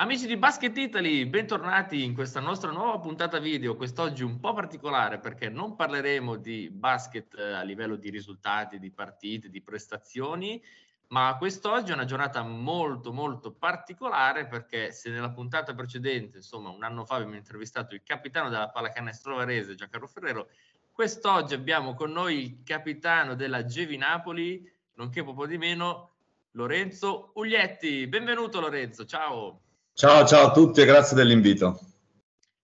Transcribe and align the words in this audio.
Amici 0.00 0.26
di 0.26 0.38
Basket 0.38 0.74
Italy, 0.78 1.26
bentornati 1.26 2.02
in 2.02 2.14
questa 2.14 2.40
nostra 2.40 2.70
nuova 2.70 2.98
puntata 2.98 3.38
video, 3.38 3.76
quest'oggi 3.76 4.22
un 4.22 4.40
po' 4.40 4.54
particolare 4.54 5.18
perché 5.18 5.50
non 5.50 5.76
parleremo 5.76 6.36
di 6.36 6.70
basket 6.70 7.36
eh, 7.36 7.52
a 7.52 7.60
livello 7.60 7.96
di 7.96 8.08
risultati, 8.08 8.78
di 8.78 8.90
partite, 8.90 9.50
di 9.50 9.60
prestazioni, 9.60 10.58
ma 11.08 11.36
quest'oggi 11.36 11.90
è 11.90 11.94
una 11.94 12.06
giornata 12.06 12.42
molto 12.42 13.12
molto 13.12 13.52
particolare 13.52 14.46
perché 14.46 14.90
se 14.90 15.10
nella 15.10 15.32
puntata 15.32 15.74
precedente, 15.74 16.38
insomma 16.38 16.70
un 16.70 16.82
anno 16.82 17.04
fa 17.04 17.16
abbiamo 17.16 17.36
intervistato 17.36 17.94
il 17.94 18.00
capitano 18.02 18.48
della 18.48 18.70
pallacanestro 18.70 19.36
varese 19.36 19.74
Giancarlo 19.74 20.06
Ferrero, 20.06 20.48
quest'oggi 20.92 21.52
abbiamo 21.52 21.92
con 21.92 22.10
noi 22.10 22.42
il 22.42 22.62
capitano 22.64 23.34
della 23.34 23.66
Gevi 23.66 23.98
Napoli, 23.98 24.66
nonché 24.94 25.22
poco 25.22 25.46
di 25.46 25.58
meno 25.58 26.12
Lorenzo 26.52 27.32
Uglietti. 27.34 28.06
Benvenuto 28.06 28.60
Lorenzo, 28.60 29.04
ciao! 29.04 29.60
Ciao, 30.00 30.24
ciao 30.24 30.46
a 30.46 30.50
tutti 30.50 30.80
e 30.80 30.86
grazie 30.86 31.14
dell'invito. 31.14 31.78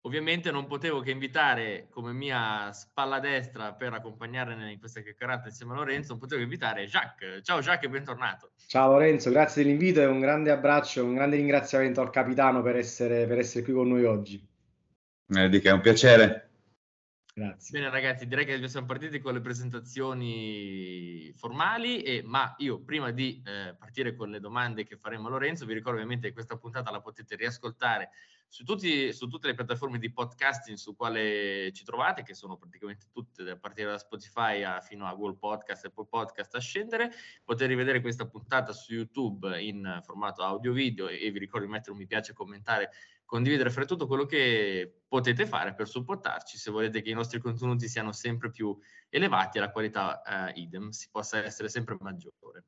Ovviamente 0.08 0.50
non 0.50 0.66
potevo 0.66 1.02
che 1.02 1.12
invitare 1.12 1.86
come 1.92 2.14
mia 2.14 2.72
spalla 2.74 3.20
destra 3.20 3.74
per 3.74 3.94
accompagnare 3.94 4.56
in 4.72 4.80
questa 4.80 5.02
chiacchierata 5.02 5.50
insieme 5.50 5.74
a 5.74 5.76
Lorenzo, 5.76 6.14
non 6.14 6.18
potevo 6.18 6.40
che 6.40 6.46
invitare 6.46 6.88
Jacques. 6.88 7.42
Ciao 7.44 7.60
Jacques 7.60 7.88
e 7.88 7.94
bentornato. 7.94 8.54
Ciao 8.66 8.94
Lorenzo, 8.94 9.30
grazie 9.30 9.62
dell'invito 9.62 10.02
e 10.02 10.06
un 10.06 10.20
grande 10.20 10.50
abbraccio, 10.50 11.06
un 11.06 11.14
grande 11.14 11.36
ringraziamento 11.36 12.02
al 12.02 12.10
capitano 12.10 12.64
per 12.64 12.78
essere, 12.78 13.28
per 13.28 13.38
essere 13.38 13.64
qui 13.64 13.74
con 13.74 13.88
noi 13.88 14.04
oggi. 14.04 14.44
Eh, 15.28 15.48
di 15.48 15.60
che 15.60 15.70
è 15.70 15.74
un 15.74 15.82
piacere. 15.82 16.51
Grazie. 17.34 17.80
Bene 17.80 17.90
ragazzi, 17.90 18.28
direi 18.28 18.46
che 18.46 18.68
siamo 18.68 18.86
partiti 18.86 19.20
con 19.20 19.34
le 19.34 19.40
presentazioni 19.40 21.32
formali, 21.36 22.02
e, 22.02 22.22
ma 22.26 22.54
io 22.58 22.82
prima 22.82 23.12
di 23.12 23.42
eh, 23.46 23.74
partire 23.78 24.14
con 24.16 24.30
le 24.30 24.42
domande 24.42 24.84
che 24.84 24.98
faremo 24.98 25.28
a 25.28 25.32
Lorenzo, 25.32 25.66
vi 25.66 25.74
ricordo 25.74 25.98
ovviamente 25.98 26.28
che 26.28 26.34
questa 26.34 26.58
puntata 26.58 26.92
la 26.92 27.00
potete 27.00 27.36
riascoltare 27.36 28.10
su, 28.52 28.66
tutti, 28.66 29.14
su 29.14 29.30
tutte 29.30 29.48
le 29.48 29.54
piattaforme 29.54 29.98
di 29.98 30.12
podcasting 30.12 30.76
su 30.76 30.94
quale 30.94 31.72
ci 31.72 31.86
trovate, 31.86 32.22
che 32.22 32.34
sono 32.34 32.58
praticamente 32.58 33.06
tutte, 33.10 33.50
a 33.50 33.56
partire 33.56 33.92
da 33.92 33.98
Spotify 33.98 34.62
a, 34.64 34.82
fino 34.82 35.08
a 35.08 35.14
Google 35.14 35.38
Podcast 35.38 35.86
e 35.86 35.90
poi 35.90 36.06
Podcast 36.06 36.54
a 36.56 36.60
scendere. 36.60 37.12
Potete 37.46 37.68
rivedere 37.68 38.02
questa 38.02 38.28
puntata 38.28 38.74
su 38.74 38.92
YouTube 38.92 39.58
in 39.62 40.02
formato 40.04 40.44
audio-video 40.44 41.08
e, 41.08 41.26
e 41.26 41.32
vi 41.32 41.40
ricordo 41.40 41.66
di 41.66 41.72
mettere 41.72 41.92
un 41.92 42.00
mi 42.00 42.08
piace 42.08 42.32
e 42.32 42.34
commentare 42.34 42.92
condividere 43.32 43.70
fra 43.70 43.86
tutto 43.86 44.08
quello 44.08 44.26
che 44.26 45.04
potete 45.08 45.46
fare 45.46 45.74
per 45.74 45.88
supportarci 45.88 46.58
se 46.58 46.70
volete 46.70 47.02
che 47.02 47.12
i 47.12 47.14
nostri 47.14 47.40
contenuti 47.40 47.88
siano 47.88 48.12
sempre 48.12 48.52
più 48.52 48.78
elevati 49.08 49.58
e 49.58 49.62
la 49.62 49.72
qualità 49.72 50.22
eh, 50.22 50.60
idem 50.60 50.90
si 50.90 51.08
possa 51.10 51.42
essere 51.42 51.70
sempre 51.70 51.96
maggiore. 52.02 52.66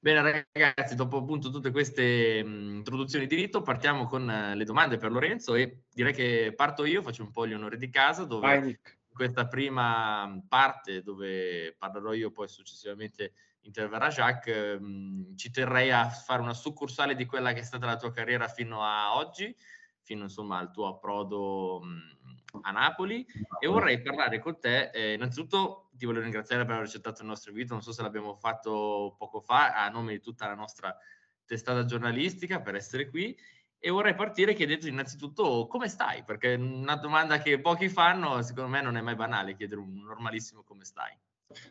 Bene 0.00 0.48
ragazzi, 0.52 0.96
dopo 0.96 1.18
appunto 1.18 1.48
tutte 1.48 1.70
queste 1.70 2.42
mh, 2.42 2.74
introduzioni 2.74 3.28
di 3.28 3.36
rito, 3.36 3.62
partiamo 3.62 4.06
con 4.06 4.28
uh, 4.28 4.56
le 4.56 4.64
domande 4.64 4.96
per 4.96 5.12
Lorenzo 5.12 5.54
e 5.54 5.84
direi 5.92 6.12
che 6.12 6.52
parto 6.56 6.84
io, 6.84 7.00
faccio 7.00 7.22
un 7.22 7.30
po' 7.30 7.46
gli 7.46 7.54
onori 7.54 7.76
di 7.76 7.88
casa, 7.88 8.24
dove 8.24 8.46
Vai, 8.46 8.70
in 8.70 8.78
questa 9.14 9.46
prima 9.46 10.42
parte 10.48 11.02
dove 11.02 11.72
parlerò 11.78 12.14
io, 12.14 12.32
poi 12.32 12.48
successivamente 12.48 13.32
interverrà 13.60 14.08
Jacques, 14.08 14.80
mh, 14.80 15.36
ci 15.36 15.52
terrei 15.52 15.92
a 15.92 16.08
fare 16.08 16.42
una 16.42 16.52
succursale 16.52 17.14
di 17.14 17.26
quella 17.26 17.52
che 17.52 17.60
è 17.60 17.64
stata 17.64 17.86
la 17.86 17.96
tua 17.96 18.10
carriera 18.10 18.48
fino 18.48 18.82
a 18.82 19.16
oggi, 19.16 19.54
fino 20.04 20.24
insomma 20.24 20.58
al 20.58 20.70
tuo 20.70 20.86
approdo 20.86 21.80
mh, 21.82 22.60
a 22.62 22.70
Napoli. 22.70 23.26
E 23.58 23.66
vorrei 23.66 24.00
parlare 24.00 24.38
con 24.38 24.60
te, 24.60 24.90
eh, 24.90 25.14
innanzitutto 25.14 25.90
ti 25.92 26.06
voglio 26.06 26.20
ringraziare 26.20 26.64
per 26.64 26.74
aver 26.74 26.86
accettato 26.86 27.22
il 27.22 27.28
nostro 27.28 27.50
invito, 27.50 27.72
non 27.72 27.82
so 27.82 27.92
se 27.92 28.02
l'abbiamo 28.02 28.36
fatto 28.36 29.14
poco 29.18 29.40
fa, 29.40 29.74
a 29.74 29.88
nome 29.88 30.12
di 30.12 30.20
tutta 30.20 30.46
la 30.46 30.54
nostra 30.54 30.96
testata 31.46 31.84
giornalistica 31.84 32.60
per 32.60 32.74
essere 32.74 33.08
qui. 33.08 33.36
E 33.78 33.90
vorrei 33.90 34.14
partire 34.14 34.54
chiedendo 34.54 34.86
innanzitutto 34.86 35.66
come 35.66 35.88
stai, 35.88 36.24
perché 36.24 36.54
una 36.54 36.96
domanda 36.96 37.38
che 37.38 37.60
pochi 37.60 37.90
fanno, 37.90 38.40
secondo 38.40 38.70
me 38.70 38.80
non 38.80 38.96
è 38.96 39.02
mai 39.02 39.14
banale 39.14 39.56
chiedere 39.56 39.80
un 39.80 40.02
normalissimo 40.02 40.62
come 40.62 40.84
stai. 40.84 41.14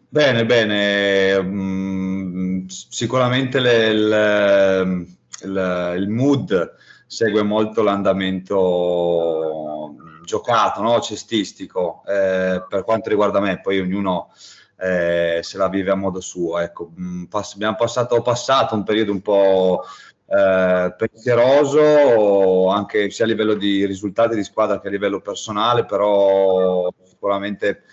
Bene, 0.08 0.46
bene, 0.46 1.42
mm, 1.42 2.68
sicuramente 2.68 3.60
le, 3.60 3.94
le, 3.94 5.06
le, 5.42 5.96
il 5.98 6.08
mood 6.08 6.76
segue 7.14 7.44
molto 7.44 7.84
l'andamento 7.84 9.94
giocato, 10.24 10.82
no? 10.82 11.00
cestistico, 11.00 12.02
eh, 12.08 12.64
per 12.68 12.84
quanto 12.84 13.10
riguarda 13.10 13.40
me, 13.40 13.62
poi 13.62 13.80
ognuno 13.80 14.32
eh, 14.78 15.40
se 15.44 15.58
la 15.58 15.70
vive 15.70 15.92
a 15.92 15.96
modo 15.96 16.20
suo. 16.20 16.58
Ecco, 16.58 16.92
mm, 17.00 17.26
pass- 17.26 17.54
abbiamo 17.54 17.76
passato, 17.76 18.20
passato, 18.24 18.74
un 18.74 18.84
periodo 18.84 19.12
un 19.12 19.22
po' 19.22 19.84
eh, 20.26 20.96
pensieroso, 20.98 22.70
anche 22.70 23.12
sia 23.12 23.26
a 23.26 23.28
livello 23.28 23.54
di 23.54 23.86
risultati 23.86 24.36
di 24.36 24.44
squadra 24.44 24.80
che 24.80 24.88
a 24.88 24.92
livello 24.92 25.22
personale, 25.22 25.86
però 25.86 26.92
sicuramente 27.04 27.84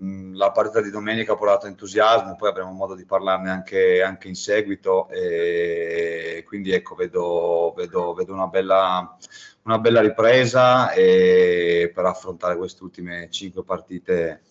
la 0.00 0.52
partita 0.52 0.80
di 0.80 0.90
domenica 0.90 1.32
ha 1.32 1.36
portato 1.36 1.66
entusiasmo, 1.66 2.36
poi 2.36 2.50
avremo 2.50 2.70
modo 2.72 2.94
di 2.94 3.04
parlarne 3.04 3.50
anche, 3.50 4.02
anche 4.02 4.28
in 4.28 4.36
seguito 4.36 5.08
e 5.08 6.44
quindi 6.46 6.72
ecco 6.72 6.94
vedo, 6.94 7.72
vedo, 7.76 8.14
vedo 8.14 8.32
una, 8.32 8.46
bella, 8.46 9.16
una, 9.62 9.78
bella, 9.78 10.00
ripresa 10.00 10.90
per 10.94 12.04
affrontare 12.04 12.56
queste 12.56 12.82
ultime 12.84 13.28
cinque 13.30 13.64
partite 13.64 14.42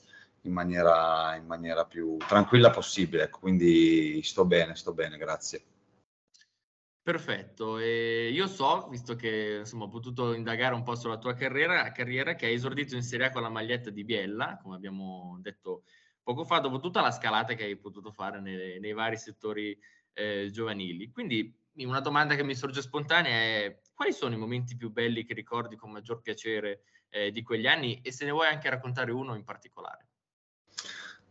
in 0.41 0.51
maniera, 0.51 1.35
in 1.35 1.45
maniera 1.45 1.85
più 1.85 2.17
tranquilla 2.17 2.69
possibile, 2.69 3.23
ecco, 3.23 3.39
quindi 3.39 4.21
sto 4.23 4.45
bene, 4.45 4.75
sto 4.75 4.93
bene, 4.93 5.17
grazie. 5.17 5.61
Perfetto, 7.07 7.77
e 7.77 8.31
io 8.33 8.47
so, 8.47 8.89
visto 8.89 9.15
che 9.15 9.59
insomma, 9.59 9.85
ho 9.85 9.87
potuto 9.87 10.33
indagare 10.33 10.75
un 10.75 10.83
po' 10.83 10.95
sulla 10.95 11.17
tua 11.17 11.33
carriera, 11.35 11.89
carriera, 11.93 12.35
che 12.35 12.47
hai 12.47 12.53
esordito 12.55 12.95
in 12.95 13.01
Serie 13.01 13.27
A 13.27 13.29
con 13.31 13.41
la 13.41 13.47
maglietta 13.49 13.89
di 13.89 14.03
Biella, 14.03 14.57
come 14.61 14.75
abbiamo 14.75 15.37
detto 15.39 15.83
poco 16.21 16.43
fa, 16.43 16.59
dopo 16.59 16.79
tutta 16.81 16.99
la 16.99 17.11
scalata 17.11 17.53
che 17.53 17.63
hai 17.63 17.77
potuto 17.79 18.11
fare 18.11 18.41
nei, 18.41 18.81
nei 18.81 18.91
vari 18.91 19.15
settori 19.15 19.79
eh, 20.11 20.49
giovanili. 20.51 21.09
Quindi 21.09 21.57
una 21.75 22.01
domanda 22.01 22.35
che 22.35 22.43
mi 22.43 22.55
sorge 22.55 22.81
spontanea 22.81 23.31
è 23.39 23.79
quali 23.93 24.11
sono 24.11 24.35
i 24.35 24.37
momenti 24.37 24.75
più 24.75 24.91
belli 24.91 25.23
che 25.23 25.33
ricordi 25.33 25.77
con 25.77 25.91
maggior 25.91 26.19
piacere 26.19 26.81
eh, 27.07 27.31
di 27.31 27.41
quegli 27.41 27.67
anni 27.67 28.01
e 28.01 28.11
se 28.11 28.25
ne 28.25 28.31
vuoi 28.31 28.47
anche 28.47 28.69
raccontare 28.69 29.13
uno 29.13 29.33
in 29.35 29.45
particolare? 29.45 30.06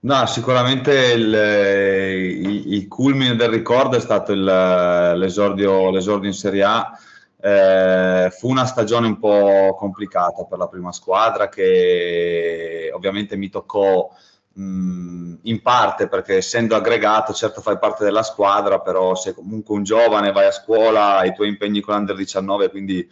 No, 0.07 0.25
sicuramente 0.27 0.93
il, 1.15 1.35
il, 1.35 2.75
il, 2.75 2.87
culmine 2.87 3.35
del 3.35 3.49
ricordo 3.49 3.97
è 3.97 4.01
stato 4.01 4.31
il, 4.31 4.45
l'esordio, 4.45 5.91
l'esordio, 5.91 6.29
in 6.29 6.35
Serie 6.35 6.63
A. 6.63 6.97
Eh, 7.41 8.31
fu 8.31 8.49
una 8.49 8.67
stagione 8.67 9.09
un 9.09 9.19
po' 9.19 9.75
complicata 9.77 10.45
per 10.45 10.59
la 10.59 10.69
prima 10.69 10.93
squadra 10.93 11.49
che 11.49 12.89
ovviamente 12.95 13.37
mi 13.37 13.49
toccò 13.49 14.09
mh, 14.53 15.35
in 15.43 15.61
parte 15.61 16.07
perché 16.07 16.37
essendo 16.37 16.77
aggregato 16.77 17.33
certo 17.33 17.61
fai 17.61 17.77
parte 17.77 18.05
della 18.05 18.23
squadra 18.23 18.81
però 18.81 19.17
sei 19.17 19.35
comunque 19.35 19.75
un 19.75 19.83
giovane, 19.83 20.31
vai 20.31 20.47
a 20.47 20.53
scuola, 20.53 21.17
hai 21.19 21.31
i 21.31 21.35
tuoi 21.35 21.49
impegni 21.49 21.81
con 21.81 21.97
l'Under 21.97 22.15
19 22.15 22.71
quindi 22.71 23.09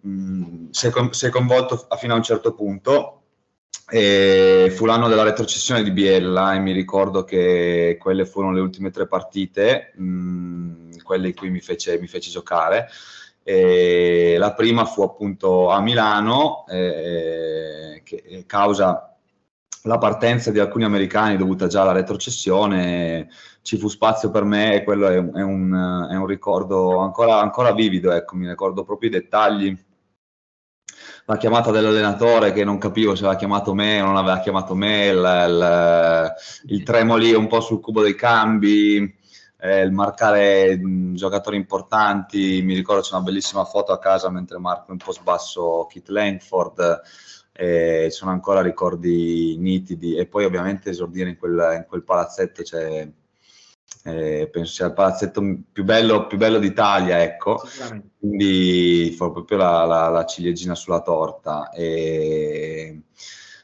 mh, 0.00 0.70
sei, 0.70 0.90
sei 1.10 1.30
coinvolto 1.30 1.86
fino 1.98 2.14
a 2.14 2.16
un 2.16 2.22
certo 2.22 2.54
punto 2.54 3.23
e 3.88 4.72
fu 4.74 4.86
l'anno 4.86 5.08
della 5.08 5.22
retrocessione 5.22 5.82
di 5.82 5.90
Biella 5.90 6.54
e 6.54 6.58
mi 6.58 6.72
ricordo 6.72 7.24
che 7.24 7.96
quelle 8.00 8.24
furono 8.24 8.52
le 8.52 8.60
ultime 8.60 8.90
tre 8.90 9.06
partite, 9.06 9.92
mh, 9.96 10.04
mm, 10.04 10.90
quelle 11.02 11.28
in 11.28 11.34
cui 11.34 11.50
mi 11.50 11.60
fece, 11.60 11.98
mi 11.98 12.06
fece 12.06 12.30
giocare. 12.30 12.88
E 13.42 14.36
la 14.38 14.54
prima 14.54 14.84
fu 14.86 15.02
appunto 15.02 15.68
a 15.70 15.80
Milano, 15.80 16.64
eh, 16.66 18.00
che 18.04 18.44
causa 18.46 19.14
la 19.86 19.98
partenza 19.98 20.50
di 20.50 20.58
alcuni 20.58 20.84
americani 20.84 21.36
dovuta 21.36 21.66
già 21.66 21.82
alla 21.82 21.92
retrocessione, 21.92 23.28
ci 23.60 23.76
fu 23.76 23.88
spazio 23.88 24.30
per 24.30 24.44
me 24.44 24.74
e 24.74 24.84
quello 24.84 25.08
è, 25.08 25.16
è, 25.16 25.42
un, 25.42 26.08
è 26.10 26.16
un, 26.16 26.26
ricordo 26.26 26.98
ancora, 26.98 27.40
ancora 27.40 27.72
vivido, 27.72 28.12
ecco, 28.12 28.36
mi 28.36 28.48
ricordo 28.48 28.84
proprio 28.84 29.10
i 29.10 29.12
dettagli 29.12 29.83
la 31.26 31.36
chiamata 31.36 31.70
dell'allenatore 31.70 32.52
che 32.52 32.64
non 32.64 32.78
capivo 32.78 33.14
se 33.14 33.24
aveva 33.24 33.38
chiamato 33.38 33.74
me 33.74 34.00
o 34.00 34.06
non 34.06 34.16
aveva 34.16 34.40
chiamato 34.40 34.74
me, 34.74 35.06
il, 35.06 35.16
il, 35.48 36.74
il 36.74 36.82
tremoli 36.82 37.32
un 37.34 37.46
po' 37.46 37.60
sul 37.60 37.80
cubo 37.80 38.02
dei 38.02 38.14
cambi, 38.14 39.16
eh, 39.58 39.80
il 39.82 39.92
marcare 39.92 40.78
giocatori 41.12 41.56
importanti. 41.56 42.60
Mi 42.62 42.74
ricordo 42.74 43.02
c'è 43.02 43.14
una 43.14 43.24
bellissima 43.24 43.64
foto 43.64 43.92
a 43.92 43.98
casa 43.98 44.30
mentre 44.30 44.58
marco 44.58 44.92
un 44.92 44.98
po' 44.98 45.12
sbasso 45.12 45.86
Kit 45.88 46.08
Langford. 46.08 47.00
Eh, 47.56 48.08
sono 48.10 48.32
ancora 48.32 48.60
ricordi 48.60 49.56
nitidi 49.58 50.16
e 50.16 50.26
poi 50.26 50.44
ovviamente 50.44 50.90
esordire 50.90 51.30
in 51.30 51.36
quel, 51.38 51.74
in 51.76 51.84
quel 51.88 52.02
palazzetto 52.02 52.62
c'è 52.62 53.08
eh, 54.06 54.50
penso 54.52 54.72
sia 54.74 54.86
il 54.86 54.92
palazzetto 54.92 55.42
più 55.72 55.82
bello, 55.82 56.26
più 56.26 56.36
bello 56.36 56.58
d'Italia, 56.58 57.22
ecco, 57.22 57.62
quindi 58.18 59.14
fu 59.16 59.32
proprio 59.32 59.56
la, 59.56 59.84
la, 59.86 60.08
la, 60.08 60.24
ciliegina 60.26 60.74
sulla 60.74 61.00
torta. 61.00 61.70
E, 61.70 63.00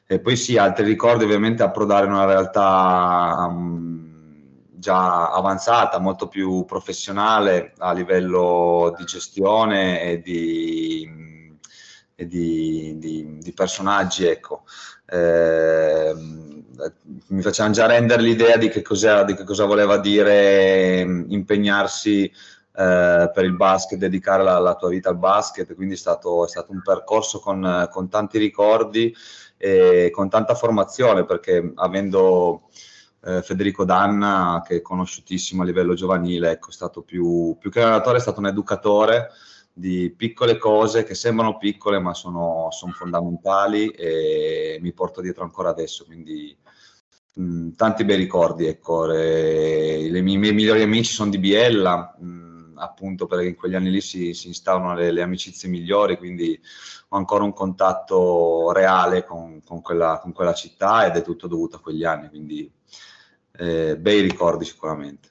e, 0.06 0.20
poi 0.20 0.36
sì, 0.36 0.56
altri 0.56 0.84
ricordi 0.86 1.24
ovviamente 1.24 1.62
approdare 1.62 2.06
in 2.06 2.12
una 2.12 2.24
realtà 2.24 3.46
um, 3.50 4.62
già 4.72 5.30
avanzata, 5.30 5.98
molto 5.98 6.26
più 6.26 6.64
professionale 6.64 7.74
a 7.76 7.92
livello 7.92 8.94
di 8.96 9.04
gestione 9.04 10.00
e 10.00 10.20
di, 10.22 11.54
e 12.14 12.26
di, 12.26 12.96
di, 12.96 13.36
di 13.40 13.52
personaggi. 13.52 14.24
Ecco. 14.24 14.62
Eh, 15.04 16.14
mi 17.28 17.42
facevano 17.42 17.74
già 17.74 17.86
rendere 17.86 18.22
l'idea 18.22 18.56
di 18.56 18.68
che, 18.68 18.82
di 18.82 19.34
che 19.34 19.44
cosa 19.44 19.64
voleva 19.64 19.98
dire 19.98 21.00
impegnarsi 21.00 22.24
eh, 22.24 23.30
per 23.34 23.44
il 23.44 23.56
basket, 23.56 23.98
dedicare 23.98 24.42
la, 24.42 24.58
la, 24.58 24.74
tua 24.74 24.88
vita 24.88 25.08
al 25.08 25.18
basket, 25.18 25.74
quindi 25.74 25.94
è 25.94 25.98
stato, 25.98 26.44
è 26.44 26.48
stato 26.48 26.72
un 26.72 26.80
percorso 26.82 27.40
con, 27.40 27.88
con 27.90 28.08
tanti 28.08 28.38
ricordi 28.38 29.14
e 29.56 30.10
con 30.10 30.30
tanta 30.30 30.54
formazione 30.54 31.26
perché 31.26 31.72
avendo 31.74 32.70
eh, 33.24 33.42
Federico 33.42 33.84
Danna 33.84 34.62
che 34.66 34.76
è 34.76 34.80
conosciutissimo 34.80 35.62
a 35.62 35.64
livello 35.66 35.94
giovanile, 35.94 36.52
ecco, 36.52 36.70
è 36.70 36.72
stato 36.72 37.02
più, 37.02 37.56
più 37.58 37.70
che 37.70 37.80
un 37.80 37.86
allenatore, 37.86 38.18
è 38.18 38.20
stato 38.20 38.40
un 38.40 38.46
educatore 38.46 39.30
di 39.72 40.12
piccole 40.16 40.56
cose 40.56 41.04
che 41.04 41.14
sembrano 41.14 41.56
piccole 41.56 41.98
ma 41.98 42.14
sono, 42.14 42.68
sono 42.70 42.92
fondamentali 42.92 43.88
e 43.88 44.78
mi 44.80 44.92
porto 44.92 45.20
dietro 45.20 45.44
ancora 45.44 45.70
adesso, 45.70 46.04
quindi 46.04 46.56
mh, 47.34 47.70
tanti 47.70 48.04
bei 48.04 48.16
ricordi, 48.16 48.66
ecco, 48.66 49.06
le, 49.06 50.08
le 50.10 50.18
i 50.18 50.22
miei 50.22 50.52
migliori 50.52 50.82
amici 50.82 51.12
sono 51.12 51.30
di 51.30 51.38
Biella, 51.38 52.16
mh, 52.18 52.74
appunto 52.76 53.26
perché 53.26 53.46
in 53.46 53.54
quegli 53.54 53.74
anni 53.74 53.90
lì 53.90 54.00
si, 54.00 54.34
si 54.34 54.48
instaurano 54.48 54.94
le, 54.94 55.10
le, 55.10 55.22
amicizie 55.22 55.68
migliori, 55.68 56.16
quindi 56.16 56.58
ho 57.08 57.16
ancora 57.16 57.44
un 57.44 57.52
contatto 57.52 58.72
reale 58.72 59.24
con, 59.24 59.60
con, 59.64 59.80
quella, 59.82 60.18
con, 60.22 60.32
quella, 60.32 60.54
città 60.54 61.06
ed 61.06 61.16
è 61.16 61.22
tutto 61.22 61.46
dovuto 61.46 61.76
a 61.76 61.80
quegli 61.80 62.04
anni, 62.04 62.28
quindi 62.28 62.70
eh, 63.52 63.96
bei 63.98 64.20
ricordi 64.20 64.64
sicuramente. 64.64 65.29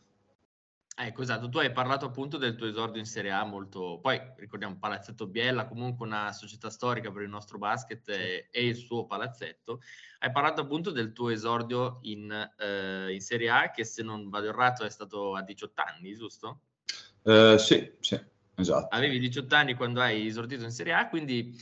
Ecco, 1.02 1.22
esatto, 1.22 1.48
tu 1.48 1.60
hai 1.60 1.72
parlato 1.72 2.06
appunto 2.06 2.36
del 2.36 2.56
tuo 2.56 2.68
esordio 2.68 3.00
in 3.00 3.06
Serie 3.06 3.32
A 3.32 3.46
molto, 3.46 4.00
poi 4.02 4.20
ricordiamo 4.36 4.78
Palazzetto 4.78 5.28
Biella, 5.28 5.66
comunque 5.66 6.06
una 6.06 6.34
società 6.34 6.70
storica 6.70 7.10
per 7.10 7.22
il 7.22 7.30
nostro 7.30 7.58
basket 7.58 8.10
e, 8.10 8.50
e 8.52 8.66
il 8.66 8.76
suo 8.76 9.06
palazzetto. 9.06 9.80
Hai 10.20 10.30
parlato 10.34 10.60
appunto 10.60 10.92
del 10.92 11.14
tuo 11.14 11.30
esordio 11.30 12.00
in, 12.02 12.30
eh, 12.58 13.14
in 13.14 13.22
Serie 13.22 13.50
A 13.50 13.72
che 13.72 13.86
se 13.86 14.04
non 14.04 14.28
vado 14.28 14.50
errato 14.50 14.84
è 14.84 14.90
stato 14.90 15.36
a 15.36 15.42
18 15.42 15.82
anni, 15.82 16.16
giusto? 16.16 16.64
Uh, 17.22 17.56
sì, 17.56 17.94
sì, 18.02 18.22
esatto. 18.56 18.94
Avevi 18.94 19.20
18 19.20 19.56
anni 19.56 19.76
quando 19.76 20.02
hai 20.02 20.28
esordito 20.28 20.66
in 20.66 20.72
Serie 20.72 20.92
A, 20.92 21.08
quindi 21.08 21.58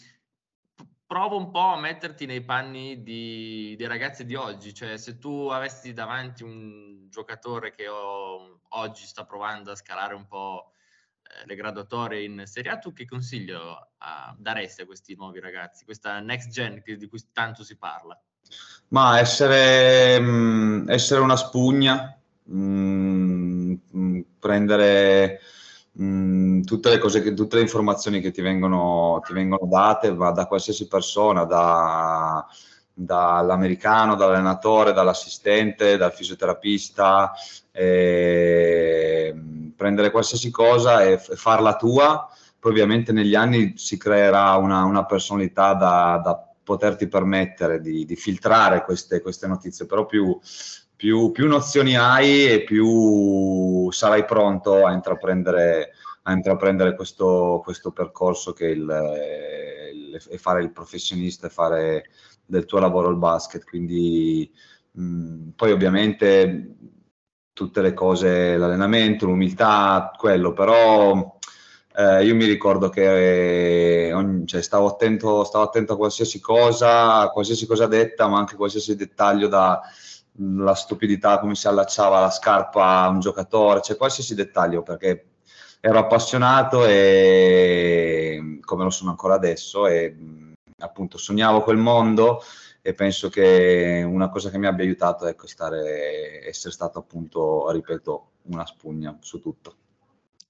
provo 1.05 1.37
un 1.37 1.51
po' 1.51 1.73
a 1.73 1.79
metterti 1.79 2.25
nei 2.25 2.43
panni 2.43 3.03
di, 3.03 3.75
dei 3.77 3.87
ragazzi 3.87 4.25
di 4.25 4.33
oggi, 4.33 4.73
cioè 4.73 4.97
se 4.97 5.19
tu 5.19 5.47
avessi 5.49 5.93
davanti 5.93 6.41
un 6.41 7.07
giocatore 7.07 7.75
che 7.75 7.87
ho, 7.87 8.56
oggi 8.69 9.05
sta 9.05 9.25
provando 9.25 9.71
a 9.71 9.75
scalare 9.75 10.13
un 10.13 10.27
po' 10.27 10.71
eh, 11.23 11.45
le 11.45 11.55
graduatorie 11.55 12.23
in 12.23 12.43
Serie 12.45 12.71
A, 12.71 12.77
tu 12.77 12.93
che 12.93 13.05
consiglio 13.05 13.89
a, 13.97 14.35
daresti 14.37 14.81
a 14.81 14.85
questi 14.85 15.15
nuovi 15.15 15.39
ragazzi, 15.39 15.85
questa 15.85 16.19
next 16.19 16.49
gen 16.49 16.81
di 16.83 17.07
cui 17.07 17.19
tanto 17.31 17.63
si 17.63 17.77
parla? 17.77 18.19
Ma 18.89 19.19
essere, 19.19 20.19
mh, 20.19 20.25
mm, 20.25 20.89
essere 20.89 21.19
una 21.19 21.35
spugna, 21.35 22.17
mh, 22.43 22.57
mm, 22.57 23.73
mh, 23.91 24.25
prendere 24.39 25.39
mm, 26.01 26.61
tutte 26.61 26.89
le 26.89 26.97
cose, 26.97 27.21
che, 27.21 27.33
tutte 27.33 27.57
le 27.57 27.63
informazioni 27.63 28.21
che 28.21 28.31
ti 28.31 28.41
vengono, 28.41 29.21
ti 29.25 29.33
vengono 29.33 29.67
date 29.67 30.13
va 30.13 30.31
da 30.31 30.47
qualsiasi 30.47 30.87
persona, 30.87 31.43
da, 31.43 32.45
dall'americano, 32.99 34.15
dall'allenatore, 34.15 34.91
dall'assistente, 34.91 35.97
dal 35.97 36.11
fisioterapista, 36.11 37.31
prendere 39.75 40.09
qualsiasi 40.09 40.49
cosa 40.49 41.03
e, 41.03 41.11
e 41.11 41.35
farla 41.35 41.75
tua, 41.75 42.27
poi 42.59 42.71
ovviamente 42.71 43.11
negli 43.11 43.35
anni 43.35 43.77
si 43.77 43.97
creerà 43.97 44.55
una, 44.55 44.83
una 44.83 45.05
personalità 45.05 45.75
da, 45.75 46.19
da, 46.23 46.41
poterti 46.63 47.07
permettere 47.07 47.79
di, 47.79 48.03
di 48.03 48.15
filtrare 48.17 48.83
queste, 48.83 49.21
queste, 49.21 49.47
notizie, 49.47 49.85
però 49.85 50.05
più, 50.05 50.37
più, 50.97 51.31
più 51.31 51.47
nozioni 51.47 51.95
hai 51.95 52.45
e 52.45 52.63
più 52.65 53.89
sarai 53.91 54.25
pronto 54.25 54.85
a 54.85 54.91
intraprendere, 54.91 55.91
a 56.23 56.33
intraprendere 56.33 56.93
questo, 56.93 57.61
questo, 57.63 57.91
percorso 57.91 58.51
che 58.51 58.65
il, 58.65 58.83
il, 59.93 60.39
fare 60.39 60.61
il 60.61 60.73
professionista 60.73 61.47
e 61.47 61.51
fare 61.51 62.03
del 62.47 62.65
tuo 62.65 62.79
lavoro 62.79 63.09
il 63.09 63.17
basket. 63.17 63.63
Quindi 63.63 64.51
mh, 64.91 65.49
poi 65.55 65.71
ovviamente 65.71 66.75
tutte 67.53 67.81
le 67.81 67.93
cose, 67.93 68.57
l'allenamento, 68.57 69.25
l'umiltà, 69.25 70.11
quello, 70.17 70.53
però 70.53 71.37
eh, 71.95 72.23
io 72.23 72.35
mi 72.35 72.45
ricordo 72.45 72.89
che 72.89 74.11
ogni, 74.13 74.45
cioè, 74.45 74.61
stavo, 74.61 74.87
attento, 74.87 75.43
stavo 75.43 75.63
attento 75.65 75.93
a 75.93 75.97
qualsiasi 75.97 76.39
cosa, 76.39 77.19
a 77.19 77.29
qualsiasi 77.29 77.65
cosa 77.65 77.87
detta, 77.87 78.27
ma 78.27 78.37
anche 78.37 78.53
a 78.53 78.57
qualsiasi 78.57 78.95
dettaglio 78.95 79.47
da 79.47 79.81
la 80.39 80.75
stupidità, 80.75 81.39
come 81.39 81.55
si 81.55 81.67
allacciava 81.67 82.19
la 82.19 82.29
scarpa 82.29 83.01
a 83.01 83.09
un 83.09 83.19
giocatore, 83.19 83.81
cioè 83.81 83.97
qualsiasi 83.97 84.35
dettaglio, 84.35 84.83
perché 84.83 85.29
ero 85.79 85.99
appassionato 85.99 86.85
e 86.85 88.59
come 88.63 88.83
lo 88.83 88.89
sono 88.89 89.09
ancora 89.11 89.35
adesso 89.35 89.87
e 89.87 90.15
appunto 90.79 91.17
sognavo 91.17 91.61
quel 91.61 91.77
mondo 91.77 92.41
e 92.81 92.93
penso 92.93 93.29
che 93.29 94.03
una 94.07 94.29
cosa 94.29 94.49
che 94.49 94.57
mi 94.57 94.67
abbia 94.67 94.85
aiutato 94.85 95.25
è 95.25 95.31
ecco, 95.31 95.47
stare, 95.47 96.47
essere 96.47 96.73
stato 96.73 96.99
appunto, 96.99 97.69
ripeto, 97.71 98.31
una 98.43 98.65
spugna 98.65 99.17
su 99.19 99.41
tutto. 99.41 99.75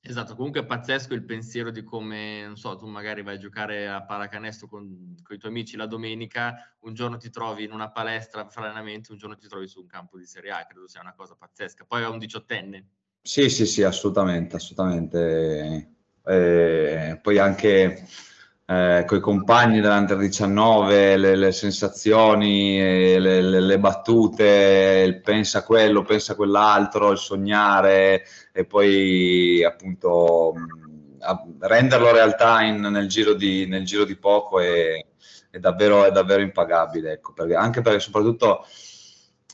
Esatto, 0.01 0.35
comunque 0.35 0.61
è 0.61 0.65
pazzesco 0.65 1.13
il 1.13 1.23
pensiero 1.23 1.71
di 1.71 1.83
come, 1.83 2.45
non 2.45 2.55
so, 2.55 2.77
tu 2.77 2.85
magari 2.85 3.23
vai 3.23 3.35
a 3.35 3.39
giocare 3.39 3.89
a 3.89 4.03
pallacanestro 4.03 4.67
con, 4.67 5.15
con 5.21 5.35
i 5.35 5.39
tuoi 5.39 5.51
amici 5.51 5.75
la 5.75 5.87
domenica, 5.87 6.75
un 6.81 6.93
giorno 6.93 7.17
ti 7.17 7.29
trovi 7.29 7.65
in 7.65 7.73
una 7.73 7.89
palestra 7.89 8.41
a 8.41 8.49
fare 8.49 8.67
allenamento, 8.67 9.11
un 9.11 9.17
giorno 9.17 9.35
ti 9.35 9.47
trovi 9.47 9.67
su 9.67 9.81
un 9.81 9.87
campo 9.87 10.17
di 10.17 10.25
Serie 10.25 10.51
A, 10.51 10.65
credo 10.65 10.87
sia 10.87 11.01
una 11.01 11.13
cosa 11.13 11.35
pazzesca. 11.35 11.83
Poi 11.85 12.03
è 12.03 12.07
un 12.07 12.19
diciottenne. 12.19 12.87
Sì, 13.21 13.49
sì, 13.49 13.65
sì, 13.65 13.83
assolutamente, 13.83 14.55
assolutamente. 14.55 15.95
Eh, 16.23 17.19
poi 17.21 17.37
anche 17.37 18.07
eh, 18.69 19.03
con 19.07 19.17
i 19.17 19.21
compagni 19.21 19.79
dell'Under 19.79 20.17
19, 20.17 21.15
le, 21.15 21.35
le 21.37 21.51
sensazioni, 21.53 22.77
le, 22.77 23.41
le, 23.41 23.61
le, 23.61 23.79
battute, 23.79 25.03
il 25.07 25.21
pensa 25.21 25.63
quello, 25.63 26.03
pensa 26.03 26.35
quell'altro, 26.35 27.11
il 27.11 27.17
sognare 27.17 28.25
e 28.51 28.65
poi 28.65 29.63
appunto 29.63 30.53
renderlo 31.59 32.11
realtà 32.11 32.61
in, 32.63 32.81
nel, 32.81 33.07
giro 33.07 33.33
di, 33.33 33.65
nel, 33.67 33.85
giro 33.85 34.03
di, 34.03 34.17
poco 34.17 34.59
è, 34.59 35.03
è, 35.49 35.59
davvero, 35.59 36.03
è 36.03 36.11
davvero, 36.11 36.41
impagabile, 36.41 37.13
ecco, 37.13 37.31
perché, 37.31 37.55
anche 37.55 37.81
perché 37.81 37.99
soprattutto 37.99 38.65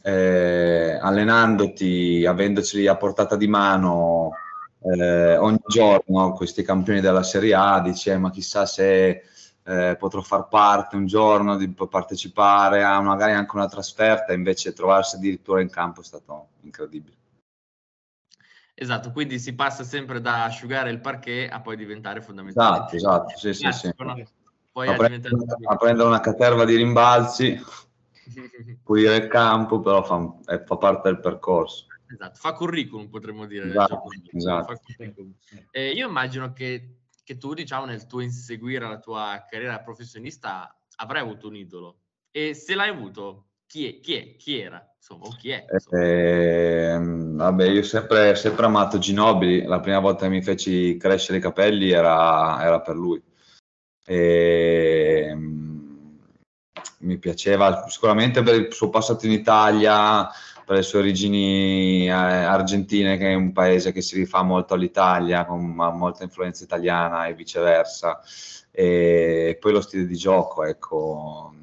eh, 0.02 0.98
allenandoti, 1.00 2.26
avendoceli 2.26 2.88
a 2.88 2.98
portata 2.98 3.36
di 3.36 3.48
mano, 3.48 4.32
eh, 4.84 5.38
ogni 5.38 5.62
giorno 5.68 6.34
questi 6.34 6.64
campioni 6.64 7.00
della 7.00 7.24
Serie 7.24 7.54
A, 7.54 7.80
dice 7.80 8.12
eh, 8.12 8.18
ma 8.18 8.30
chissà 8.30 8.66
se 8.66 9.24
eh, 9.66 9.96
potrò 9.98 10.22
far 10.22 10.48
parte 10.48 10.96
un 10.96 11.06
giorno, 11.06 11.56
di 11.56 11.70
partecipare 11.70 12.84
a 12.84 13.00
magari 13.02 13.34
anche 13.34 13.56
una 13.56 13.68
trasferta, 13.68 14.34
invece 14.34 14.74
trovarsi 14.74 15.16
addirittura 15.16 15.62
in 15.62 15.70
campo 15.70 16.02
è 16.02 16.04
stato 16.04 16.48
incredibile. 16.62 17.16
Esatto, 18.76 19.12
quindi 19.12 19.40
si 19.40 19.54
passa 19.54 19.84
sempre 19.84 20.20
da 20.20 20.46
asciugare 20.46 20.90
il 20.90 21.00
parquet 21.00 21.52
a 21.52 21.62
poi 21.62 21.78
diventare 21.78 22.22
fondamentale. 22.22 22.78
Esatto, 22.78 22.96
esatto, 22.96 23.38
sì, 23.38 23.54
sì, 23.54 23.72
sì. 23.72 23.94
Poi 24.72 24.88
a, 24.88 24.96
prendere, 24.96 25.36
a 25.70 25.76
prendere 25.76 26.08
una 26.08 26.20
caterva 26.20 26.66
di 26.66 26.76
rimbalzi, 26.76 27.56
pulire 28.84 29.18
il 29.18 29.28
campo, 29.28 29.80
però 29.80 30.04
fa, 30.04 30.34
è, 30.46 30.64
fa 30.64 30.78
parte 30.78 31.10
del 31.10 31.20
percorso. 31.20 31.86
Esatto, 32.14 32.40
fa 32.40 32.54
curriculum 32.54 33.10
potremmo 33.10 33.46
dire. 33.46 33.68
Esatto, 33.68 34.04
esatto. 34.32 34.80
Eh, 35.72 35.90
io 35.90 36.08
immagino 36.08 36.54
che, 36.54 36.98
che, 37.24 37.38
tu, 37.38 37.54
diciamo, 37.54 37.86
nel 37.86 38.06
tuo 38.06 38.22
inseguire 38.22 38.88
la 38.88 39.00
tua 39.00 39.46
carriera 39.50 39.80
professionista 39.80 40.78
avrai 40.98 41.22
avuto 41.22 41.48
un 41.48 41.56
idolo. 41.56 41.98
E 42.30 42.54
se 42.54 42.76
l'hai 42.76 42.90
avuto, 42.90 43.48
chi, 43.66 43.88
è, 43.88 44.00
chi, 44.00 44.14
è, 44.14 44.36
chi 44.36 44.60
era? 44.60 44.88
Insomma, 44.96 45.26
o 45.26 45.36
chi 45.36 45.50
è? 45.50 45.66
Eh, 45.92 47.00
vabbè, 47.00 47.66
io 47.66 47.84
sempre, 47.84 48.36
sempre 48.36 48.66
amato 48.66 49.00
Ginobili. 49.00 49.64
La 49.64 49.80
prima 49.80 50.00
volta 50.00 50.26
che 50.26 50.32
mi 50.32 50.44
feci 50.44 50.96
crescere 50.98 51.40
i 51.40 51.42
capelli 51.42 51.90
era, 51.90 52.64
era 52.64 52.80
per 52.80 52.96
lui. 52.96 53.22
E, 54.06 55.36
mi 57.04 57.18
piaceva 57.18 57.86
sicuramente 57.88 58.42
per 58.44 58.56
il 58.56 58.74
suo 58.74 58.90
passato 58.90 59.26
in 59.26 59.32
Italia, 59.32 60.30
per 60.66 60.78
le 60.78 60.82
sue 60.82 61.00
origini 61.00 62.08
eh, 62.08 62.12
argentine, 62.12 63.18
che 63.18 63.32
è 63.32 63.34
un 63.34 63.52
paese 63.52 63.92
che 63.92 64.02
si 64.02 64.16
rifà 64.16 64.44
molto 64.44 64.74
all'Italia, 64.74 65.46
con 65.46 65.66
molta 65.66 66.24
influenza 66.24 66.64
italiana 66.64 67.28
e 67.28 67.34
viceversa. 67.34 68.22
E 68.72 69.58
poi 69.60 69.72
lo 69.72 69.82
stile 69.82 70.06
di 70.06 70.16
gioco, 70.16 70.64
ecco, 70.64 71.54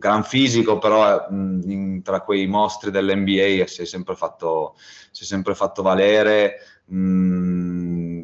gran 0.00 0.24
fisico, 0.24 0.78
però 0.78 1.26
in, 1.30 2.00
tra 2.02 2.22
quei 2.22 2.46
mostri 2.46 2.90
dell'NBA 2.90 3.66
si 3.66 3.82
è 3.82 3.84
sempre 3.84 4.16
fatto, 4.16 4.74
si 5.10 5.24
è 5.24 5.26
sempre 5.26 5.54
fatto 5.54 5.82
valere, 5.82 6.56
mh, 6.86 6.96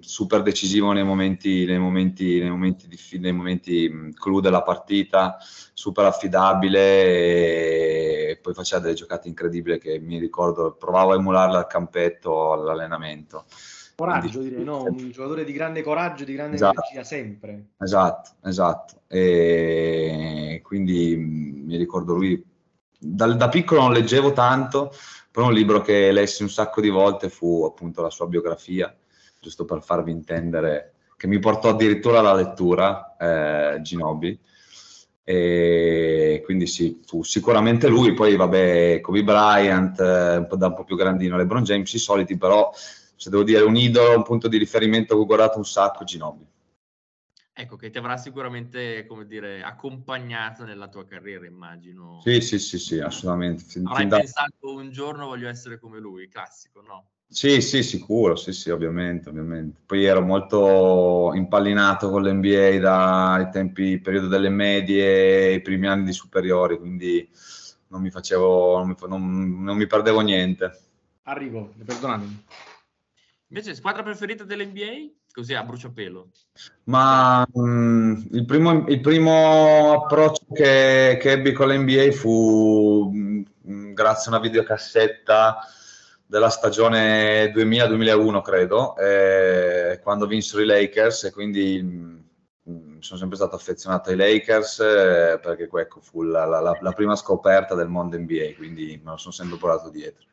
super 0.03 0.43
decisivo 0.43 0.93
nei 0.93 1.05
momenti, 1.05 1.65
nei 1.65 1.79
momenti, 1.79 2.41
nei 2.41 2.51
momenti, 2.51 2.89
di, 2.89 2.99
nei 3.19 3.33
momenti 3.33 3.89
mh, 3.89 4.15
clou 4.15 4.41
della 4.41 4.63
partita, 4.63 5.39
super 5.73 6.05
affidabile 6.05 6.81
e 8.31 8.39
poi 8.41 8.55
faceva 8.55 8.83
delle 8.83 8.95
giocate 8.95 9.29
incredibili 9.29 9.79
che 9.79 9.99
mi 9.99 10.19
ricordo, 10.19 10.73
provavo 10.73 11.13
a 11.13 11.17
emularle 11.17 11.57
al 11.57 11.67
campetto, 11.67 12.53
all'allenamento. 12.53 13.45
Coraggio, 13.97 14.41
direi, 14.41 14.63
no? 14.63 14.83
Un 14.83 15.11
giocatore 15.11 15.45
di 15.45 15.53
grande 15.53 15.83
coraggio, 15.83 16.25
di 16.25 16.35
grande 16.35 16.57
esatto. 16.57 16.83
energia, 16.83 17.03
sempre. 17.03 17.69
Esatto, 17.79 18.31
esatto. 18.45 19.01
E 19.07 20.61
quindi 20.63 21.17
mi 21.17 21.77
ricordo 21.79 22.13
lui, 22.13 22.45
da, 22.99 23.33
da 23.33 23.49
piccolo 23.49 23.81
non 23.81 23.93
leggevo 23.93 24.33
tanto, 24.33 24.93
però 25.31 25.47
un 25.47 25.55
libro 25.55 25.81
che 25.81 26.13
lessi 26.13 26.43
un 26.43 26.51
sacco 26.51 26.83
di 26.83 26.91
volte 26.91 27.31
fu 27.31 27.65
appunto 27.65 28.03
la 28.03 28.11
sua 28.11 28.27
biografia, 28.27 28.95
giusto 29.47 29.65
per 29.65 29.83
farvi 29.83 30.11
intendere, 30.11 30.95
che 31.17 31.29
mi 31.29 31.39
portò 31.39 31.69
addirittura 31.69 32.19
alla 32.19 32.35
lettura, 32.35 33.17
eh, 33.17 33.81
Ginobili. 33.81 34.39
E 35.23 36.43
quindi 36.45 36.67
sì, 36.67 37.01
fu 37.05 37.23
sicuramente 37.23 37.89
lui, 37.89 38.13
poi 38.13 38.37
vabbè, 38.37 39.01
Kobe 39.01 39.25
Bryant, 39.25 40.01
eh, 40.01 40.37
un 40.37 40.47
po' 40.47 40.57
da 40.57 40.67
un 40.67 40.75
po' 40.75 40.85
più 40.85 40.97
grandino, 40.97 41.37
LeBron 41.37 41.63
James, 41.63 41.93
i 41.93 41.99
soliti, 41.99 42.37
però 42.37 42.73
se 42.75 43.31
devo 43.31 43.43
dire 43.43 43.63
un 43.63 43.77
idolo, 43.77 44.17
un 44.17 44.23
punto 44.25 44.49
di 44.49 44.59
riferimento 44.59 45.15
che 45.15 45.21
ho 45.21 45.27
guardato 45.27 45.59
un 45.59 45.65
sacco, 45.65 46.05
Ginobili. 46.05 46.49
Ecco, 47.53 47.77
che 47.77 47.91
ti 47.91 47.99
avrà 47.99 48.17
sicuramente, 48.19 49.07
come 49.07 49.27
dire, 49.27 49.63
accompagnato 49.63 50.65
nella 50.65 50.89
tua 50.89 51.07
carriera, 51.07 51.47
immagino. 51.47 52.21
Sì, 52.23 52.41
sì, 52.41 52.59
sì, 52.59 52.79
sì, 52.79 53.01
assolutamente. 53.01 53.81
Avrai 53.83 54.07
da... 54.07 54.19
pensato 54.19 54.75
un 54.75 54.91
giorno 54.91 55.27
voglio 55.27 55.49
essere 55.49 55.79
come 55.79 55.99
lui, 55.99 56.29
classico, 56.29 56.83
no? 56.83 57.11
Sì, 57.29 57.61
sì, 57.61 57.83
sicuro, 57.83 58.37
sì, 58.37 58.53
sì, 58.53 58.71
ovviamente, 58.71 59.29
ovviamente. 59.29 59.81
Poi 59.85 60.05
ero 60.05 60.23
molto 60.23 61.33
impallinato 61.35 62.09
con 62.09 62.23
l'NBA 62.23 62.79
dai 62.79 63.51
tempi, 63.51 63.99
periodo 63.99 64.29
delle 64.29 64.49
medie, 64.49 65.53
i 65.53 65.61
primi 65.61 65.89
anni 65.89 66.05
di 66.05 66.13
superiori, 66.13 66.79
quindi 66.79 67.29
non 67.89 68.01
mi 68.01 68.11
facevo, 68.11 68.79
non 68.79 68.89
mi, 68.89 68.95
non, 69.09 69.63
non 69.65 69.77
mi 69.77 69.87
perdevo 69.87 70.21
niente. 70.21 70.81
Arrivo, 71.25 71.73
perdonatemi. 71.85 72.45
Invece, 73.49 73.75
squadra 73.75 74.03
preferita 74.03 74.45
dell'NBA? 74.45 75.13
Così 75.33 75.53
a 75.53 75.63
bruciapelo. 75.63 76.31
Ma 76.85 77.47
mh, 77.53 77.61
mm, 77.61 78.15
il, 78.33 78.45
primo, 78.47 78.87
il, 78.89 79.01
primo, 79.01 80.03
approccio 80.03 80.47
che, 80.55 81.19
che 81.21 81.31
ebbi 81.33 81.53
con 81.53 81.69
l'NBA 81.69 82.11
fu 82.13 83.11
mh, 83.13 83.45
mm, 83.69 83.93
grazie 83.93 84.31
a 84.31 84.37
una 84.37 84.43
videocassetta 84.43 85.59
della 86.27 86.51
stagione 86.51 87.53
2000-2001, 87.53 88.43
credo, 88.43 88.97
eh, 88.97 90.01
quando 90.03 90.27
vinsero 90.27 90.63
i 90.63 90.67
Lakers 90.67 91.25
e 91.25 91.33
quindi 91.33 91.81
mh, 91.81 92.25
mm, 92.69 92.99
sono 92.99 93.19
sempre 93.19 93.37
stato 93.37 93.55
affezionato 93.55 94.11
ai 94.11 94.17
Lakers 94.17 94.81
eh, 94.81 95.39
perché 95.41 95.69
ecco, 95.73 96.01
fu 96.01 96.23
la, 96.23 96.45
la, 96.45 96.77
la 96.81 96.93
prima 96.93 97.15
scoperta 97.15 97.75
del 97.75 97.89
mondo 97.89 98.19
NBA, 98.19 98.55
quindi 98.57 99.01
me 99.03 99.13
lo 99.13 99.17
sono 99.17 99.33
sempre 99.33 99.57
portato 99.57 99.89
dietro. 99.89 100.25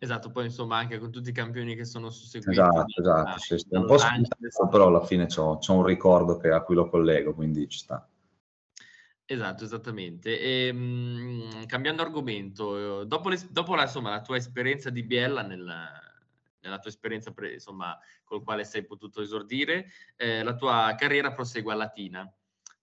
Esatto, 0.00 0.30
poi 0.30 0.44
insomma 0.44 0.76
anche 0.76 0.98
con 0.98 1.10
tutti 1.10 1.30
i 1.30 1.32
campioni 1.32 1.74
che 1.74 1.84
sono 1.84 2.10
susseguiti. 2.10 2.52
Esatto, 2.52 2.84
esatto, 3.00 3.30
da, 3.30 3.34
sì, 3.36 3.58
sì. 3.58 3.66
un 3.70 3.84
po' 3.84 3.98
scontato, 3.98 4.68
però 4.70 4.86
alla 4.86 5.04
fine 5.04 5.26
c'ho, 5.26 5.58
c'ho 5.58 5.74
un 5.74 5.84
ricordo 5.84 6.36
che, 6.36 6.50
a 6.50 6.62
cui 6.62 6.76
lo 6.76 6.88
collego, 6.88 7.34
quindi 7.34 7.68
ci 7.68 7.78
sta. 7.78 8.08
Esatto, 9.30 9.64
esattamente. 9.64 10.40
E, 10.40 10.68
ehm, 10.68 10.76
mh, 10.78 11.66
cambiando 11.66 12.00
argomento, 12.00 13.04
dopo, 13.04 13.28
le, 13.28 13.38
dopo 13.50 13.74
la, 13.74 13.82
insomma, 13.82 14.08
la, 14.08 14.22
tua 14.22 14.38
esperienza 14.38 14.88
di 14.88 15.02
Biella, 15.02 15.42
nella, 15.42 15.92
nella 16.60 16.78
tua 16.78 16.88
esperienza 16.88 17.32
pre, 17.32 17.52
insomma, 17.52 17.98
col 18.24 18.42
quale 18.42 18.64
sei 18.64 18.86
potuto 18.86 19.20
esordire, 19.20 19.90
eh, 20.16 20.42
la 20.42 20.54
tua 20.54 20.94
carriera 20.96 21.34
prosegue 21.34 21.74
a 21.74 21.76
Latina 21.76 22.34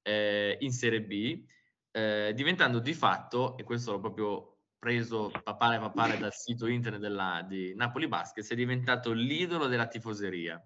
eh, 0.04 0.56
in 0.60 0.72
Serie 0.72 1.02
B, 1.02 1.44
eh, 1.90 2.32
diventando 2.36 2.78
di 2.78 2.94
fatto, 2.94 3.58
e 3.58 3.64
questo 3.64 3.94
l'ho 3.94 4.00
proprio 4.00 4.58
preso 4.78 5.32
papale 5.44 5.80
papale 5.80 6.20
dal 6.20 6.34
sito 6.34 6.68
internet 6.68 7.02
della, 7.02 7.44
di 7.48 7.74
Napoli 7.74 8.08
Basket, 8.08 8.44
sei 8.44 8.58
diventato 8.58 9.14
l'idolo 9.14 9.66
della 9.66 9.88
tifoseria, 9.88 10.64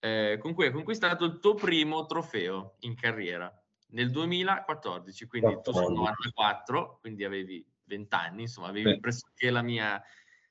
eh, 0.00 0.36
con 0.38 0.52
cui 0.52 0.66
hai 0.66 0.72
conquistato 0.72 1.24
il 1.24 1.38
tuo 1.38 1.54
primo 1.54 2.04
trofeo 2.04 2.76
in 2.80 2.94
carriera 2.94 3.50
nel 3.90 4.10
2014, 4.10 5.26
quindi 5.26 5.54
14. 5.54 5.80
tu 5.80 5.86
sei 5.86 5.96
94, 5.96 6.98
quindi 7.00 7.24
avevi 7.24 7.66
20 7.84 8.14
anni, 8.14 8.42
insomma 8.42 8.68
avevi 8.68 8.98
pressoché 9.00 9.50
la 9.50 9.62
mia, 9.62 10.00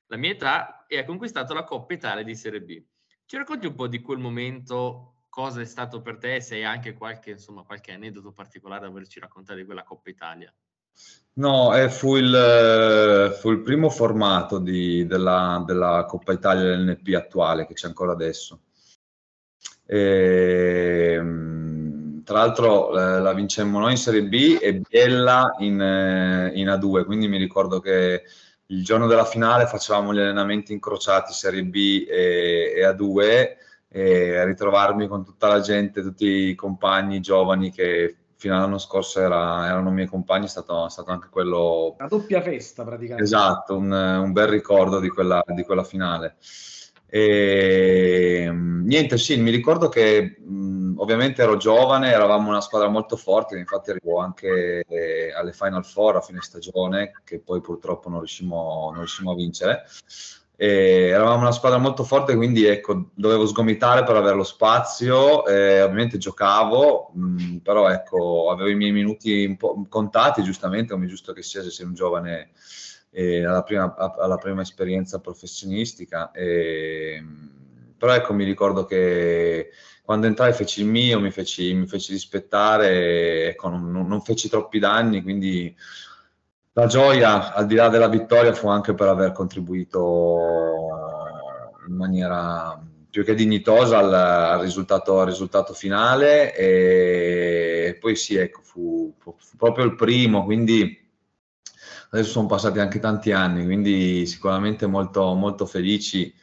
la 0.08 0.18
mia 0.18 0.32
età 0.32 0.86
e 0.88 0.98
hai 0.98 1.06
conquistato 1.06 1.54
la 1.54 1.64
Coppa 1.64 1.94
Italia 1.94 2.24
di 2.24 2.36
Serie 2.36 2.62
B. 2.62 2.84
Ci 3.26 3.38
racconti 3.38 3.68
un 3.68 3.76
po' 3.76 3.88
di 3.88 4.02
quel 4.02 4.20
momento, 4.20 5.26
cosa 5.30 5.62
è 5.62 5.66
stato 5.66 6.02
per 6.02 6.18
te, 6.18 6.42
se 6.42 6.56
hai 6.56 6.64
anche 6.64 6.94
qualche, 6.94 7.32
insomma, 7.32 7.64
qualche 7.64 7.92
aneddoto 7.92 8.32
particolare 8.32 8.82
da 8.82 8.88
averci 8.88 9.20
raccontato 9.20 9.60
di 9.60 9.66
quella 9.66 9.84
Coppa 9.84 10.10
Italia? 10.10 10.54
No, 11.34 11.76
eh, 11.76 11.90
fu, 11.90 12.16
il, 12.16 13.36
fu, 13.40 13.52
il, 13.52 13.62
primo 13.62 13.90
formato 13.92 14.58
di, 14.58 15.06
della, 15.06 15.62
della, 15.66 16.06
Coppa 16.08 16.34
Italia 16.34 16.64
dell'NP 16.64 17.14
attuale 17.14 17.68
che 17.68 17.76
c'è 17.76 17.86
ancora 17.86 18.14
adesso. 18.14 18.62
E, 19.86 21.14
ehm, 21.16 21.57
tra 22.28 22.40
l'altro 22.40 22.90
eh, 22.90 23.22
la 23.22 23.32
vincemmo 23.32 23.80
noi 23.80 23.92
in 23.92 23.98
Serie 23.98 24.24
B 24.24 24.58
e 24.62 24.82
Biella 24.82 25.56
in, 25.60 25.80
eh, 25.80 26.52
in, 26.56 26.68
A2, 26.68 27.06
quindi 27.06 27.30
mi 27.30 27.38
ricordo 27.38 27.80
che 27.80 28.24
il 28.66 28.84
giorno 28.84 29.08
della 29.08 29.24
finale 29.24 29.66
facevamo 29.66 30.14
gli 30.14 30.20
allenamenti 30.20 30.74
incrociati 30.74 31.32
Serie 31.32 31.64
B 31.64 32.06
e, 32.06 32.74
e 32.76 32.82
A2 32.82 33.56
e 33.88 34.44
ritrovarmi 34.44 35.08
con 35.08 35.24
tutta 35.24 35.48
la 35.48 35.62
gente, 35.62 36.02
tutti 36.02 36.26
i 36.26 36.56
compagni 36.56 37.22
giovani 37.22 37.72
che 37.72 38.18
fino 38.36 38.58
all'anno 38.58 38.78
scorso 38.78 39.22
era, 39.22 39.66
erano 39.66 39.90
miei 39.90 40.08
compagni, 40.08 40.48
è 40.48 40.50
stato, 40.50 40.86
è 40.86 40.90
stato, 40.90 41.12
anche 41.12 41.30
quello... 41.32 41.96
Una 41.98 42.10
doppia 42.10 42.42
festa 42.42 42.84
praticamente. 42.84 43.24
Esatto, 43.24 43.78
un, 43.78 43.90
un 43.90 44.34
bel 44.34 44.48
ricordo 44.48 45.00
di 45.00 45.08
quella, 45.08 45.42
di 45.46 45.64
quella 45.64 45.86
finale. 45.86 46.36
E, 47.10 48.50
niente, 48.52 49.18
sì, 49.18 49.38
mi 49.38 49.50
ricordo 49.50 49.88
che 49.88 50.38
mh, 50.40 50.96
ovviamente 50.98 51.42
ero 51.42 51.58
giovane, 51.58 52.12
eravamo 52.12 52.50
una 52.50 52.62
squadra 52.62 52.90
molto 52.90 53.16
forte, 53.16 53.58
infatti 53.58 53.92
arrivo 53.92 54.20
anche 54.20 54.84
eh, 54.88 55.34
alle 55.34 55.54
Final 55.54 55.86
Four 55.86 56.18
a 56.18 56.22
fine 56.22 56.42
stagione, 56.42 57.12
che 57.24 57.40
poi 57.40 57.62
purtroppo 57.62 58.10
non 58.10 58.20
riuscimmo, 58.20 58.90
non 58.90 59.00
riuscimmo 59.00 59.32
a 59.32 59.36
vincere. 59.36 59.84
E 60.60 61.10
eravamo 61.10 61.42
una 61.42 61.52
squadra 61.52 61.78
molto 61.78 62.04
forte, 62.04 62.36
quindi 62.36 62.66
ecco, 62.66 63.10
dovevo 63.14 63.46
sgomitare 63.46 64.04
per 64.04 64.16
avere 64.16 64.36
lo 64.36 64.44
spazio. 64.44 65.46
Eh, 65.46 65.84
ovviamente 65.84 66.18
giocavo, 66.18 67.12
mh, 67.14 67.58
però 67.58 67.88
ecco, 67.90 68.50
avevo 68.50 68.70
i 68.70 68.76
miei 68.76 68.92
minuti 68.92 69.46
un 69.46 69.56
po' 69.56 69.86
contati, 69.88 70.42
giustamente, 70.42 70.94
come 70.94 71.06
giusto 71.06 71.32
che 71.32 71.44
sia 71.44 71.62
se 71.62 71.70
sei 71.70 71.86
un 71.86 71.94
giovane 71.94 72.50
eh, 73.10 73.46
alla, 73.46 73.64
prima, 73.64 73.96
alla, 73.96 74.38
prima, 74.38 74.62
esperienza 74.62 75.20
professionistica. 75.20 76.32
E, 76.32 77.24
però 77.98 78.14
ecco, 78.14 78.34
mi 78.34 78.44
ricordo 78.44 78.86
che 78.86 79.70
quando 80.04 80.28
entrai 80.28 80.54
feci 80.54 80.82
il 80.82 80.88
mio, 80.88 81.20
mi 81.20 81.32
feci, 81.32 81.74
mi 81.74 81.88
feci 81.88 82.14
rispettare, 82.14 83.50
ecco, 83.50 83.70
non, 83.70 84.08
non 84.08 84.22
feci 84.22 84.50
troppi 84.50 84.80
danni, 84.80 85.22
quindi 85.22 85.76
la 86.74 86.86
gioia, 86.86 87.54
al 87.54 87.66
di 87.66 87.76
là 87.76 87.90
della 87.90 88.08
vittoria, 88.08 88.54
fu 88.54 88.68
anche 88.68 88.94
per 88.94 89.08
aver 89.08 89.32
contribuito 89.32 90.38
in 91.88 91.96
maniera 91.96 92.80
più 93.10 93.24
che 93.24 93.34
dignitosa 93.34 93.98
al, 93.98 94.14
al, 94.14 94.60
risultato, 94.62 95.20
al 95.20 95.26
risultato, 95.26 95.74
finale 95.74 96.56
e 96.56 97.98
poi 98.00 98.16
sì, 98.16 98.36
ecco, 98.36 98.62
fu, 98.62 99.12
fu, 99.18 99.36
proprio 99.58 99.86
il 99.86 99.96
primo, 99.96 100.44
quindi 100.44 101.07
adesso 102.10 102.30
sono 102.32 102.48
passati 102.48 102.80
anche 102.80 103.00
tanti 103.00 103.32
anni, 103.32 103.66
quindi 103.66 104.26
sicuramente 104.26 104.86
molto, 104.86 105.34
molto 105.34 105.66
felici. 105.66 106.34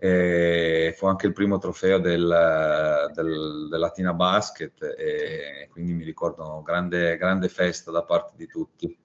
E 0.00 0.94
fu 0.96 1.06
anche 1.06 1.26
il 1.26 1.32
primo 1.32 1.58
trofeo 1.58 1.98
del, 1.98 3.10
del, 3.12 3.66
del 3.68 3.80
Latina 3.80 4.14
Basket 4.14 4.80
e 4.96 5.66
quindi 5.72 5.92
mi 5.92 6.04
ricordo 6.04 6.62
grande, 6.62 7.16
grande 7.16 7.48
festa 7.48 7.90
da 7.90 8.04
parte 8.04 8.34
di 8.36 8.46
tutti. 8.46 8.96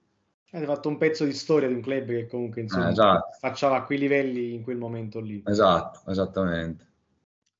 Hai 0.52 0.64
fatto 0.64 0.88
un 0.88 0.96
pezzo 0.96 1.24
di 1.24 1.32
storia 1.32 1.66
di 1.66 1.74
un 1.74 1.80
club 1.80 2.06
che 2.06 2.28
comunque 2.28 2.60
insomma, 2.60 2.86
eh, 2.86 2.92
esatto. 2.92 3.36
facciava 3.40 3.78
a 3.78 3.82
quei 3.82 3.98
livelli 3.98 4.54
in 4.54 4.62
quel 4.62 4.76
momento 4.76 5.18
lì. 5.18 5.42
Esatto, 5.44 6.08
esattamente. 6.08 6.92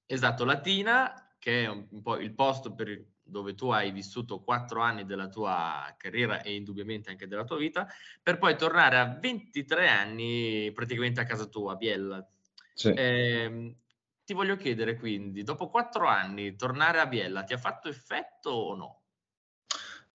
Esatto, 0.06 0.44
Latina, 0.44 1.34
che 1.40 1.64
è 1.64 1.68
un 1.68 2.02
po' 2.02 2.18
il 2.18 2.32
posto 2.34 2.72
per, 2.72 3.04
dove 3.24 3.54
tu 3.54 3.70
hai 3.70 3.90
vissuto 3.90 4.40
quattro 4.40 4.80
anni 4.82 5.04
della 5.04 5.28
tua 5.28 5.94
carriera 5.96 6.42
e 6.42 6.54
indubbiamente 6.54 7.10
anche 7.10 7.26
della 7.26 7.44
tua 7.44 7.56
vita, 7.56 7.88
per 8.22 8.38
poi 8.38 8.56
tornare 8.56 8.98
a 8.98 9.18
23 9.20 9.88
anni 9.88 10.70
praticamente 10.72 11.20
a 11.20 11.24
casa 11.24 11.46
tua, 11.46 11.72
a 11.72 11.76
Biella. 11.76 12.28
Sì. 12.74 12.90
Eh, 12.90 13.76
ti 14.24 14.32
voglio 14.32 14.56
chiedere 14.56 14.96
quindi, 14.96 15.42
dopo 15.42 15.68
quattro 15.68 16.06
anni, 16.06 16.56
tornare 16.56 17.00
a 17.00 17.06
Biella 17.06 17.44
ti 17.44 17.52
ha 17.52 17.58
fatto 17.58 17.88
effetto 17.88 18.50
o 18.50 18.74
no? 18.74 19.00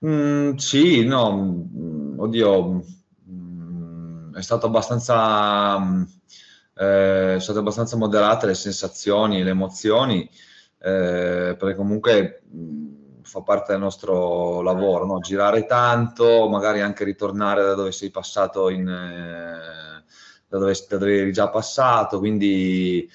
Mm, 0.05 0.55
sì, 0.55 1.05
no, 1.05 1.67
mm, 1.71 2.19
oddio, 2.19 2.83
mm, 3.29 4.35
è 4.35 4.41
stato 4.41 4.67
abbastanza, 4.67 5.77
mm, 5.77 6.03
eh, 6.75 7.35
è 7.35 7.39
stato 7.39 7.59
abbastanza 7.59 7.97
moderate 7.97 8.45
le 8.45 8.53
sensazioni, 8.53 9.43
le 9.43 9.49
emozioni, 9.49 10.21
eh, 10.81 11.55
perché 11.57 11.75
comunque 11.75 12.41
mm, 12.55 12.98
fa 13.29 13.41
parte 13.41 13.71
del 13.73 13.81
nostro 13.81 14.61
lavoro, 14.61 15.05
no? 15.05 15.19
girare 15.19 15.65
tanto, 15.65 16.49
magari 16.49 16.81
anche 16.81 17.03
ritornare 17.03 17.63
da 17.63 17.75
dove 17.75 17.91
sei 17.91 18.09
passato 18.09 18.69
in, 18.69 18.87
eh, 18.87 20.03
da, 20.47 20.57
dove, 20.57 20.73
da 20.89 20.97
dove 20.97 21.17
eri 21.19 21.31
già 21.31 21.49
passato, 21.49 22.17
quindi 22.19 23.09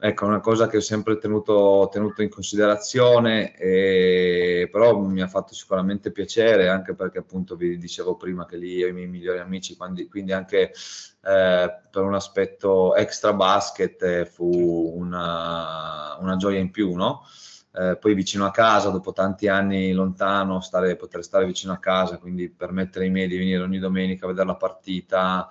Ecco, 0.00 0.26
è 0.26 0.28
una 0.28 0.38
cosa 0.38 0.68
che 0.68 0.76
ho 0.76 0.80
sempre 0.80 1.18
tenuto, 1.18 1.88
tenuto 1.90 2.22
in 2.22 2.28
considerazione, 2.28 3.56
e, 3.56 4.68
però 4.70 4.96
mi 4.96 5.20
ha 5.20 5.26
fatto 5.26 5.54
sicuramente 5.54 6.12
piacere, 6.12 6.68
anche 6.68 6.94
perché 6.94 7.18
appunto 7.18 7.56
vi 7.56 7.76
dicevo 7.78 8.16
prima 8.16 8.46
che 8.46 8.56
lì 8.56 8.80
e 8.80 8.88
i 8.88 8.92
miei 8.92 9.08
migliori 9.08 9.40
amici, 9.40 9.76
quindi, 9.76 10.06
quindi 10.06 10.30
anche 10.30 10.70
eh, 10.70 11.80
per 11.90 12.02
un 12.04 12.14
aspetto 12.14 12.94
extra 12.94 13.32
basket 13.32 14.00
eh, 14.04 14.24
fu 14.24 14.92
una, 14.96 16.16
una, 16.20 16.36
gioia 16.36 16.60
in 16.60 16.70
più, 16.70 16.94
no? 16.94 17.24
Eh, 17.72 17.96
poi 18.00 18.14
vicino 18.14 18.46
a 18.46 18.50
casa, 18.50 18.90
dopo 18.90 19.12
tanti 19.12 19.46
anni 19.46 19.92
lontano, 19.92 20.60
stare, 20.60 20.96
poter 20.96 21.22
stare 21.22 21.44
vicino 21.46 21.72
a 21.72 21.78
casa, 21.78 22.18
quindi 22.18 22.48
permettere 22.48 23.04
ai 23.04 23.10
miei 23.10 23.28
di 23.28 23.36
venire 23.36 23.62
ogni 23.62 23.78
domenica 23.78 24.24
a 24.24 24.28
vedere 24.28 24.46
la 24.46 24.56
partita, 24.56 25.48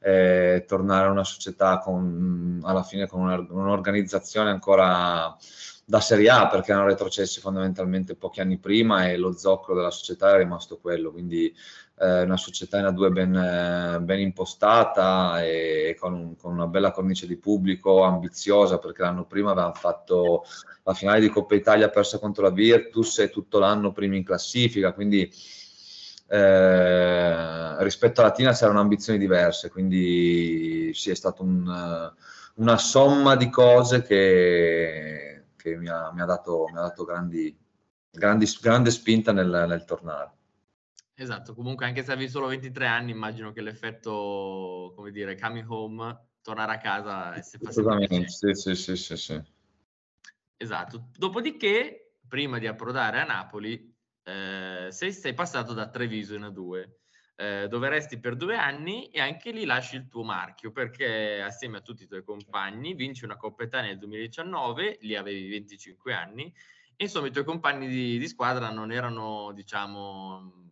eh, 0.00 0.64
tornare 0.66 1.06
a 1.06 1.10
una 1.10 1.24
società 1.24 1.78
con, 1.78 2.60
alla 2.64 2.82
fine 2.82 3.06
con 3.06 3.20
una, 3.20 3.36
un'organizzazione 3.36 4.50
ancora 4.50 5.36
da 5.84 6.00
Serie 6.00 6.30
A 6.30 6.46
perché 6.48 6.70
erano 6.70 6.86
retrocessi 6.86 7.40
fondamentalmente 7.40 8.14
pochi 8.14 8.40
anni 8.40 8.58
prima 8.58 9.08
e 9.08 9.16
lo 9.16 9.36
zoccolo 9.36 9.78
della 9.78 9.90
società 9.90 10.34
è 10.34 10.38
rimasto 10.38 10.78
quello, 10.78 11.10
quindi 11.10 11.52
eh, 12.00 12.22
una 12.22 12.38
società 12.38 12.78
in 12.78 12.86
A2 12.86 13.12
ben, 13.12 14.04
ben 14.04 14.20
impostata 14.20 15.44
e 15.44 15.94
con, 16.00 16.34
con, 16.36 16.52
una 16.54 16.66
bella 16.66 16.92
cornice 16.92 17.26
di 17.26 17.36
pubblico 17.36 18.02
ambiziosa 18.04 18.78
perché 18.78 19.02
l'anno 19.02 19.26
prima 19.26 19.50
avevano 19.50 19.74
fatto 19.74 20.44
la 20.84 20.94
finale 20.94 21.20
di 21.20 21.28
Coppa 21.28 21.54
Italia 21.54 21.90
persa 21.90 22.18
contro 22.18 22.44
la 22.44 22.50
Virtus 22.50 23.18
e 23.18 23.28
tutto 23.28 23.58
l'anno 23.58 23.92
primi 23.92 24.16
in 24.16 24.24
classifica, 24.24 24.92
quindi 24.94 25.30
eh, 26.28 27.82
rispetto 27.84 28.22
alla 28.22 28.30
Tina 28.30 28.52
c'erano 28.52 28.80
ambizioni 28.80 29.18
diverse, 29.18 29.68
quindi 29.68 30.92
sì, 30.94 31.10
è 31.10 31.14
stata 31.14 31.42
un, 31.42 32.12
una 32.54 32.78
somma 32.78 33.36
di 33.36 33.50
cose 33.50 34.02
che, 34.02 35.44
che 35.54 35.76
mi, 35.76 35.88
ha, 35.88 36.10
mi, 36.14 36.22
ha, 36.22 36.24
dato, 36.24 36.66
mi 36.72 36.78
ha 36.78 36.82
dato 36.82 37.04
grandi, 37.04 37.54
grandi, 38.10 38.46
grande 38.58 38.90
spinta 38.90 39.32
nel, 39.32 39.66
nel 39.68 39.84
tornare. 39.84 40.38
Esatto, 41.20 41.54
comunque 41.54 41.84
anche 41.84 42.02
se 42.02 42.12
avevi 42.12 42.30
solo 42.30 42.46
23 42.46 42.86
anni, 42.86 43.10
immagino 43.10 43.52
che 43.52 43.60
l'effetto, 43.60 44.90
come 44.96 45.10
dire, 45.10 45.38
coming 45.38 45.70
home, 45.70 46.28
tornare 46.40 46.72
a 46.72 46.78
casa 46.78 47.38
se 47.42 47.58
Assolutamente, 47.62 48.26
sì, 48.26 48.54
sì, 48.54 48.74
sì, 48.74 48.96
sì, 48.96 49.16
sì. 49.18 49.42
Esatto. 50.56 51.10
Dopodiché, 51.14 52.14
prima 52.26 52.58
di 52.58 52.66
approdare 52.66 53.20
a 53.20 53.24
Napoli, 53.24 53.94
eh, 54.22 54.88
sei, 54.88 55.12
sei 55.12 55.34
passato 55.34 55.74
da 55.74 55.90
Treviso 55.90 56.36
in 56.36 56.44
A2, 56.44 56.88
eh, 57.36 57.68
dove 57.68 57.90
resti 57.90 58.18
per 58.18 58.34
due 58.34 58.56
anni 58.56 59.10
e 59.10 59.20
anche 59.20 59.50
lì 59.50 59.66
lasci 59.66 59.96
il 59.96 60.08
tuo 60.08 60.24
marchio 60.24 60.72
perché 60.72 61.42
assieme 61.42 61.76
a 61.76 61.82
tutti 61.82 62.04
i 62.04 62.06
tuoi 62.06 62.24
compagni 62.24 62.94
vinci 62.94 63.26
una 63.26 63.36
Coppa 63.36 63.64
Italia 63.64 63.90
nel 63.90 63.98
2019, 63.98 64.96
lì 65.02 65.16
avevi 65.16 65.50
25 65.50 66.14
anni, 66.14 66.44
e 66.96 67.04
insomma 67.04 67.26
i 67.26 67.30
tuoi 67.30 67.44
compagni 67.44 67.88
di, 67.88 68.16
di 68.16 68.26
squadra 68.26 68.70
non 68.70 68.90
erano, 68.90 69.52
diciamo, 69.52 70.68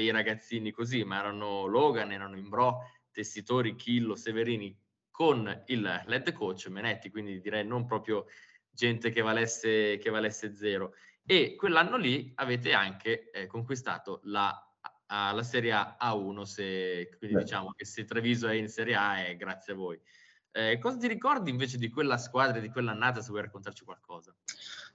dei 0.00 0.10
ragazzini 0.10 0.70
così, 0.70 1.04
ma 1.04 1.18
erano 1.18 1.66
Logan, 1.66 2.12
erano 2.12 2.36
Imbro, 2.36 2.80
Tessitori, 3.10 3.74
Chillo, 3.74 4.16
Severini, 4.16 4.76
con 5.10 5.64
il 5.66 6.04
head 6.06 6.32
coach 6.32 6.68
Menetti, 6.68 7.10
quindi 7.10 7.40
direi 7.40 7.66
non 7.66 7.84
proprio 7.84 8.26
gente 8.70 9.10
che 9.10 9.20
valesse, 9.20 9.98
che 9.98 10.08
valesse 10.08 10.54
zero 10.54 10.94
e 11.26 11.54
quell'anno 11.56 11.96
lì 11.96 12.32
avete 12.36 12.72
anche 12.72 13.30
eh, 13.30 13.46
conquistato 13.46 14.20
la, 14.24 14.50
a, 15.06 15.32
la 15.32 15.42
Serie 15.42 15.72
A 15.72 15.96
A1, 16.00 16.42
se, 16.42 17.14
quindi 17.18 17.36
Beh. 17.36 17.42
diciamo 17.42 17.72
che 17.72 17.84
se 17.84 18.04
Treviso 18.04 18.48
è 18.48 18.54
in 18.54 18.68
Serie 18.68 18.94
A 18.94 19.26
è 19.26 19.36
grazie 19.36 19.74
a 19.74 19.76
voi. 19.76 20.00
Eh, 20.52 20.78
cosa 20.78 20.96
ti 20.96 21.06
ricordi 21.06 21.50
invece 21.50 21.76
di 21.76 21.88
quella 21.90 22.16
squadra 22.16 22.58
di 22.58 22.70
quell'annata, 22.70 23.20
se 23.20 23.28
vuoi 23.28 23.42
raccontarci 23.42 23.84
qualcosa? 23.84 24.34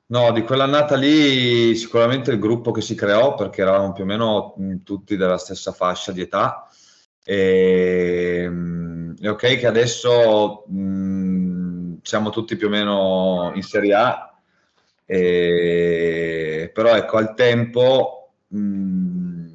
No, 0.07 0.31
di 0.31 0.43
quell'annata 0.43 0.95
lì 0.95 1.75
sicuramente 1.75 2.29
il 2.31 2.37
gruppo 2.37 2.69
che 2.71 2.81
si 2.81 2.93
creò, 2.93 3.33
perché 3.33 3.61
eravamo 3.61 3.91
più 3.91 4.03
o 4.03 4.05
meno 4.05 4.53
mh, 4.55 4.83
tutti 4.83 5.17
della 5.17 5.39
stessa 5.39 5.71
fascia 5.71 6.11
di 6.11 6.21
età, 6.21 6.67
e, 7.23 8.47
mh, 8.47 9.15
è 9.19 9.29
ok 9.29 9.57
che 9.57 9.65
adesso 9.65 10.63
mh, 10.67 11.97
siamo 12.03 12.29
tutti 12.29 12.55
più 12.55 12.67
o 12.67 12.69
meno 12.69 13.51
in 13.55 13.63
Serie 13.63 13.93
A, 13.95 14.39
e, 15.07 16.69
però 16.71 16.95
ecco, 16.95 17.17
al 17.17 17.33
tempo 17.33 18.33
mh, 18.47 19.45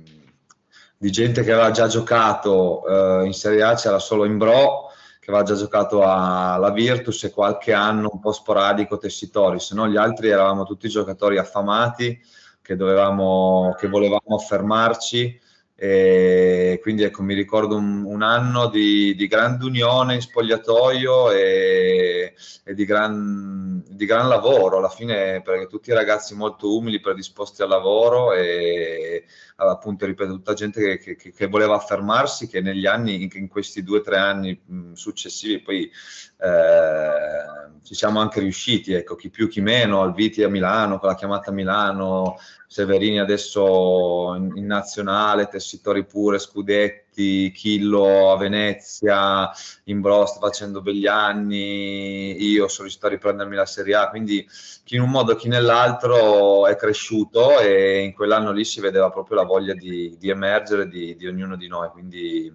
di 0.98 1.10
gente 1.12 1.44
che 1.44 1.52
aveva 1.52 1.70
già 1.70 1.86
giocato 1.86 3.20
eh, 3.22 3.26
in 3.26 3.32
Serie 3.34 3.62
A 3.62 3.74
c'era 3.74 4.00
solo 4.00 4.24
Imbro 4.24 4.89
che 5.20 5.30
aveva 5.30 5.44
già 5.44 5.54
giocato 5.54 6.02
alla 6.02 6.70
Virtus 6.70 7.24
e 7.24 7.30
qualche 7.30 7.74
anno 7.74 8.08
un 8.10 8.20
po' 8.20 8.32
sporadico 8.32 8.96
Tessitori, 8.96 9.60
se 9.60 9.74
no 9.74 9.86
gli 9.86 9.98
altri 9.98 10.30
eravamo 10.30 10.64
tutti 10.64 10.88
giocatori 10.88 11.36
affamati 11.36 12.18
che, 12.62 12.74
dovevamo, 12.74 13.76
che 13.78 13.88
volevamo 13.88 14.36
affermarci. 14.36 15.48
E 15.82 16.78
quindi 16.82 17.04
ecco, 17.04 17.22
mi 17.22 17.32
ricordo 17.32 17.74
un, 17.74 18.04
un 18.04 18.20
anno 18.20 18.68
di, 18.68 19.14
di, 19.14 19.26
grande 19.26 19.64
unione 19.64 20.12
in 20.12 20.20
spogliatoio 20.20 21.30
e, 21.30 22.34
e 22.64 22.74
di, 22.74 22.84
gran, 22.84 23.82
di, 23.88 24.04
gran, 24.04 24.28
lavoro. 24.28 24.76
Alla 24.76 24.90
fine 24.90 25.40
perché 25.40 25.68
tutti 25.68 25.90
ragazzi 25.92 26.34
molto 26.34 26.76
umili, 26.76 27.00
predisposti 27.00 27.62
al 27.62 27.70
lavoro 27.70 28.34
e 28.34 29.24
appunto 29.68 30.06
ripeto 30.06 30.32
tutta 30.32 30.54
gente 30.54 30.98
che, 30.98 31.16
che, 31.16 31.32
che 31.32 31.46
voleva 31.46 31.74
affermarsi 31.74 32.46
che 32.46 32.60
negli 32.60 32.86
anni, 32.86 33.28
in, 33.32 33.48
questi 33.48 33.82
due 33.82 33.98
o 33.98 34.02
tre 34.02 34.16
anni 34.16 34.60
successivi 34.94 35.60
poi 35.60 35.82
eh, 35.82 37.70
ci 37.82 37.94
siamo 37.94 38.20
anche 38.20 38.40
riusciti, 38.40 38.92
ecco, 38.92 39.16
chi 39.16 39.30
più 39.30 39.48
chi 39.48 39.60
meno, 39.60 40.02
al 40.02 40.14
Viti 40.14 40.42
a 40.42 40.48
Milano, 40.48 40.98
con 40.98 41.08
la 41.08 41.14
chiamata 41.14 41.50
a 41.50 41.54
Milano, 41.54 42.38
Severini 42.66 43.18
adesso 43.18 44.34
in, 44.36 44.52
in 44.54 44.66
nazionale, 44.66 45.48
Tessitori 45.48 46.04
pure, 46.04 46.38
Scudetti, 46.38 47.09
Chillo 47.12 48.32
a 48.32 48.36
Venezia, 48.36 49.50
Imbro 49.84 50.26
sta 50.26 50.40
facendo 50.40 50.80
begli 50.80 51.06
anni, 51.06 52.42
io 52.42 52.68
sono 52.68 52.82
riuscito 52.84 53.06
a 53.06 53.10
riprendermi 53.10 53.56
la 53.56 53.66
Serie 53.66 53.94
A, 53.94 54.08
quindi 54.08 54.46
chi 54.84 54.96
in 54.96 55.02
un 55.02 55.10
modo 55.10 55.34
chi 55.34 55.48
nell'altro 55.48 56.66
è 56.66 56.76
cresciuto 56.76 57.58
e 57.58 58.00
in 58.00 58.12
quell'anno 58.12 58.52
lì 58.52 58.64
si 58.64 58.80
vedeva 58.80 59.10
proprio 59.10 59.36
la 59.36 59.44
voglia 59.44 59.74
di, 59.74 60.16
di 60.18 60.30
emergere 60.30 60.88
di, 60.88 61.14
di 61.16 61.26
ognuno 61.26 61.56
di 61.56 61.68
noi, 61.68 61.88
quindi 61.90 62.52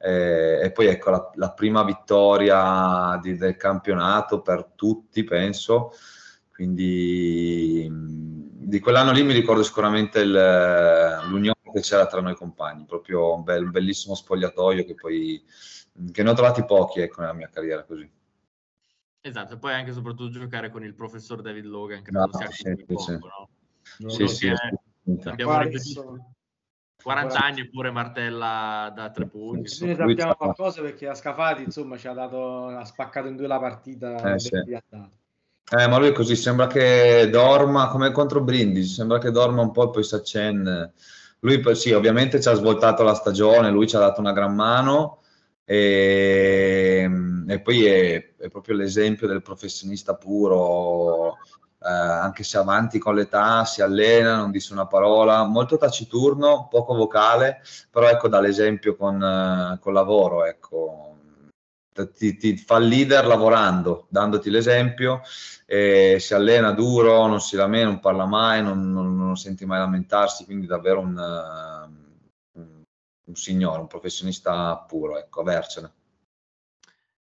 eh, 0.00 0.60
e 0.62 0.70
poi 0.70 0.86
ecco 0.86 1.10
la, 1.10 1.30
la 1.34 1.50
prima 1.50 1.82
vittoria 1.82 3.18
di, 3.20 3.36
del 3.36 3.56
campionato 3.56 4.40
per 4.40 4.72
tutti, 4.74 5.24
penso. 5.24 5.92
Quindi 6.52 7.88
di 7.90 8.80
quell'anno 8.80 9.12
lì 9.12 9.22
mi 9.22 9.32
ricordo 9.32 9.62
sicuramente 9.62 10.20
il, 10.20 10.30
l'unione 10.30 11.57
che 11.72 11.80
c'era 11.80 12.06
tra 12.06 12.20
noi 12.20 12.34
compagni, 12.34 12.84
proprio 12.84 13.34
un, 13.34 13.42
bel, 13.42 13.70
bellissimo 13.70 14.14
spogliatoio 14.14 14.84
che 14.84 14.94
poi 14.94 15.42
che 16.12 16.22
ne 16.22 16.30
ho 16.30 16.34
trovati 16.34 16.64
pochi 16.64 17.00
ecco, 17.00 17.20
nella 17.20 17.32
mia 17.32 17.48
carriera 17.48 17.84
così. 17.84 18.08
Esatto, 19.20 19.54
e 19.54 19.58
poi 19.58 19.72
anche 19.72 19.90
e 19.90 19.94
soprattutto 19.94 20.30
giocare 20.30 20.70
con 20.70 20.84
il 20.84 20.94
professor 20.94 21.42
David 21.42 21.64
Logan, 21.64 22.02
che 22.02 22.10
no, 22.10 22.20
non 22.20 22.32
sia 22.32 22.50
sì, 22.50 22.84
poco, 22.84 23.00
sì. 23.00 23.12
no? 23.12 24.08
Sì, 24.08 24.28
sì, 24.28 24.52
sì, 24.54 25.28
abbiamo 25.28 25.58
ripetuto 25.58 26.34
40 27.02 27.38
anni 27.38 27.68
pure 27.68 27.90
martella 27.90 28.92
da 28.94 29.10
tre 29.10 29.26
punti. 29.26 29.68
Sì, 29.68 29.86
ne 29.86 29.94
sappiamo 29.94 30.34
qualcosa 30.34 30.82
perché 30.82 31.08
a 31.08 31.14
Scafati 31.14 31.62
insomma 31.62 31.96
ci 31.96 32.08
ha, 32.08 32.12
dato, 32.12 32.66
ha 32.66 32.84
spaccato 32.84 33.28
in 33.28 33.36
due 33.36 33.46
la 33.46 33.58
partita. 33.58 34.34
Eh, 34.34 34.38
sì. 34.38 34.54
eh, 34.56 35.86
ma 35.88 35.98
lui 35.98 36.12
così 36.12 36.36
sembra 36.36 36.66
che 36.66 37.28
dorma 37.30 37.88
come 37.88 38.10
contro 38.12 38.42
Brindisi, 38.42 38.94
sembra 38.94 39.18
che 39.18 39.30
dorma 39.30 39.62
un 39.62 39.70
po' 39.70 39.88
e 39.88 39.90
poi 39.90 40.04
si 40.04 40.14
accende. 40.14 40.92
Lui 41.40 41.62
sì, 41.74 41.92
ovviamente 41.92 42.40
ci 42.40 42.48
ha 42.48 42.54
svoltato 42.54 43.02
la 43.02 43.14
stagione, 43.14 43.70
lui 43.70 43.86
ci 43.86 43.96
ha 43.96 44.00
dato 44.00 44.20
una 44.20 44.32
gran 44.32 44.54
mano 44.54 45.22
e, 45.64 47.08
e 47.46 47.60
poi 47.60 47.84
è, 47.84 48.34
è 48.36 48.48
proprio 48.48 48.74
l'esempio 48.74 49.26
del 49.28 49.42
professionista 49.42 50.14
puro 50.14 51.36
eh, 51.80 51.88
anche 51.88 52.42
se 52.42 52.58
avanti 52.58 52.98
con 52.98 53.14
l'età, 53.14 53.64
si 53.64 53.82
allena, 53.82 54.36
non 54.36 54.50
dice 54.50 54.72
una 54.72 54.86
parola, 54.86 55.44
molto 55.44 55.76
taciturno, 55.76 56.66
poco 56.68 56.94
vocale, 56.94 57.60
però 57.90 58.08
ecco 58.08 58.28
dà 58.28 58.40
l'esempio 58.40 58.96
con, 58.96 59.22
eh, 59.22 59.78
lavoro, 59.92 60.44
ecco. 60.44 61.07
Ti, 62.06 62.36
ti, 62.36 62.56
fa 62.56 62.78
leader 62.78 63.26
lavorando, 63.26 64.06
dandoti 64.08 64.50
l'esempio, 64.50 65.22
e 65.66 66.18
si 66.20 66.34
allena 66.34 66.72
duro, 66.72 67.26
non 67.26 67.40
si 67.40 67.56
lamenta, 67.56 67.88
non 67.88 68.00
parla 68.00 68.26
mai, 68.26 68.62
non, 68.62 68.92
non, 68.92 69.16
non 69.16 69.36
senti 69.36 69.66
mai 69.66 69.78
lamentarsi, 69.78 70.44
quindi 70.44 70.66
davvero 70.66 71.00
un, 71.00 71.16
un, 72.52 72.82
un 73.24 73.34
signore, 73.34 73.80
un 73.80 73.86
professionista 73.86 74.76
puro, 74.78 75.18
ecco, 75.18 75.40
avercene. 75.40 75.92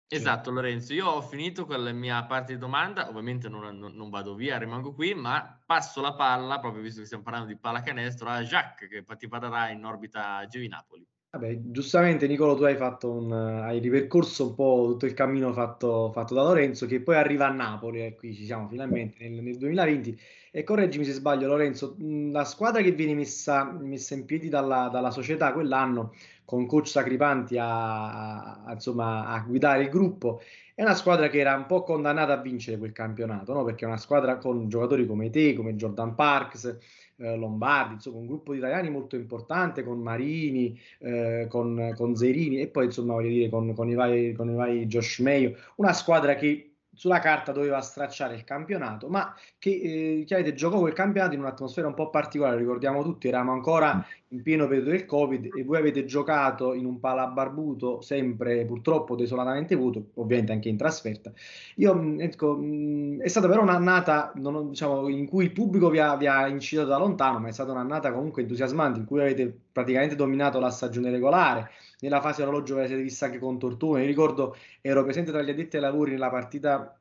Esatto 0.09 0.53
Lorenzo, 0.53 0.93
io 0.93 1.09
ho 1.09 1.21
finito 1.21 1.67
con 1.67 1.83
la 1.83 1.91
mia 1.91 2.23
parte 2.27 2.53
di 2.53 2.61
domanda, 2.61 3.09
ovviamente 3.09 3.49
non, 3.49 3.77
non, 3.77 3.93
non, 3.93 4.09
vado 4.09 4.37
via, 4.37 4.57
rimango 4.57 4.95
qui, 4.95 5.15
ma 5.15 5.61
passo 5.67 6.01
la 6.01 6.15
palla, 6.15 6.61
proprio 6.61 6.81
visto 6.81 7.01
che 7.01 7.07
stiamo 7.07 7.25
parlando 7.25 7.49
di 7.49 7.59
pallacanestro, 7.59 8.29
a 8.29 8.41
Jacques 8.43 8.89
che 8.89 9.05
ti 9.17 9.27
parlerà 9.27 9.71
in 9.71 9.85
orbita 9.85 10.47
Gevi 10.47 10.69
Napoli. 10.69 11.05
Vabbè, 11.37 11.59
giustamente 11.65 12.27
Nicolo 12.27 12.55
tu 12.57 12.63
hai, 12.63 12.77
un, 13.03 13.31
hai 13.31 13.79
ripercorso 13.79 14.49
un 14.49 14.55
po' 14.55 14.87
tutto 14.89 15.05
il 15.05 15.13
cammino 15.13 15.53
fatto, 15.53 16.11
fatto, 16.11 16.35
da 16.35 16.43
Lorenzo 16.43 16.87
che 16.87 17.01
poi 17.01 17.17
arriva 17.17 17.47
a 17.47 17.53
Napoli 17.53 18.05
e 18.05 18.15
qui 18.15 18.35
ci 18.35 18.47
siamo 18.47 18.67
finalmente 18.69 19.29
nel, 19.29 19.43
nel 19.43 19.59
2020 19.59 20.19
e 20.51 20.65
correggimi 20.65 21.05
se 21.05 21.13
sbaglio 21.13 21.47
Lorenzo, 21.47 21.97
la 21.99 22.45
squadra 22.47 22.81
che 22.81 22.93
viene 22.93 23.15
messa, 23.15 23.71
messa 23.71 24.15
in 24.15 24.25
piedi 24.25 24.49
dalla, 24.49 24.89
dalla 24.91 25.11
società 25.11 25.53
quell'anno 25.53 26.15
con 26.47 26.65
coach 26.67 26.87
Sacripanti 26.87 27.59
a, 27.59 28.63
a, 28.65 28.73
insomma, 28.73 29.27
a 29.27 29.41
guidare 29.41 29.83
il 29.83 29.91
gruppo. 29.91 30.41
È 30.75 30.83
una 30.83 30.95
squadra 30.95 31.29
che 31.29 31.39
era 31.39 31.55
un 31.55 31.67
po' 31.67 31.83
condannata 31.83 32.35
a 32.35 32.41
vincere 32.41 32.79
quel 32.79 32.93
campionato, 32.93 33.53
no? 33.53 33.65
perché 33.65 33.85
è 33.85 33.89
una 33.89 33.97
squadra 33.99 34.37
con 34.39 34.69
giocatori 34.69 35.07
come 35.07 35.31
te, 35.31 35.55
come 35.55 35.75
Jordan 35.75 36.15
Parks, 36.15 36.79
eh, 37.17 37.37
Lombardi, 37.37 37.95
insomma 37.95 38.19
un 38.19 38.27
gruppo 38.27 38.53
di 38.53 38.59
italiani 38.59 38.91
molto 38.91 39.17
importante 39.17 39.83
con 39.83 39.99
Marini, 39.99 40.79
eh, 40.99 41.47
con, 41.49 41.93
con 41.97 42.15
Zerini 42.15 42.61
e 42.61 42.69
poi 42.69 42.87
insomma 42.87 43.15
voglio 43.15 43.31
dire 43.31 43.49
con, 43.49 43.75
con, 43.75 43.89
i, 43.89 43.95
vari, 43.95 44.33
con 44.35 44.51
i 44.51 44.55
vari 44.55 44.87
Josh 44.87 45.19
Mayo, 45.21 45.57
una 45.77 45.93
squadra 45.93 46.35
che 46.35 46.76
sulla 46.97 47.19
carta 47.19 47.53
doveva 47.53 47.81
stracciare 47.83 48.35
il 48.35 48.43
campionato, 48.45 49.09
ma 49.09 49.35
che 49.59 49.71
eh, 49.71 50.25
chiaramente 50.27 50.57
giocò 50.57 50.79
quel 50.79 50.95
campionato 50.95 51.35
in 51.35 51.41
un'atmosfera 51.41 51.87
un 51.87 51.95
po' 51.95 52.09
particolare, 52.09 52.57
ricordiamo 52.57 53.03
tutti, 53.03 53.29
eravamo 53.29 53.53
ancora 53.53 53.97
mm. 53.97 54.01
in 54.29 54.43
pieno 54.43 54.67
periodo 54.67 54.91
del 54.91 55.05
Covid 55.05 55.51
e 55.55 55.63
voi 55.63 55.77
avete 55.77 56.07
giocato 56.07 56.73
in 56.73 56.87
un 56.87 56.99
palabarbuto 56.99 58.01
sempre 58.01 58.65
purtroppo 58.65 59.15
desolatamente 59.15 59.77
vuoto, 59.77 60.07
ovviamente 60.15 60.53
anche 60.53 60.71
in 60.71 60.79
trasferta. 60.79 61.31
Io, 61.77 61.95
mm, 61.95 62.21
ecco, 62.21 62.57
mm, 62.57 63.21
è 63.21 63.29
stata 63.29 63.47
però 63.47 63.61
un'annata 63.61 64.33
non, 64.37 64.71
diciamo, 64.71 65.09
in 65.09 65.27
cui 65.27 65.45
il 65.45 65.53
pubblico 65.53 65.91
vi 65.91 65.99
ha, 65.99 66.17
vi 66.17 66.27
ha 66.27 66.49
incitato 66.49 66.89
da 66.89 66.97
lontano, 66.97 67.39
ma 67.39 67.49
è 67.49 67.53
stata 67.53 67.73
un'annata 67.73 68.11
comunque 68.11 68.41
entusiasmante 68.41 69.01
in 69.01 69.05
cui 69.05 69.21
avete 69.21 69.55
praticamente 69.71 70.17
dominato 70.17 70.59
la 70.59 70.71
stagione 70.71 71.11
regolare 71.11 71.71
nella 72.01 72.21
fase 72.21 72.43
orologio 72.43 72.75
ve 72.75 72.83
la 72.83 72.87
siete 72.87 73.03
vista 73.03 73.27
anche 73.27 73.39
con 73.39 73.59
Tortone. 73.59 74.01
Mi 74.01 74.07
ricordo, 74.07 74.57
ero 74.81 75.03
presente 75.03 75.31
tra 75.31 75.43
gli 75.43 75.51
addetti 75.51 75.77
ai 75.77 75.83
lavori 75.83 76.13
nella 76.13 76.31
partita 76.31 76.99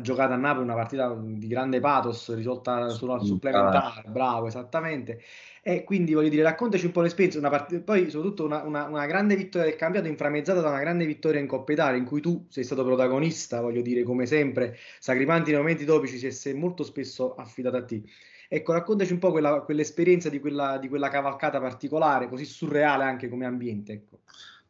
giocata 0.00 0.34
a 0.34 0.36
Napoli, 0.36 0.64
una 0.64 0.74
partita 0.74 1.16
di 1.16 1.46
grande 1.46 1.78
pathos 1.78 2.34
risolta 2.34 2.88
solo 2.88 3.14
al 3.14 3.24
supplementare, 3.24 4.08
bravo, 4.08 4.48
esattamente. 4.48 5.22
E 5.62 5.84
quindi 5.84 6.12
voglio 6.12 6.28
dire, 6.28 6.42
raccontaci 6.42 6.86
un 6.86 6.92
po' 6.92 7.02
l'esperienza, 7.02 7.48
part- 7.48 7.80
poi 7.80 8.10
soprattutto 8.10 8.44
una, 8.44 8.62
una, 8.62 8.86
una, 8.86 9.06
grande 9.06 9.36
vittoria 9.36 9.68
del 9.68 9.76
campionato 9.76 10.10
inframmezzata 10.10 10.60
da 10.60 10.68
una 10.68 10.80
grande 10.80 11.06
vittoria 11.06 11.40
in 11.40 11.46
Coppa 11.46 11.72
Italia 11.72 11.98
in 11.98 12.04
cui 12.04 12.20
tu 12.20 12.46
sei 12.48 12.64
stato 12.64 12.84
protagonista, 12.84 13.60
voglio 13.60 13.80
dire, 13.80 14.02
come 14.02 14.26
sempre, 14.26 14.76
Sacripanti 14.98 15.50
nei 15.50 15.60
momenti 15.60 15.84
topici 15.84 16.30
si 16.30 16.50
è 16.50 16.52
molto 16.52 16.82
spesso 16.82 17.34
affidato 17.34 17.76
a 17.76 17.84
te. 17.84 18.02
Ecco, 18.48 18.72
raccontaci 18.72 19.12
un 19.12 19.18
po' 19.18 19.30
quella, 19.32 19.60
quell'esperienza 19.60 20.28
di 20.28 20.40
quella, 20.40 20.78
di 20.78 20.88
quella, 20.88 21.08
cavalcata 21.08 21.60
particolare, 21.60 22.28
così 22.28 22.44
surreale 22.44 23.04
anche 23.04 23.28
come 23.28 23.46
ambiente. 23.46 23.92
Ecco. 23.92 24.18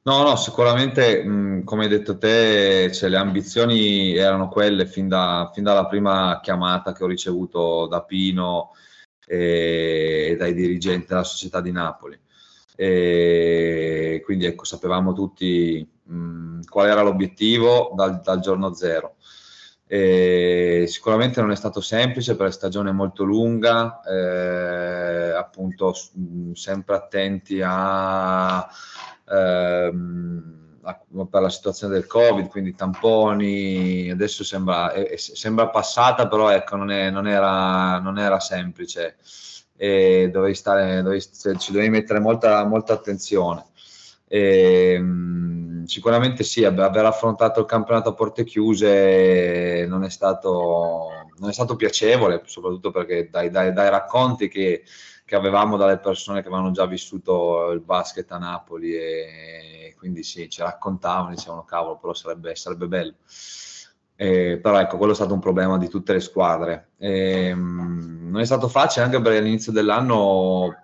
No, 0.03 0.23
no, 0.23 0.37
sicuramente, 0.37 1.25
mh, 1.25 1.65
come 1.65 1.85
hai 1.85 1.91
detto 1.91 2.17
te, 2.17 2.93
cioè, 2.93 3.09
le 3.09 3.17
ambizioni 3.17 4.15
erano 4.15 4.49
quelle 4.49 4.87
fin, 4.87 5.09
da, 5.09 5.51
fin, 5.53 5.65
dalla 5.65 5.87
prima 5.87 6.39
chiamata 6.43 6.93
che 6.93 7.03
ho 7.03 7.09
ricevuto 7.09 7.87
da 7.89 8.03
Pino 8.05 8.71
e, 9.27 10.29
e 10.31 10.37
dai 10.37 10.55
dirigenti 10.55 11.07
della 11.09 11.25
società 11.25 11.61
di 11.61 11.73
Napoli. 11.73 12.19
E 12.77 14.23
quindi 14.25 14.47
ecco, 14.47 14.65
sapevamo 14.65 15.13
tutti 15.13 15.87
mh, 16.05 16.61
qual 16.69 16.87
era 16.89 17.03
l'obiettivo 17.03 17.93
dal, 17.95 18.21
dal 18.21 18.39
giorno 18.41 18.75
zero. 18.75 19.16
E 19.89 20.87
sicuramente 20.89 21.41
non 21.41 21.53
è 21.53 21.57
stato 21.57 21.81
semplice 21.81 22.35
per 22.35 22.47
la 22.47 22.53
stagione 22.53 22.91
molto 22.91 23.23
lunga, 23.23 24.01
eh, 24.03 25.31
appunto 25.31 25.95
sempre 26.55 26.97
attenti 26.97 27.61
a, 27.63 28.69
ehm, 29.29 30.79
a, 30.83 31.01
per 31.31 31.41
la 31.41 31.51
situazione 31.51 31.95
del 31.95 32.07
Covid, 32.07 32.49
quindi 32.49 32.75
tamponi, 32.75 34.11
adesso 34.11 34.43
sembra, 34.43 34.93
è, 34.93 35.17
sembra 35.17 35.69
passata, 35.69 36.27
però 36.27 36.51
ecco, 36.51 36.75
non, 36.75 36.91
è, 36.91 37.11
non, 37.11 37.29
era, 37.29 38.01
non 38.01 38.19
era 38.19 38.41
semplice 38.41 39.17
e 39.77 40.31
dovevi 40.33 40.55
stare, 40.55 41.03
dovevi, 41.03 41.23
ci 41.59 41.73
dovevi 41.73 41.91
mettere 41.91 42.19
molta, 42.19 42.65
molta 42.65 42.95
attenzione. 42.95 43.65
E, 44.29 44.93
ehm, 44.95 45.85
sicuramente 45.85 46.43
sì, 46.43 46.65
aver 46.65 47.05
affrontato 47.05 47.61
il 47.61 47.67
campionato 47.67 48.11
a 48.11 48.15
porte 48.15 48.45
chiuse 48.45 49.87
non 49.89 50.05
è 50.05 50.11
stato, 50.11 51.09
non 51.39 51.49
è 51.49 51.53
stato 51.53 51.77
piacevole, 51.77 52.43
soprattutto 52.45 52.91
perché 52.91 53.29
dai, 53.31 53.51
dai, 53.51 53.73
dai 53.73 53.89
racconti 53.91 54.49
che, 54.49 54.83
che, 55.25 55.37
avevamo 55.37 55.77
dalle 55.77 55.99
persone 55.99 56.43
che 56.43 56.49
avevano 56.49 56.73
già 56.73 56.87
vissuto 56.87 57.71
il 57.71 57.81
basket 57.81 58.31
a 58.33 58.39
Napoli 58.39 58.95
e 58.95 59.95
quindi 59.97 60.23
sì, 60.23 60.49
ci 60.51 60.61
raccontavano, 60.61 61.31
dicevano 61.31 61.65
cavolo, 61.65 61.97
però 61.97 62.13
sarebbe, 62.15 62.55
sarebbe 62.57 62.87
bello. 62.89 63.15
Eh, 64.19 64.59
però 64.63 64.81
ecco, 64.81 64.97
quello 64.97 65.13
è 65.13 65.15
stato 65.15 65.35
un 65.35 65.41
problema 65.41 65.77
di 65.79 65.89
tutte 65.89 66.13
le 66.15 66.21
squadre. 66.21 66.91
Eh, 66.99 67.55
non 67.55 68.39
è 68.41 68.45
stato 68.45 68.69
facile 68.69 69.05
anche 69.05 69.21
perché 69.21 69.39
all'inizio 69.39 69.73
dell'anno 69.73 70.75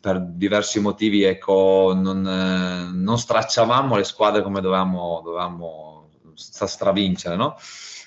per 0.00 0.20
diversi 0.20 0.78
motivi 0.80 1.24
ecco, 1.24 1.92
non, 1.94 2.24
eh, 2.24 2.90
non, 2.92 3.18
stracciavamo 3.18 3.96
le 3.96 4.04
squadre 4.04 4.42
come 4.42 4.60
dovevamo, 4.60 5.20
dovevamo 5.24 6.10
stravincere, 6.34 7.34
no? 7.34 7.56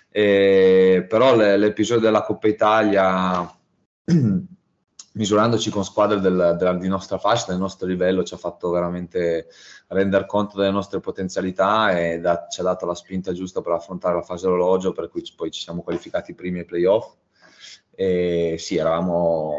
E, 0.09 1.05
però 1.07 1.35
le, 1.35 1.57
l'episodio 1.57 2.03
della 2.03 2.23
Coppa 2.23 2.47
Italia, 2.47 3.53
misurandoci 5.13 5.69
con 5.69 5.83
squadre 5.83 6.21
del, 6.21 6.55
della, 6.57 6.73
di 6.75 6.87
nostra 6.87 7.17
fascia, 7.17 7.51
del 7.51 7.59
nostro 7.59 7.87
livello, 7.87 8.23
ci 8.23 8.33
ha 8.33 8.37
fatto 8.37 8.69
veramente 8.69 9.47
rendere 9.87 10.25
conto 10.25 10.57
delle 10.57 10.71
nostre 10.71 11.01
potenzialità 11.01 11.99
e 11.99 12.19
da, 12.19 12.47
ci 12.49 12.61
ha 12.61 12.63
dato 12.63 12.85
la 12.85 12.95
spinta 12.95 13.33
giusta 13.33 13.61
per 13.61 13.73
affrontare 13.73 14.15
la 14.15 14.21
fase 14.21 14.47
orologio, 14.47 14.93
per 14.93 15.09
cui 15.09 15.23
poi 15.35 15.51
ci 15.51 15.61
siamo 15.61 15.81
qualificati 15.81 16.33
primi 16.33 16.59
ai 16.59 16.65
playoff. 16.65 17.15
E 17.91 18.55
sì, 18.57 18.77
eravamo 18.77 19.57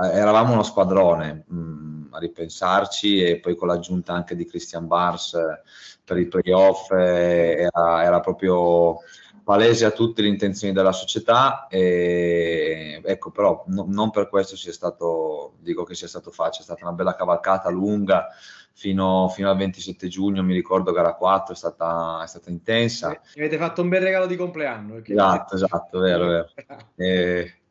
eravamo 0.00 0.52
uno 0.52 0.62
squadrone 0.62 1.44
mh, 1.46 1.56
mm, 1.56 2.14
a 2.14 2.18
ripensarci 2.18 3.22
e 3.22 3.40
poi 3.40 3.54
con 3.54 3.68
l'aggiunta 3.68 4.12
anche 4.12 4.34
di 4.34 4.46
Christian 4.46 4.86
Bars 4.86 5.34
eh, 5.34 5.60
per 6.04 6.18
i 6.18 6.26
playoff 6.26 6.90
eh, 6.90 7.68
era, 7.70 8.02
era, 8.02 8.20
proprio 8.20 8.98
palese 9.44 9.84
a 9.84 9.90
tutte 9.90 10.22
le 10.22 10.28
intenzioni 10.28 10.72
della 10.72 10.92
società 10.92 11.66
e 11.68 13.00
ecco 13.04 13.30
però 13.30 13.64
no, 13.68 13.86
non 13.88 14.10
per 14.10 14.28
questo 14.28 14.56
sia 14.56 14.72
stato 14.72 15.54
dico 15.58 15.84
che 15.84 15.94
sia 15.94 16.08
stato 16.08 16.30
facile 16.30 16.60
è 16.60 16.64
stata 16.64 16.84
una 16.84 16.94
bella 16.94 17.14
cavalcata 17.14 17.68
lunga 17.70 18.28
fino, 18.74 19.28
fino 19.28 19.50
al 19.50 19.56
27 19.56 20.08
giugno 20.08 20.42
mi 20.42 20.54
ricordo 20.54 20.92
gara 20.92 21.14
4 21.14 21.54
è 21.54 21.56
stata, 21.56 22.20
è 22.22 22.26
stata 22.26 22.50
intensa. 22.50 23.08
Mi 23.08 23.42
avete 23.42 23.58
fatto 23.58 23.82
un 23.82 23.88
bel 23.88 24.02
regalo 24.02 24.26
di 24.26 24.36
compleanno 24.36 25.02
esatto 25.04 25.54
esatto 25.54 25.98
vero 25.98 26.26
vero. 26.26 26.48
E, 26.96 27.61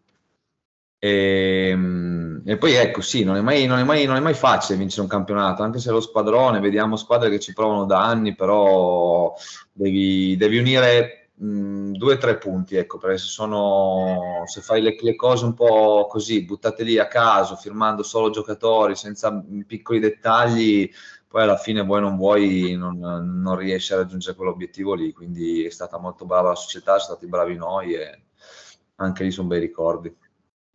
e, 1.03 1.69
ehm, 1.71 2.43
e, 2.45 2.57
poi 2.57 2.73
ecco, 2.73 3.01
sì, 3.01 3.23
non 3.23 3.35
è, 3.35 3.41
mai, 3.41 3.65
non, 3.65 3.79
è 3.79 3.83
mai, 3.83 4.05
non 4.05 4.17
è, 4.17 4.19
mai, 4.19 4.35
facile 4.35 4.77
vincere 4.77 5.01
un 5.01 5.07
campionato, 5.07 5.63
anche 5.63 5.79
se 5.79 5.89
lo 5.89 5.99
squadrone, 5.99 6.59
vediamo 6.59 6.95
squadre 6.95 7.31
che 7.31 7.39
ci 7.39 7.53
provano 7.53 7.85
da 7.85 8.05
anni, 8.05 8.35
però 8.35 9.33
devi, 9.73 10.37
devi 10.37 10.59
unire 10.59 11.29
mh, 11.33 11.93
due 11.93 12.13
o 12.13 12.17
tre 12.17 12.37
punti, 12.37 12.75
ecco, 12.75 12.99
perché 12.99 13.17
se, 13.17 13.27
sono, 13.29 14.43
se 14.45 14.61
fai 14.61 14.81
le, 14.81 14.95
le, 15.01 15.15
cose 15.15 15.45
un 15.45 15.55
po' 15.55 16.05
così, 16.07 16.45
buttate 16.45 16.83
lì 16.83 16.99
a 16.99 17.07
caso, 17.07 17.55
firmando 17.55 18.03
solo 18.03 18.29
giocatori, 18.29 18.95
senza 18.95 19.43
piccoli 19.65 19.99
dettagli, 19.99 20.87
poi 21.27 21.41
alla 21.41 21.57
fine 21.57 21.81
vuoi 21.81 22.01
non 22.01 22.15
vuoi, 22.15 22.75
non, 22.75 22.99
non 22.99 23.55
riesci 23.55 23.93
a 23.93 23.95
raggiungere 23.97 24.35
quell'obiettivo 24.35 24.93
lì, 24.93 25.13
quindi 25.13 25.65
è 25.65 25.69
stata 25.71 25.97
molto 25.97 26.25
brava 26.25 26.49
la 26.49 26.55
società, 26.55 26.99
siamo 26.99 27.15
stati 27.15 27.25
bravi 27.27 27.55
noi 27.55 27.95
e 27.95 28.21
anche 28.97 29.23
lì 29.23 29.31
sono 29.31 29.47
bei 29.47 29.59
ricordi. 29.59 30.15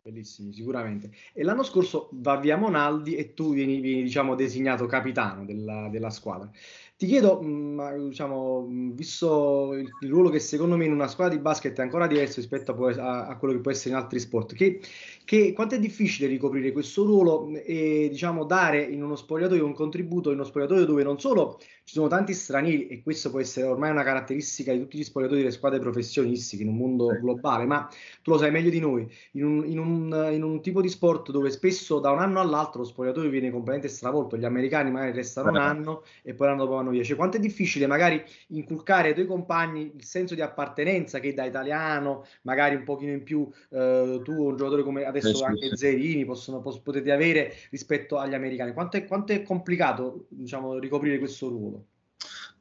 Bellissimi, 0.07 0.53
sicuramente. 0.53 1.11
E 1.33 1.43
l'anno 1.43 1.63
scorso 1.63 2.07
va 2.13 2.37
via 2.37 2.55
Monaldi 2.55 3.17
e 3.17 3.33
tu 3.33 3.53
vieni, 3.53 3.81
vieni 3.81 4.03
diciamo, 4.03 4.35
designato 4.35 4.85
capitano 4.85 5.43
della, 5.43 5.89
della 5.89 6.09
squadra. 6.09 6.49
Ti 6.97 7.05
chiedo, 7.05 7.39
mh, 7.39 8.07
diciamo, 8.07 8.65
visto 8.93 9.75
il, 9.75 9.87
il, 10.01 10.09
ruolo 10.09 10.29
che 10.29 10.39
secondo 10.39 10.75
me 10.75 10.85
in 10.85 10.91
una 10.91 11.07
squadra 11.07 11.35
di 11.35 11.39
basket 11.39 11.77
è 11.77 11.83
ancora 11.83 12.07
diverso 12.07 12.39
rispetto 12.39 12.71
a, 12.71 13.27
a 13.27 13.37
quello 13.37 13.53
che 13.53 13.59
può 13.59 13.69
essere 13.69 13.91
in 13.91 13.97
altri 13.97 14.19
sport, 14.19 14.55
che, 14.55 14.81
che, 15.23 15.53
quanto 15.53 15.75
è 15.75 15.79
difficile 15.79 16.27
ricoprire 16.27 16.71
questo 16.71 17.05
ruolo 17.05 17.49
e 17.53 18.07
diciamo 18.09 18.45
dare 18.45 18.81
in 18.81 19.03
uno 19.03 19.15
spogliatoio 19.15 19.63
un 19.63 19.75
contributo 19.75 20.29
in 20.29 20.37
uno 20.37 20.45
spogliatoio 20.45 20.85
dove 20.85 21.03
non 21.03 21.19
solo 21.19 21.59
ci 21.83 21.93
sono 21.93 22.07
tanti 22.07 22.33
stranieri 22.33 22.87
e 22.87 23.03
questo 23.03 23.29
può 23.29 23.39
essere 23.39 23.67
ormai 23.67 23.91
una 23.91 24.03
caratteristica 24.03 24.73
di 24.73 24.79
tutti 24.79 24.97
gli 24.97 25.03
spogliatori 25.03 25.39
delle 25.41 25.51
squadre 25.51 25.79
professionistiche 25.79 26.63
in 26.63 26.69
un 26.69 26.77
mondo 26.77 27.17
globale, 27.19 27.65
ma 27.65 27.87
tu 28.23 28.31
lo 28.31 28.37
sai 28.39 28.49
meglio 28.49 28.71
di 28.71 28.79
noi, 28.79 29.07
in 29.33 29.45
un, 29.45 29.65
in 29.67 29.77
un, 29.77 30.29
in 30.33 30.43
un 30.43 30.61
tipo 30.61 30.81
di 30.81 30.89
sport 30.89 31.29
dove 31.29 31.51
spesso 31.51 31.99
da 31.99 32.09
un 32.09 32.19
anno 32.19 32.41
all'altro 32.41 32.79
lo 32.79 32.87
spogliatoio 32.87 33.29
viene 33.29 33.51
completamente 33.51 33.87
stravolto, 33.87 34.35
gli 34.35 34.45
americani 34.45 34.89
magari 34.89 35.11
restano 35.11 35.51
un 35.51 35.57
anno 35.57 36.03
e 36.23 36.33
poi 36.33 36.47
l'anno 36.47 36.65
dopo 36.65 36.86
vanno 36.87 36.91
via, 36.91 37.03
cioè 37.03 37.15
quanto 37.15 37.37
è 37.37 37.39
difficile 37.39 37.87
magari 37.87 38.23
inculcare 38.49 39.09
ai 39.09 39.13
tuoi 39.13 39.25
compagni 39.25 39.91
il 39.95 40.03
senso 40.03 40.35
di 40.35 40.41
appartenenza 40.41 41.19
che 41.19 41.33
da 41.33 41.45
italiano, 41.45 42.25
magari 42.43 42.75
un 42.75 42.83
pochino 42.83 43.11
in 43.11 43.23
più 43.23 43.49
eh, 43.69 44.21
tu 44.23 44.31
un 44.31 44.55
giocatore 44.55 44.83
come 44.83 45.05
adesso 45.05 45.35
sì, 45.35 45.43
anche 45.43 45.69
sì. 45.69 45.77
Zerini 45.77 46.25
possono, 46.25 46.61
pos- 46.61 46.79
potete 46.79 47.11
avere 47.11 47.53
rispetto 47.69 48.17
agli 48.17 48.33
americani, 48.33 48.73
quanto 48.73 48.97
è, 48.97 49.05
quanto 49.05 49.33
è 49.33 49.43
complicato 49.43 50.25
diciamo 50.29 50.79
ricoprire 50.79 51.19
questo 51.19 51.49
ruolo? 51.49 51.85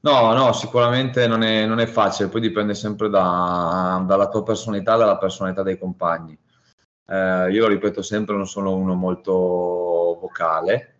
No, 0.01 0.33
no, 0.35 0.53
sicuramente 0.53 1.27
non 1.27 1.43
è, 1.43 1.67
non 1.67 1.81
è 1.81 1.87
facile, 1.87 2.29
poi 2.29 2.41
dipende 2.41 2.75
sempre 2.75 3.09
da, 3.09 4.05
dalla 4.07 4.29
tua 4.29 4.43
personalità, 4.43 4.97
dalla 4.97 5.19
personalità 5.19 5.63
dei 5.63 5.79
compagni. 5.79 6.39
Eh, 7.09 7.51
io 7.51 7.63
lo 7.63 7.69
ripeto 7.69 8.03
sempre, 8.03 8.37
non 8.37 8.47
sono 8.47 8.75
uno 8.75 8.95
molto 8.95 9.33
vocale, 10.21 10.97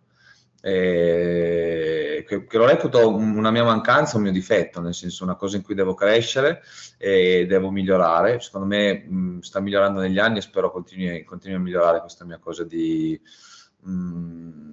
eh, 0.61 1.96
che, 2.27 2.45
che, 2.45 2.57
lo 2.57 2.67
reputo 2.67 3.15
una 3.15 3.49
mia 3.49 3.63
mancanza, 3.63 4.17
un 4.17 4.23
mio 4.23 4.31
difetto, 4.31 4.81
nel 4.81 4.93
senso 4.93 5.23
una 5.23 5.35
cosa 5.35 5.55
in 5.55 5.63
cui 5.63 5.73
devo 5.73 5.95
crescere 5.95 6.61
e 6.97 7.47
devo 7.47 7.71
migliorare. 7.71 8.39
Secondo 8.39 8.67
me 8.67 8.93
mh, 8.93 9.39
sta 9.39 9.59
migliorando 9.59 9.99
negli 9.99 10.19
anni 10.19 10.37
e 10.37 10.41
spero 10.41 10.71
continui, 10.71 11.23
continui 11.23 11.57
a 11.57 11.61
migliorare 11.61 12.01
questa 12.01 12.25
mia 12.25 12.37
cosa 12.37 12.63
di... 12.63 13.19
Mh, 13.81 14.67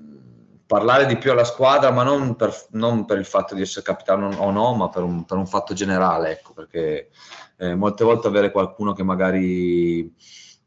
parlare 0.66 1.06
di 1.06 1.16
più 1.16 1.30
alla 1.30 1.44
squadra, 1.44 1.90
ma 1.90 2.02
non 2.02 2.36
per, 2.36 2.52
non 2.70 3.04
per 3.04 3.18
il 3.18 3.24
fatto 3.26 3.54
di 3.54 3.60
essere 3.60 3.84
capitano 3.84 4.34
o 4.38 4.50
no, 4.50 4.74
ma 4.74 4.88
per 4.88 5.02
un, 5.02 5.24
per 5.24 5.36
un 5.36 5.46
fatto 5.46 5.74
generale, 5.74 6.32
ecco, 6.32 6.52
perché 6.52 7.10
eh, 7.58 7.74
molte 7.74 8.04
volte 8.04 8.26
avere 8.26 8.50
qualcuno 8.50 8.92
che 8.92 9.02
magari 9.02 10.12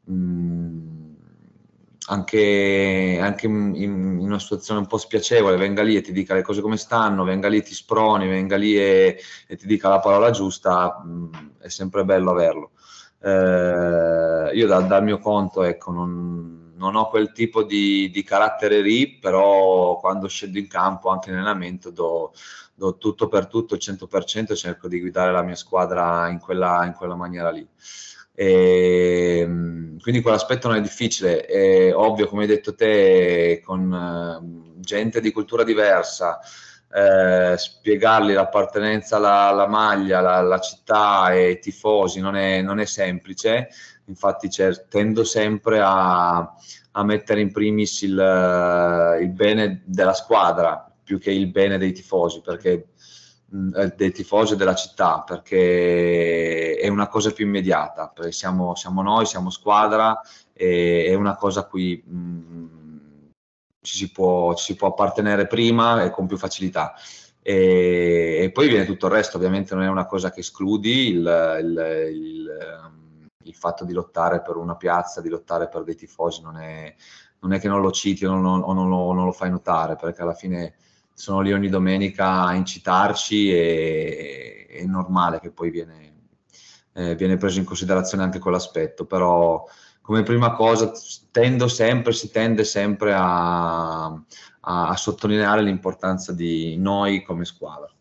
mh, 0.04 0.12
mm, 0.12 1.07
anche, 2.08 3.18
anche 3.20 3.46
in, 3.46 3.74
in, 3.76 4.18
una 4.18 4.38
situazione 4.38 4.80
un 4.80 4.86
po' 4.86 4.98
spiacevole 4.98 5.56
venga 5.56 5.82
lì 5.82 5.96
e 5.96 6.00
ti 6.00 6.12
dica 6.12 6.34
le 6.34 6.42
cose 6.42 6.60
come 6.60 6.76
stanno, 6.76 7.24
venga 7.24 7.48
lì 7.48 7.58
e 7.58 7.62
ti 7.62 7.74
sproni, 7.74 8.26
venga 8.28 8.56
lì 8.56 8.76
e, 8.76 9.20
e 9.46 9.56
ti 9.56 9.66
dica 9.66 9.88
la 9.88 10.00
parola 10.00 10.30
giusta, 10.30 11.02
mh, 11.04 11.10
mm, 11.10 11.50
è 11.60 11.68
sempre 11.68 12.04
bello 12.04 12.30
averlo. 12.30 12.70
Eh, 13.20 14.50
io 14.54 14.66
da, 14.66 14.80
dal 14.80 15.02
mio 15.02 15.18
conto, 15.18 15.62
ecco, 15.62 15.90
non 15.92 16.58
non 16.78 16.94
ho 16.94 17.08
quel 17.08 17.32
tipo 17.32 17.64
di, 17.64 18.08
di, 18.10 18.22
carattere 18.22 18.80
lì, 18.80 19.18
però 19.18 19.98
quando 19.98 20.28
scendo 20.28 20.58
in 20.58 20.68
campo, 20.68 21.10
anche 21.10 21.30
in 21.30 21.34
allenamento, 21.36 21.90
do, 21.90 22.32
do 22.74 22.96
tutto 22.96 23.28
per 23.28 23.48
tutto, 23.48 23.74
il 23.74 23.80
100%, 23.82 24.54
cerco 24.54 24.88
di 24.88 25.00
guidare 25.00 25.32
la 25.32 25.42
mia 25.42 25.56
squadra 25.56 26.28
in 26.28 26.38
quella, 26.38 26.84
in 26.86 26.92
quella 26.94 27.16
maniera 27.16 27.50
lì. 27.50 27.66
E, 28.40 29.40
ehm, 29.40 29.98
quindi 29.98 30.20
quell'aspetto 30.20 30.68
non 30.68 30.76
è 30.76 30.80
difficile, 30.80 31.44
è 31.44 31.92
ovvio, 31.92 32.28
come 32.28 32.42
hai 32.42 32.48
detto 32.48 32.76
te, 32.76 33.60
con 33.64 33.90
uh, 33.90 34.78
gente 34.78 35.20
di 35.20 35.32
cultura 35.32 35.64
diversa, 35.64 36.38
eh, 36.90 37.56
spiegargli 37.58 38.32
l'appartenenza 38.32 39.16
alla, 39.16 39.48
alla 39.48 39.66
maglia, 39.66 40.20
la, 40.20 40.40
la, 40.40 40.60
città 40.60 41.32
e 41.34 41.50
i 41.50 41.58
tifosi 41.58 42.20
non 42.20 42.36
è, 42.36 42.62
non 42.62 42.78
è 42.78 42.84
semplice, 42.84 43.70
infatti 44.04 44.48
tendo 44.88 45.24
sempre 45.24 45.80
a, 45.80 46.38
a, 46.92 47.04
mettere 47.04 47.40
in 47.40 47.50
primis 47.50 48.02
il, 48.02 49.18
il, 49.20 49.30
bene 49.30 49.82
della 49.84 50.14
squadra 50.14 50.90
più 51.02 51.18
che 51.18 51.32
il 51.32 51.48
bene 51.50 51.76
dei 51.76 51.92
tifosi, 51.92 52.40
perché 52.40 52.90
dei 53.50 54.12
tifosi 54.12 54.56
della 54.56 54.74
città, 54.74 55.22
perché 55.26 56.76
è 56.76 56.88
una 56.88 57.08
cosa 57.08 57.32
più 57.32 57.46
immediata, 57.46 58.08
perché 58.08 58.32
siamo, 58.32 58.74
siamo 58.74 59.02
noi, 59.02 59.24
siamo 59.24 59.50
squadra 59.50 60.20
e 60.52 61.06
è 61.06 61.14
una 61.14 61.34
cosa 61.36 61.60
a 61.60 61.64
cui 61.64 62.02
mh, 62.04 62.16
mm, 62.16 62.66
ci, 63.80 63.96
si 63.96 64.12
può, 64.12 64.54
ci 64.54 64.64
si 64.64 64.76
può 64.76 64.88
appartenere 64.88 65.46
prima 65.46 66.02
e 66.02 66.10
con 66.10 66.26
più 66.26 66.36
facilità. 66.36 66.94
E, 67.40 68.40
e, 68.42 68.50
poi 68.52 68.68
viene 68.68 68.84
tutto 68.84 69.06
il 69.06 69.12
resto, 69.12 69.38
ovviamente 69.38 69.74
non 69.74 69.84
è 69.84 69.88
una 69.88 70.04
cosa 70.06 70.30
che 70.30 70.40
escludi 70.40 71.08
il, 71.08 71.58
il, 71.62 72.10
il 72.12 72.96
il 73.48 73.54
fatto 73.54 73.84
di 73.84 73.92
lottare 73.92 74.40
per 74.42 74.56
una 74.56 74.76
piazza, 74.76 75.20
di 75.20 75.28
lottare 75.28 75.68
per 75.68 75.82
dei 75.82 75.96
tifosi, 75.96 76.42
non 76.42 76.58
è, 76.58 76.94
non 77.40 77.52
è 77.52 77.58
che 77.58 77.68
non 77.68 77.80
lo 77.80 77.90
citi 77.90 78.24
o, 78.24 78.34
non, 78.34 78.62
o 78.62 78.72
non, 78.72 78.88
lo, 78.88 79.12
non, 79.12 79.24
lo, 79.24 79.32
fai 79.32 79.50
notare, 79.50 79.96
perché 79.96 80.22
alla 80.22 80.34
fine 80.34 80.74
sono 81.18 81.40
lì 81.40 81.52
ogni 81.52 81.68
domenica 81.68 82.44
a 82.44 82.54
incitarci 82.54 83.52
e 83.52 84.66
è 84.70 84.84
normale 84.84 85.40
che 85.40 85.50
poi 85.50 85.68
viene, 85.68 86.28
eh, 86.92 87.16
viene 87.16 87.36
preso 87.36 87.58
in 87.58 87.64
considerazione 87.64 88.22
anche 88.22 88.38
quell'aspetto, 88.38 89.04
però 89.04 89.64
come 90.00 90.22
prima 90.22 90.52
cosa 90.52 90.92
tendo 91.32 91.66
sempre, 91.66 92.12
si 92.12 92.30
tende 92.30 92.62
sempre 92.62 93.14
a, 93.14 94.04
a, 94.04 94.20
a 94.60 94.96
sottolineare 94.96 95.62
l'importanza 95.62 96.32
di 96.32 96.76
noi 96.76 97.24
come 97.24 97.44
squadra. 97.44 97.92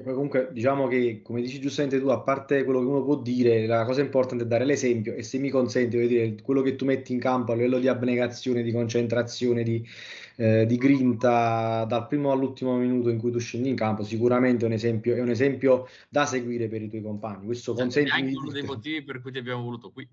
Comunque 0.00 0.48
diciamo 0.52 0.88
che, 0.88 1.20
come 1.22 1.42
dici 1.42 1.60
giustamente 1.60 2.00
tu, 2.00 2.08
a 2.08 2.20
parte 2.20 2.64
quello 2.64 2.78
che 2.78 2.86
uno 2.86 3.04
può 3.04 3.16
dire, 3.16 3.66
la 3.66 3.84
cosa 3.84 4.00
importante 4.00 4.44
è 4.44 4.46
dare 4.46 4.64
l'esempio 4.64 5.12
e 5.12 5.22
se 5.22 5.36
mi 5.36 5.50
consenti, 5.50 5.96
voglio 5.96 6.08
dire, 6.08 6.34
quello 6.42 6.62
che 6.62 6.76
tu 6.76 6.86
metti 6.86 7.12
in 7.12 7.20
campo 7.20 7.52
a 7.52 7.56
livello 7.56 7.78
di 7.78 7.88
abnegazione, 7.88 8.62
di 8.62 8.72
concentrazione, 8.72 9.62
di, 9.62 9.86
eh, 10.36 10.64
di 10.64 10.78
grinta 10.78 11.84
dal 11.84 12.06
primo 12.06 12.32
all'ultimo 12.32 12.74
minuto 12.76 13.10
in 13.10 13.18
cui 13.18 13.30
tu 13.30 13.38
scendi 13.38 13.68
in 13.68 13.76
campo, 13.76 14.02
sicuramente 14.02 14.64
è 14.64 14.68
un 14.68 14.72
esempio, 14.72 15.14
è 15.14 15.20
un 15.20 15.28
esempio 15.28 15.86
da 16.08 16.24
seguire 16.24 16.68
per 16.68 16.80
i 16.80 16.88
tuoi 16.88 17.02
compagni. 17.02 17.44
Questo 17.44 17.74
consente... 17.74 18.08
È 18.08 18.14
anche 18.14 18.34
uno 18.34 18.50
dei 18.50 18.62
motivi 18.62 19.02
per 19.02 19.20
cui 19.20 19.30
ti 19.30 19.38
abbiamo 19.38 19.62
voluto 19.62 19.90
qui. 19.90 20.08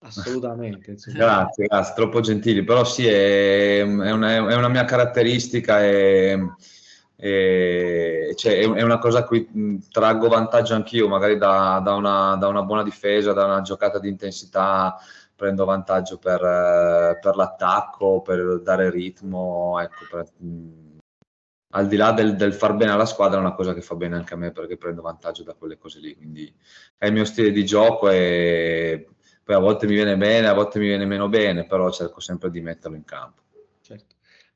Assolutamente. 0.00 0.94
grazie, 1.10 1.68
grazie, 1.68 1.94
troppo 1.94 2.20
gentili, 2.20 2.64
però 2.64 2.84
sì, 2.84 3.06
è, 3.06 3.78
è, 3.78 4.10
una, 4.10 4.30
è 4.34 4.54
una 4.54 4.68
mia 4.68 4.84
caratteristica 4.84 5.82
e 5.82 6.38
e, 7.24 8.32
cioè, 8.34 8.58
è, 8.58 8.82
una 8.82 8.98
cosa 8.98 9.20
a 9.20 9.24
cui 9.24 9.48
traggo 9.92 10.26
vantaggio 10.26 10.74
anch'io, 10.74 11.06
magari 11.06 11.38
da, 11.38 11.80
da, 11.80 11.94
una, 11.94 12.34
da, 12.34 12.48
una, 12.48 12.64
buona 12.64 12.82
difesa, 12.82 13.32
da 13.32 13.44
una 13.44 13.60
giocata 13.60 14.00
di 14.00 14.08
intensità, 14.08 14.98
prendo 15.36 15.64
vantaggio 15.64 16.18
per, 16.18 16.40
per 17.20 17.36
l'attacco, 17.36 18.22
per 18.22 18.60
dare 18.62 18.90
ritmo, 18.90 19.78
ecco, 19.80 20.04
per, 20.10 20.26
al 21.74 21.86
di 21.86 21.94
là 21.96 22.10
del, 22.10 22.34
del, 22.34 22.54
far 22.54 22.74
bene 22.74 22.90
alla 22.90 23.06
squadra 23.06 23.38
è 23.38 23.40
una 23.40 23.54
cosa 23.54 23.72
che 23.72 23.82
fa 23.82 23.94
bene 23.94 24.16
anche 24.16 24.34
a 24.34 24.36
me 24.36 24.50
perché 24.50 24.76
prendo 24.76 25.00
vantaggio 25.00 25.44
da 25.44 25.54
quelle 25.54 25.78
cose 25.78 26.00
lì, 26.00 26.16
quindi 26.16 26.52
è 26.98 27.06
il 27.06 27.12
mio 27.12 27.24
stile 27.24 27.52
di 27.52 27.64
gioco 27.64 28.08
e 28.10 29.06
poi 29.44 29.54
a 29.54 29.60
volte 29.60 29.86
mi 29.86 29.94
viene 29.94 30.16
bene, 30.16 30.48
a 30.48 30.54
volte 30.54 30.80
mi 30.80 30.86
viene 30.86 31.06
meno 31.06 31.28
bene, 31.28 31.66
però 31.66 31.88
cerco 31.92 32.18
sempre 32.18 32.50
di 32.50 32.60
metterlo 32.60 32.96
in 32.96 33.04
campo. 33.04 33.42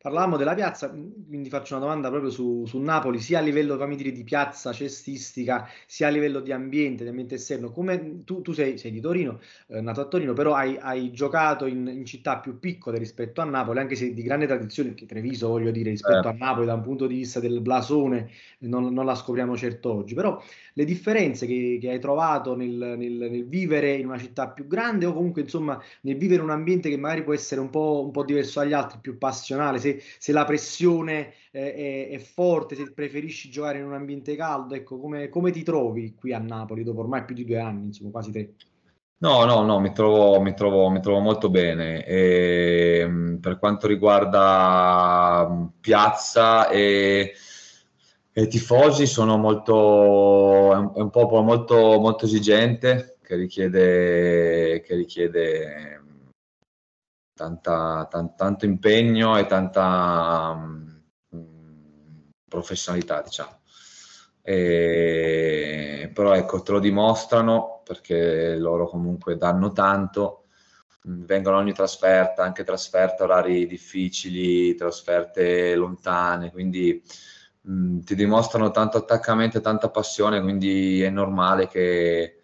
Parlavamo 0.06 0.36
della 0.36 0.54
piazza, 0.54 0.88
quindi 0.88 1.48
faccio 1.48 1.74
una 1.74 1.84
domanda 1.84 2.10
proprio 2.10 2.30
su, 2.30 2.64
su 2.64 2.78
Napoli, 2.78 3.18
sia 3.18 3.40
a 3.40 3.42
livello 3.42 3.76
dire, 3.96 4.12
di 4.12 4.22
piazza 4.22 4.72
cestistica, 4.72 5.68
sia 5.84 6.06
a 6.06 6.10
livello 6.10 6.38
di 6.38 6.52
ambiente, 6.52 7.02
di 7.02 7.08
ambiente 7.08 7.34
esterno. 7.34 7.72
Come 7.72 8.22
tu, 8.22 8.40
tu 8.40 8.52
sei, 8.52 8.78
sei, 8.78 8.92
di 8.92 9.00
Torino, 9.00 9.40
eh, 9.66 9.80
nato 9.80 10.02
a 10.02 10.04
Torino, 10.04 10.32
però 10.32 10.54
hai, 10.54 10.76
hai 10.78 11.10
giocato 11.10 11.66
in, 11.66 11.88
in, 11.88 12.04
città 12.04 12.38
più 12.38 12.60
piccole 12.60 12.98
rispetto 12.98 13.40
a 13.40 13.44
Napoli, 13.46 13.80
anche 13.80 13.96
se 13.96 14.14
di 14.14 14.22
grande 14.22 14.46
tradizione, 14.46 14.94
che 14.94 15.06
Treviso 15.06 15.48
voglio 15.48 15.72
dire, 15.72 15.90
rispetto 15.90 16.28
eh. 16.28 16.30
a 16.30 16.36
Napoli 16.38 16.66
da 16.66 16.74
un 16.74 16.82
punto 16.82 17.08
di 17.08 17.16
vista 17.16 17.40
del 17.40 17.60
blasone, 17.60 18.30
non, 18.60 18.92
non 18.92 19.06
la 19.06 19.16
scopriamo 19.16 19.56
certo 19.56 19.92
oggi. 19.92 20.14
Però 20.14 20.40
le 20.74 20.84
differenze 20.84 21.46
che, 21.46 21.78
che 21.80 21.90
hai 21.90 21.98
trovato 21.98 22.54
nel, 22.54 22.94
nel, 22.96 23.12
nel, 23.12 23.48
vivere 23.48 23.94
in 23.94 24.06
una 24.06 24.18
città 24.18 24.50
più 24.50 24.68
grande 24.68 25.06
o 25.06 25.12
comunque 25.12 25.40
insomma 25.40 25.82
nel 26.02 26.16
vivere 26.16 26.42
un 26.42 26.50
ambiente 26.50 26.90
che 26.90 26.96
magari 26.96 27.24
può 27.24 27.32
essere 27.32 27.60
un 27.60 27.70
po', 27.70 28.04
un 28.04 28.12
po 28.12 28.22
diverso 28.22 28.60
dagli 28.60 28.74
altri, 28.74 28.98
più 29.00 29.18
passionale, 29.18 29.78
se, 29.78 29.95
se 30.18 30.32
la 30.32 30.44
pressione 30.44 31.34
è, 31.50 31.58
è, 31.58 32.08
è, 32.10 32.18
forte, 32.18 32.74
se 32.74 32.92
preferisci 32.92 33.50
giocare 33.50 33.78
in 33.78 33.84
un 33.84 33.94
ambiente 33.94 34.36
caldo, 34.36 34.74
ecco 34.74 34.98
come, 34.98 35.28
come 35.28 35.50
ti 35.50 35.62
trovi 35.62 36.14
qui 36.14 36.32
a 36.32 36.38
Napoli 36.38 36.84
dopo 36.84 37.00
ormai 37.00 37.24
più 37.24 37.34
di 37.34 37.44
due 37.44 37.58
anni, 37.58 37.86
insomma 37.86 38.10
quasi 38.10 38.30
tre? 38.30 38.54
No, 39.18 39.44
no, 39.44 39.62
no, 39.62 39.80
mi 39.80 39.92
trovo, 39.92 40.40
mi 40.40 40.54
trovo, 40.54 40.90
mi 40.90 41.00
trovo 41.00 41.20
molto 41.20 41.48
bene. 41.48 42.04
E, 42.04 42.98
ehm, 43.00 43.38
per 43.40 43.58
quanto 43.58 43.86
riguarda 43.86 45.70
piazza 45.80 46.68
e 46.68 47.32
e 48.38 48.42
i 48.42 48.48
tifosi 48.48 49.06
sono 49.06 49.38
molto, 49.38 50.74
è 50.74 51.00
un 51.00 51.08
popolo 51.08 51.40
molto, 51.40 51.98
molto 51.98 52.26
esigente 52.26 53.16
che 53.22 53.34
richiede, 53.34 54.82
che 54.82 54.94
richiede 54.94 56.02
tanta, 57.36 58.06
tan, 58.10 58.34
tanto 58.34 58.64
impegno 58.64 59.36
e 59.36 59.46
tanta 59.46 60.54
um, 60.56 61.02
professionalità, 62.48 63.20
diciamo. 63.20 63.60
E, 64.42 66.10
però 66.14 66.32
ecco, 66.34 66.62
te 66.62 66.72
lo 66.72 66.78
dimostrano 66.78 67.82
perché 67.84 68.56
loro 68.56 68.88
comunque 68.88 69.36
danno 69.36 69.72
tanto, 69.72 70.46
vengono 71.02 71.58
ogni 71.58 71.72
trasferta, 71.72 72.42
anche 72.42 72.64
trasferte 72.64 73.22
orari 73.22 73.66
difficili, 73.66 74.74
trasferte 74.74 75.74
lontane, 75.74 76.50
quindi 76.50 77.02
mh, 77.62 78.00
ti 78.00 78.14
dimostrano 78.14 78.70
tanto 78.70 78.96
attaccamento 78.98 79.58
e 79.58 79.60
tanta 79.60 79.90
passione, 79.90 80.40
quindi 80.40 81.02
è 81.02 81.10
normale 81.10 81.68
che, 81.68 82.35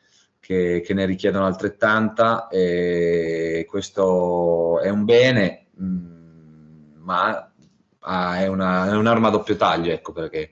che, 0.42 0.82
che 0.84 0.92
ne 0.92 1.06
richiedano 1.06 1.46
altrettanta 1.46 2.48
e 2.48 3.64
questo 3.68 4.80
è 4.80 4.88
un 4.88 5.04
bene, 5.04 5.66
mh, 5.72 6.98
ma 6.98 7.52
è, 8.00 8.46
una, 8.48 8.90
è 8.90 8.96
un'arma 8.96 9.28
a 9.28 9.30
doppio 9.30 9.54
taglio, 9.54 9.92
ecco 9.92 10.10
perché 10.10 10.50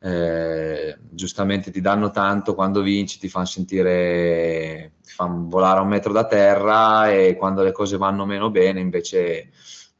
eh, 0.00 0.98
giustamente 1.10 1.70
ti 1.70 1.82
danno 1.82 2.10
tanto, 2.10 2.54
quando 2.54 2.80
vinci 2.80 3.18
ti 3.18 3.28
fanno 3.28 3.44
sentire, 3.44 4.94
ti 5.02 5.12
fanno 5.12 5.46
volare 5.46 5.80
a 5.80 5.82
un 5.82 5.88
metro 5.88 6.12
da 6.14 6.26
terra 6.26 7.10
e 7.10 7.36
quando 7.36 7.62
le 7.62 7.72
cose 7.72 7.98
vanno 7.98 8.24
meno 8.24 8.50
bene 8.50 8.80
invece 8.80 9.50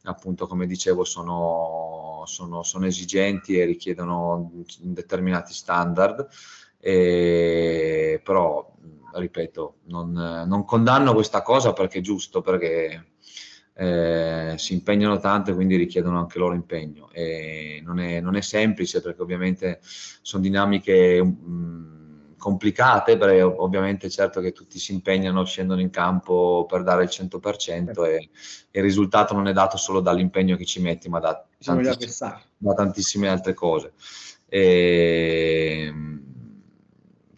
appunto 0.04 0.46
come 0.46 0.66
dicevo 0.66 1.04
sono, 1.04 2.22
sono, 2.24 2.62
sono 2.62 2.86
esigenti 2.86 3.58
e 3.58 3.66
richiedono 3.66 4.50
determinati 4.80 5.52
standard. 5.52 6.26
E, 6.80 8.20
però 8.24 8.71
ripeto 9.14 9.76
non, 9.84 10.44
non 10.46 10.64
condanno 10.64 11.14
questa 11.14 11.42
cosa 11.42 11.72
perché 11.72 11.98
è 11.98 12.02
giusto 12.02 12.40
perché 12.40 13.12
eh, 13.74 14.54
si 14.58 14.74
impegnano 14.74 15.18
tanto 15.18 15.50
e 15.50 15.54
quindi 15.54 15.76
richiedono 15.76 16.18
anche 16.18 16.38
loro 16.38 16.54
impegno. 16.54 17.10
Non, 17.82 17.98
è, 17.98 18.20
non 18.20 18.36
è 18.36 18.40
semplice 18.40 19.00
perché 19.00 19.22
ovviamente 19.22 19.80
sono 19.82 20.42
dinamiche 20.42 21.22
mh, 21.22 21.36
mm, 21.48 22.02
complicate, 22.36 23.16
perché 23.16 23.42
ovviamente 23.42 24.10
certo 24.10 24.40
che 24.40 24.52
tutti 24.52 24.78
si 24.78 24.92
impegnano, 24.92 25.44
scendono 25.44 25.80
in 25.80 25.90
campo 25.90 26.66
per 26.68 26.82
dare 26.82 27.04
il 27.04 27.10
100% 27.10 28.04
e, 28.04 28.30
e 28.70 28.78
il 28.78 28.82
risultato 28.82 29.34
non 29.34 29.46
è 29.46 29.52
dato 29.52 29.76
solo 29.76 30.00
dall'impegno 30.00 30.56
che 30.56 30.64
ci 30.64 30.80
metti, 30.80 31.08
ma 31.08 31.20
da, 31.20 31.44
tantissime, 31.58 32.42
da 32.56 32.74
tantissime 32.74 33.28
altre 33.28 33.54
cose. 33.54 33.92
E, 34.48 35.51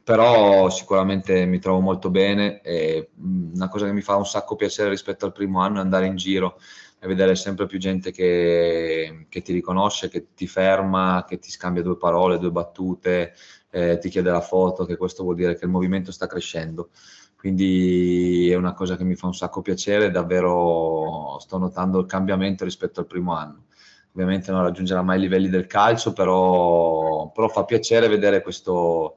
però 0.04 0.68
sicuramente 0.68 1.46
mi 1.46 1.58
trovo 1.58 1.80
molto 1.80 2.10
bene 2.10 2.60
e 2.60 3.10
una 3.16 3.68
cosa 3.68 3.86
che 3.86 3.92
mi 3.92 4.02
fa 4.02 4.16
un 4.16 4.26
sacco 4.26 4.54
piacere 4.54 4.90
rispetto 4.90 5.24
al 5.24 5.32
primo 5.32 5.60
anno 5.62 5.78
è 5.78 5.80
andare 5.80 6.06
in 6.06 6.16
giro 6.16 6.58
e 7.00 7.06
vedere 7.06 7.34
sempre 7.34 7.66
più 7.66 7.78
gente 7.78 8.12
che, 8.12 9.26
che 9.30 9.42
ti 9.42 9.52
riconosce, 9.52 10.08
che 10.08 10.28
ti 10.34 10.46
ferma, 10.46 11.24
che 11.26 11.38
ti 11.38 11.50
scambia 11.50 11.82
due 11.82 11.96
parole, 11.96 12.38
due 12.38 12.50
battute, 12.50 13.34
eh, 13.70 13.98
ti 13.98 14.08
chiede 14.08 14.30
la 14.30 14.40
foto, 14.40 14.84
che 14.84 14.96
questo 14.96 15.22
vuol 15.22 15.36
dire 15.36 15.56
che 15.56 15.64
il 15.64 15.70
movimento 15.70 16.12
sta 16.12 16.26
crescendo. 16.26 16.90
Quindi 17.36 18.48
è 18.50 18.54
una 18.54 18.72
cosa 18.72 18.96
che 18.96 19.04
mi 19.04 19.16
fa 19.16 19.26
un 19.26 19.34
sacco 19.34 19.60
piacere, 19.60 20.10
davvero 20.10 21.38
sto 21.40 21.58
notando 21.58 21.98
il 21.98 22.06
cambiamento 22.06 22.64
rispetto 22.64 23.00
al 23.00 23.06
primo 23.06 23.34
anno. 23.34 23.64
Ovviamente 24.12 24.50
non 24.50 24.62
raggiungerà 24.62 25.02
mai 25.02 25.18
i 25.18 25.20
livelli 25.20 25.48
del 25.50 25.66
calcio, 25.66 26.12
però, 26.12 27.30
però 27.32 27.48
fa 27.48 27.64
piacere 27.64 28.08
vedere 28.08 28.40
questo, 28.42 29.16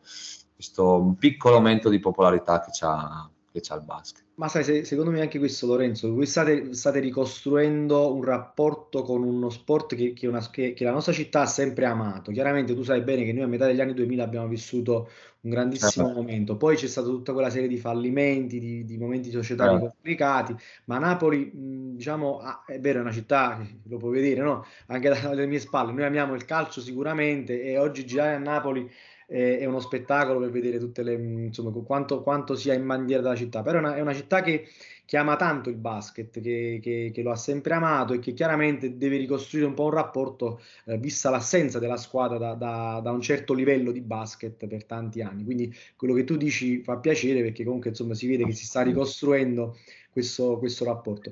questo 0.57 1.15
piccolo 1.19 1.57
aumento 1.57 1.87
di 1.87 1.99
popolarità 1.99 2.61
che 2.61 2.71
c'ha, 2.73 3.29
che 3.51 3.59
c'ha 3.61 3.75
il 3.75 3.83
basket. 3.83 4.25
Ma 4.37 4.47
sai, 4.47 4.63
se, 4.63 4.85
secondo 4.85 5.11
me 5.11 5.21
anche 5.21 5.37
questo, 5.37 5.67
Lorenzo, 5.67 6.11
voi 6.11 6.25
state, 6.25 6.73
state 6.73 6.99
ricostruendo 6.99 8.11
un 8.11 8.23
rapporto 8.23 9.03
con 9.03 9.21
uno 9.21 9.51
sport 9.51 9.95
che, 9.95 10.13
che, 10.13 10.25
una, 10.25 10.47
che, 10.49 10.73
che, 10.73 10.83
la 10.83 10.91
nostra 10.91 11.13
città 11.13 11.41
ha 11.41 11.45
sempre 11.45 11.85
amato. 11.85 12.31
Chiaramente 12.31 12.73
tu 12.73 12.81
sai 12.81 13.01
bene 13.01 13.23
che 13.23 13.33
noi 13.33 13.43
a 13.43 13.47
metà 13.47 13.67
degli 13.67 13.81
anni 13.81 13.93
2000 13.93 14.23
abbiamo 14.23 14.47
vissuto 14.47 15.09
un 15.41 15.51
grandissimo 15.51 16.09
eh, 16.09 16.13
momento, 16.13 16.57
poi 16.57 16.75
c'è 16.75 16.87
stata 16.87 17.07
tutta 17.07 17.33
quella 17.33 17.51
serie 17.51 17.67
di 17.67 17.77
fallimenti, 17.77 18.59
di, 18.59 18.83
di 18.83 18.97
momenti 18.97 19.29
societari 19.29 19.75
eh. 19.75 19.79
complicati, 19.79 20.55
ma 20.85 20.97
Napoli, 20.97 21.51
diciamo, 21.53 22.39
ah, 22.39 22.63
è 22.65 22.79
vero, 22.79 22.99
è 22.99 23.01
una 23.01 23.11
città, 23.11 23.63
lo 23.83 23.97
puoi 23.97 24.13
vedere, 24.13 24.41
no? 24.41 24.65
anche 24.87 25.09
dalle 25.09 25.45
mie 25.45 25.59
spalle, 25.59 25.91
noi 25.91 26.03
amiamo 26.03 26.33
il 26.33 26.45
calcio 26.45 26.81
sicuramente 26.81 27.61
e 27.61 27.77
oggi 27.77 28.05
girare 28.05 28.35
a 28.35 28.39
Napoli 28.39 28.89
è, 29.27 29.65
uno 29.65 29.81
spettacolo 29.81 30.39
per 30.39 30.49
vedere 30.51 30.79
tutte 30.79 31.03
le, 31.03 31.13
insomma, 31.13 31.71
quanto, 31.85 32.23
quanto 32.23 32.55
sia 32.55 32.73
in 32.73 32.85
bandiera 32.85 33.21
della 33.21 33.35
città, 33.35 33.61
però 33.61 33.77
è 33.77 33.81
una, 33.81 33.95
è 33.95 33.99
una 33.99 34.13
città 34.13 34.41
che, 34.41 34.65
che, 35.03 35.17
ama 35.17 35.35
tanto 35.35 35.69
il 35.69 35.75
basket, 35.75 36.39
che, 36.39 36.79
che, 36.81 37.11
che, 37.13 37.21
lo 37.21 37.31
ha 37.31 37.35
sempre 37.35 37.73
amato 37.73 38.13
e 38.13 38.19
che 38.19 38.31
chiaramente 38.31 38.97
deve 38.97 39.17
ricostruire 39.17 39.67
un 39.67 39.73
po' 39.73 39.85
un 39.85 39.91
rapporto, 39.91 40.61
eh, 40.85 40.97
vista 40.97 41.29
l'assenza 41.29 41.77
della 41.77 41.97
squadra 41.97 42.37
da, 42.37 42.53
da, 42.53 43.01
da, 43.03 43.11
un 43.11 43.21
certo 43.21 43.53
livello 43.53 43.91
di 43.91 44.01
basket 44.01 44.65
per 44.65 44.85
tanti 44.85 45.21
anni. 45.21 45.43
Quindi 45.43 45.75
quello 45.97 46.13
che 46.13 46.23
tu 46.23 46.37
dici 46.37 46.81
fa 46.81 46.97
piacere 46.97 47.41
perché 47.41 47.65
comunque 47.65 47.89
insomma 47.89 48.13
si 48.13 48.27
vede 48.27 48.45
che 48.45 48.53
si 48.53 48.65
sta 48.65 48.81
ricostruendo 48.81 49.75
questo, 50.17 50.57
questo 50.57 50.83
rapporto. 50.83 51.31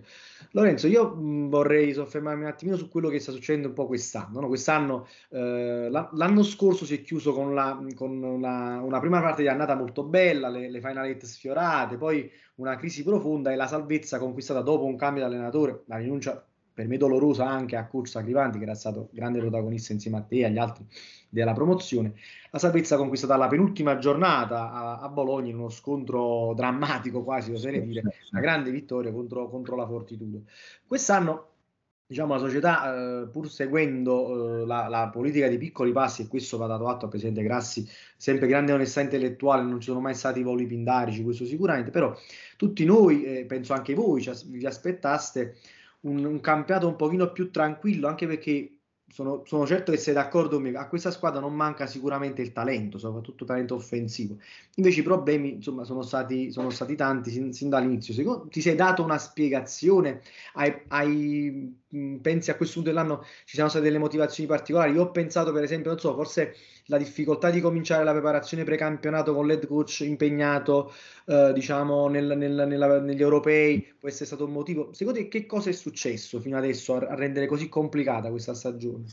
Lorenzo, 0.52 0.86
io 0.86 1.16
mh, 1.16 1.50
vorrei 1.50 1.92
soffermarmi 1.92 2.44
un 2.44 2.50
attimino 2.50 2.78
su 2.78 2.88
quello 2.88 3.10
che 3.10 3.20
sta 3.20 3.32
succedendo 3.32 3.70
un 3.70 3.74
po' 3.74 3.88
quest'anno. 3.88 4.42
No? 4.42 4.48
Quest'anno, 4.48 5.08
eh, 5.30 5.90
l'anno 5.90 6.44
scorso 6.44 6.86
si 6.86 6.96
è 6.96 7.02
chiuso 7.02 7.34
con, 7.34 7.56
la, 7.56 7.84
con 7.96 8.22
una, 8.22 8.80
una, 8.82 9.00
prima 9.00 9.22
parte 9.22 9.42
di 9.42 9.48
annata 9.48 9.76
molto 9.76 10.04
bella, 10.04 10.50
le, 10.50 10.70
le 10.70 10.80
finalette 10.80 11.26
sfiorate, 11.26 11.98
poi 11.98 12.32
una 12.56 12.76
crisi 12.76 13.04
profonda 13.04 13.52
e 13.52 13.56
la 13.56 13.68
salvezza 13.68 14.20
conquistata 14.20 14.62
dopo 14.62 14.86
un 14.86 14.96
cambio 14.96 15.28
di 15.28 15.34
allenatore, 15.34 15.82
la 15.88 15.98
rinuncia 15.98 16.46
per 16.76 16.88
me 16.90 16.98
dolorosa 16.98 17.48
anche 17.48 17.78
a 17.78 17.88
Cursa 17.88 18.22
Crivanti, 18.22 18.58
che 18.58 18.66
era 18.66 18.76
stato 18.76 19.08
grande 19.14 19.40
protagonista 19.40 19.94
insieme 19.94 20.18
a 20.18 20.22
te 20.22 20.40
e 20.40 20.46
agli 20.46 20.58
altri 20.58 20.86
della 21.30 21.54
promozione. 21.54 22.16
La 22.52 22.60
salvezza 22.60 22.98
conquistata 22.98 23.34
alla 23.34 23.48
penultima 23.48 23.98
giornata 23.98 24.74
a, 24.74 25.00
a, 25.00 25.08
Bologna 25.08 25.52
in 25.52 25.58
uno 25.58 25.70
scontro 25.70 26.54
drammatico, 26.54 27.24
quasi 27.24 27.54
oserei 27.54 27.82
dire, 27.86 28.02
una 28.32 28.42
grande 28.42 28.72
vittoria 28.72 29.14
contro, 29.14 29.50
contro 29.50 29.78
la 29.78 29.88
Fortitudo. 29.88 30.42
Quest'anno 30.86 31.52
diciamo, 32.08 32.34
la 32.34 32.40
società, 32.40 33.22
eh, 33.24 33.28
pur 33.28 33.50
seguendo 33.50 34.62
eh, 34.62 34.66
la, 34.66 34.88
la, 34.90 35.10
politica 35.10 35.48
di 35.48 35.58
piccoli 35.58 35.94
passi, 35.94 36.24
e 36.24 36.28
questo 36.28 36.58
va 36.58 36.68
dato 36.68 36.88
atto 36.88 37.06
al 37.06 37.10
Presidente 37.10 37.42
Grassi, 37.42 37.88
sempre 38.18 38.48
grande 38.48 38.74
onestà 38.74 39.00
intellettuale, 39.02 39.64
non 39.64 39.80
ci 39.80 39.88
sono 39.88 40.02
mai 40.02 40.14
stati 40.14 40.44
voli 40.44 40.66
pindarici, 40.66 41.24
questo 41.24 41.46
sicuramente, 41.46 41.90
però 41.90 42.14
tutti 42.58 42.84
noi, 42.86 43.24
eh, 43.24 43.46
penso 43.46 43.74
anche 43.74 43.94
voi, 43.94 44.30
vi 44.48 44.66
aspettaste 44.66 45.56
un, 46.06 46.24
un 46.26 46.40
campionato 46.40 46.88
un 46.88 46.96
pochino 46.96 47.32
più 47.32 47.52
tranquillo, 47.52 48.08
anche 48.08 48.28
perché 48.28 48.72
sono, 49.08 49.44
sono, 49.46 49.66
certo 49.66 49.92
che 49.92 49.98
sei 49.98 50.14
d'accordo 50.14 50.56
con 50.56 50.64
me, 50.64 50.76
a 50.78 50.88
questa 50.88 51.12
squadra 51.12 51.40
non 51.40 51.54
manca 51.54 51.86
sicuramente 51.88 52.42
il 52.42 52.52
talento, 52.52 52.98
soprattutto 52.98 53.46
talento 53.46 53.76
offensivo. 53.76 54.38
Invece 54.76 55.00
i 55.02 55.04
problemi 55.04 55.54
insomma, 55.54 55.84
sono, 55.84 56.02
stati, 56.02 56.52
sono 56.52 56.70
stati 56.70 56.96
tanti 56.96 57.30
sin, 57.32 57.54
sin 57.54 57.70
dall'inizio. 57.70 58.14
Secondo, 58.14 58.48
ti 58.48 58.62
sei 58.62 58.76
dato 58.76 59.04
una 59.04 59.18
spiegazione? 59.18 60.22
Hai, 60.54 60.84
hai, 60.88 61.84
pensi 62.22 62.52
a 62.52 62.56
questo 62.56 62.76
punto 62.76 62.90
dell'anno 62.90 63.24
ci 63.46 63.56
siano 63.56 63.70
state 63.70 63.86
delle 63.86 63.98
motivazioni 63.98 64.48
particolari? 64.50 64.94
Io 64.94 65.04
ho 65.04 65.12
pensato 65.12 65.52
per 65.52 65.64
esempio, 65.64 65.92
non 65.92 66.00
so, 66.00 66.14
forse 66.14 66.56
la 66.86 66.98
difficoltà 66.98 67.50
di 67.50 67.62
cominciare 67.62 68.04
la 68.04 68.12
preparazione 68.12 68.64
precampionato 68.64 69.34
con 69.34 69.48
l'head 69.48 69.66
coach 69.68 70.02
impegnato, 70.02 70.94
eh, 71.26 71.52
diciamo, 71.54 72.08
nel, 72.08 72.38
nel, 72.38 72.66
nella, 72.68 73.00
negli 73.00 73.22
europei, 73.22 73.94
può 74.00 74.10
essere 74.10 74.26
stato 74.26 74.46
un 74.46 74.52
motivo. 74.52 74.90
Secondo 74.94 75.20
te 75.20 75.28
che 75.28 75.46
cosa 75.46 75.70
è 75.70 75.74
successo 75.74 76.40
fino 76.40 76.58
adesso 76.58 76.96
a, 76.96 77.08
a 77.08 77.16
rendere 77.16 77.48
così 77.48 77.70
complicata 77.70 78.30
questa 78.30 78.54
stagione? 78.54 79.06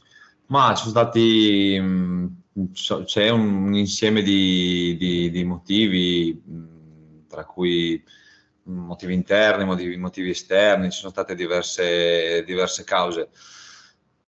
Ma 0.47 0.75
ci 0.75 0.83
sono 0.83 0.91
stati, 0.91 1.79
mm, 1.81 2.27
c'è 3.05 3.31
un, 3.31 3.65
un 3.65 3.75
insieme 3.75 4.23
di, 4.23 4.97
di, 4.99 5.31
di 5.31 5.45
motivi, 5.45 6.43
mm, 6.47 7.21
tra 7.29 7.45
cui 7.45 8.03
motivi 8.65 9.15
interni, 9.15 9.65
motivi, 9.65 9.97
motivi 9.97 10.31
esterni, 10.31 10.91
ci 10.91 10.99
sono 10.99 11.13
state 11.13 11.35
diverse, 11.35 12.43
diverse 12.45 12.85
cause. 12.85 13.29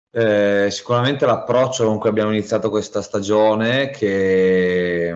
Eh, 0.09 0.67
sicuramente 0.71 1.25
l'approccio 1.25 1.85
con 1.85 1.99
cui 1.99 2.09
abbiamo 2.09 2.31
iniziato 2.31 2.69
questa 2.69 3.01
stagione 3.01 3.89
che 3.89 5.09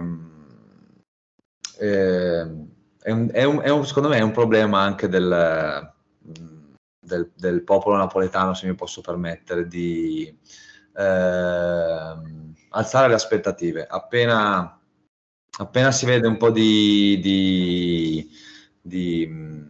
eh, 1.80 2.41
è, 3.02 3.12
un, 3.12 3.30
è, 3.32 3.43
un, 3.43 3.62
è 3.62 3.69
un, 3.69 3.86
secondo 3.86 4.10
me 4.10 4.17
è 4.17 4.21
un 4.21 4.32
problema 4.32 4.82
anche 4.82 5.08
del, 5.08 5.91
del, 7.00 7.32
del, 7.36 7.63
popolo 7.63 7.97
napoletano, 7.97 8.54
se 8.54 8.67
mi 8.67 8.76
posso 8.76 9.02
permettere, 9.02 9.67
di 9.67 10.28
eh, 10.95 12.13
alzare 12.69 13.08
le 13.08 13.13
aspettative. 13.15 13.88
Appena, 13.88 14.80
appena, 15.58 15.91
si 15.91 16.06
vede 16.06 16.28
un 16.28 16.38
po' 16.38 16.52
di, 16.52 17.19
di, 17.21 18.30
di 18.82 19.70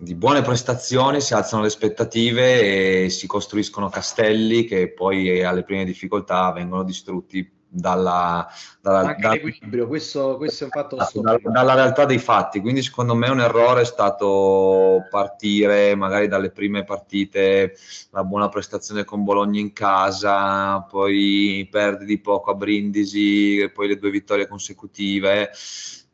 di 0.00 0.14
buone 0.14 0.40
prestazioni, 0.40 1.20
si 1.20 1.34
alzano 1.34 1.60
le 1.60 1.68
aspettative 1.68 3.04
e 3.04 3.10
si 3.10 3.26
costruiscono 3.26 3.90
castelli 3.90 4.64
che 4.64 4.90
poi 4.92 5.44
alle 5.44 5.62
prime 5.62 5.84
difficoltà 5.84 6.50
vengono 6.52 6.84
distrutti 6.84 7.58
dalla, 7.72 8.48
dalla, 8.80 9.14
da, 9.18 9.38
questo, 9.86 10.36
questo, 10.38 10.64
è 10.64 10.64
un 10.64 10.70
fatto 10.70 10.96
esatto, 10.96 11.20
da, 11.20 11.38
dalla 11.44 11.74
realtà 11.74 12.04
dei 12.04 12.18
fatti. 12.18 12.60
Quindi, 12.60 12.82
secondo 12.82 13.14
me, 13.14 13.28
un 13.28 13.40
errore 13.40 13.82
è 13.82 13.84
stato 13.84 15.06
partire 15.08 15.94
magari 15.94 16.26
dalle 16.26 16.50
prime 16.50 16.82
partite, 16.82 17.76
la 18.10 18.24
buona 18.24 18.48
prestazione 18.48 19.04
con 19.04 19.22
Bologna 19.22 19.60
in 19.60 19.72
casa, 19.72 20.80
poi 20.80 21.68
perdi 21.70 22.06
di 22.06 22.18
poco 22.18 22.50
a 22.50 22.54
Brindisi, 22.54 23.70
poi 23.72 23.88
le 23.88 23.98
due 23.98 24.10
vittorie 24.10 24.48
consecutive, 24.48 25.50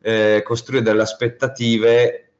eh, 0.00 0.42
costruire 0.44 0.82
delle 0.82 1.02
aspettative 1.02 2.32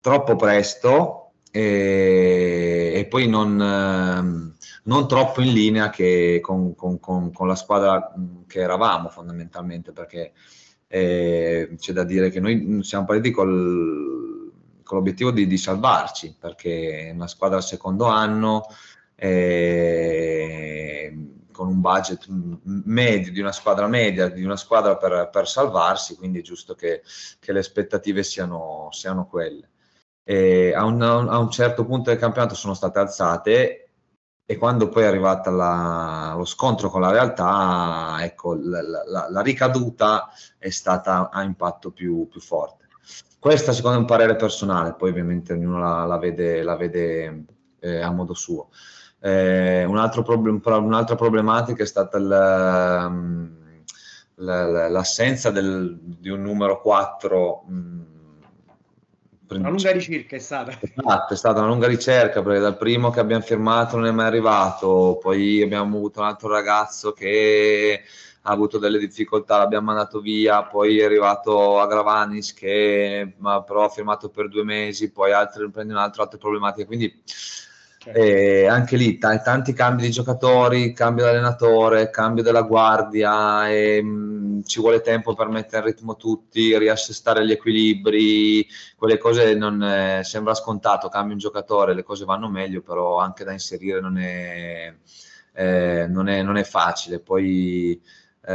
troppo 0.00 0.36
presto 0.36 1.32
e, 1.50 2.92
e 2.94 3.06
poi 3.06 3.28
non. 3.28 3.60
Eh, 3.60 4.58
non 4.82 5.06
troppo 5.06 5.42
in 5.42 5.52
linea 5.52 5.92
con, 6.40 6.74
con, 6.74 6.98
con, 6.98 7.32
con, 7.32 7.46
la 7.46 7.54
squadra 7.54 8.12
che 8.46 8.60
eravamo 8.60 9.08
fondamentalmente, 9.08 9.92
perché 9.92 10.32
eh, 10.88 11.76
c'è 11.78 11.92
da 11.92 12.02
dire 12.02 12.30
che 12.30 12.40
noi 12.40 12.82
siamo 12.82 13.04
partiti 13.04 13.30
col, 13.30 14.50
con 14.82 14.98
l'obiettivo 14.98 15.30
di, 15.30 15.46
di, 15.46 15.56
salvarci, 15.56 16.34
perché 16.38 17.08
è 17.08 17.10
una 17.12 17.28
squadra 17.28 17.58
al 17.58 17.62
secondo 17.62 18.06
anno, 18.06 18.64
eh, 19.14 21.14
con 21.60 21.68
un 21.68 21.82
budget 21.82 22.24
medio, 22.28 23.30
di 23.30 23.38
una 23.38 23.52
squadra 23.52 23.86
media, 23.86 24.30
di 24.30 24.42
una 24.42 24.56
squadra 24.56 24.96
per, 24.96 25.28
per 25.30 25.46
salvarsi, 25.46 26.16
quindi 26.16 26.38
è 26.38 26.42
giusto 26.42 26.74
che, 26.74 27.02
che 27.38 27.52
le 27.52 27.58
aspettative 27.58 28.22
siano, 28.22 28.88
siano 28.92 29.26
quelle. 29.26 29.68
A 30.24 30.84
un, 30.84 31.02
a 31.02 31.36
un 31.36 31.50
certo 31.50 31.84
punto 31.84 32.08
del 32.08 32.18
campionato 32.18 32.54
sono 32.54 32.72
state 32.72 32.98
alzate 32.98 33.88
e 34.46 34.56
quando 34.56 34.88
poi 34.88 35.02
è 35.02 35.06
arrivata 35.06 35.50
la, 35.50 36.32
lo 36.34 36.46
scontro 36.46 36.88
con 36.88 37.02
la 37.02 37.10
realtà, 37.10 38.16
ecco, 38.20 38.54
la, 38.54 38.80
la, 38.80 39.28
la, 39.28 39.40
ricaduta 39.42 40.30
è 40.56 40.70
stata 40.70 41.28
a 41.28 41.42
impatto 41.42 41.90
più, 41.90 42.26
più, 42.26 42.40
forte. 42.40 42.86
Questa 43.38 43.72
secondo 43.72 43.98
me 43.98 44.06
è 44.06 44.08
un 44.08 44.16
parere 44.16 44.36
personale, 44.36 44.94
poi 44.94 45.10
ovviamente 45.10 45.52
ognuno 45.52 46.06
la, 46.06 46.16
vede, 46.16 46.62
vede 46.62 47.44
eh, 47.80 48.00
a 48.00 48.10
modo 48.12 48.32
suo. 48.32 48.70
Eh, 49.20 49.84
un 49.84 49.98
altro 49.98 50.22
problem, 50.22 50.60
un'altra 50.64 51.14
problematica 51.14 51.82
è 51.82 51.86
stata 51.86 52.16
il, 52.16 53.08
mm, 53.10 53.44
l'assenza 54.36 55.50
del, 55.50 55.98
di 56.00 56.30
un 56.30 56.40
numero 56.40 56.80
4 56.80 57.64
mh, 57.66 58.00
una 59.58 59.68
lunga 59.68 59.90
ricerca 59.90 60.36
è 60.36 60.38
stata. 60.38 60.78
Esatto, 60.80 61.34
è 61.34 61.36
stata 61.36 61.58
una 61.58 61.68
lunga 61.68 61.88
ricerca 61.88 62.40
perché 62.42 62.60
dal 62.60 62.76
primo 62.76 63.10
che 63.10 63.20
abbiamo 63.20 63.42
firmato 63.42 63.96
non 63.96 64.06
è 64.06 64.12
mai 64.12 64.26
arrivato, 64.26 65.18
poi 65.20 65.60
abbiamo 65.60 65.96
avuto 65.96 66.20
un 66.20 66.26
altro 66.26 66.48
ragazzo 66.48 67.12
che 67.12 68.02
ha 68.42 68.50
avuto 68.50 68.78
delle 68.78 68.98
difficoltà, 68.98 69.58
l'abbiamo 69.58 69.86
mandato 69.86 70.20
via, 70.20 70.62
poi 70.62 71.00
è 71.00 71.04
arrivato 71.04 71.80
a 71.80 71.86
Gravanis 71.86 72.54
che 72.54 73.34
però 73.38 73.84
ha 73.84 73.88
firmato 73.88 74.28
per 74.30 74.48
due 74.48 74.64
mesi, 74.64 75.10
poi 75.10 75.32
altri 75.32 75.68
prende 75.70 75.92
un 75.92 75.98
altro, 75.98 76.22
altre 76.22 76.38
problematiche, 76.38 76.86
quindi 76.86 77.22
e 78.06 78.66
anche 78.66 78.96
lì 78.96 79.18
t- 79.18 79.42
tanti 79.42 79.74
cambi 79.74 80.02
di 80.02 80.10
giocatori, 80.10 80.92
cambio 80.94 81.24
di 81.24 81.30
allenatore, 81.30 82.08
cambio 82.10 82.42
della 82.42 82.62
guardia, 82.62 83.68
e, 83.68 84.02
mh, 84.02 84.62
ci 84.64 84.80
vuole 84.80 85.02
tempo 85.02 85.34
per 85.34 85.48
mettere 85.48 85.88
in 85.88 85.94
ritmo 85.94 86.16
tutti, 86.16 86.76
riassestare 86.78 87.44
gli 87.44 87.50
equilibri, 87.52 88.66
quelle 88.96 89.18
cose 89.18 89.54
non 89.54 89.82
è, 89.82 90.20
sembra 90.22 90.54
scontato, 90.54 91.08
cambia 91.08 91.34
un 91.34 91.38
giocatore, 91.38 91.94
le 91.94 92.02
cose 92.02 92.24
vanno 92.24 92.48
meglio, 92.48 92.80
però 92.80 93.18
anche 93.18 93.44
da 93.44 93.52
inserire 93.52 94.00
non 94.00 94.16
è, 94.18 94.94
eh, 95.52 96.06
non 96.08 96.28
è, 96.28 96.42
non 96.42 96.56
è 96.56 96.64
facile. 96.64 97.20
Poi 97.20 98.00
eh, 98.42 98.52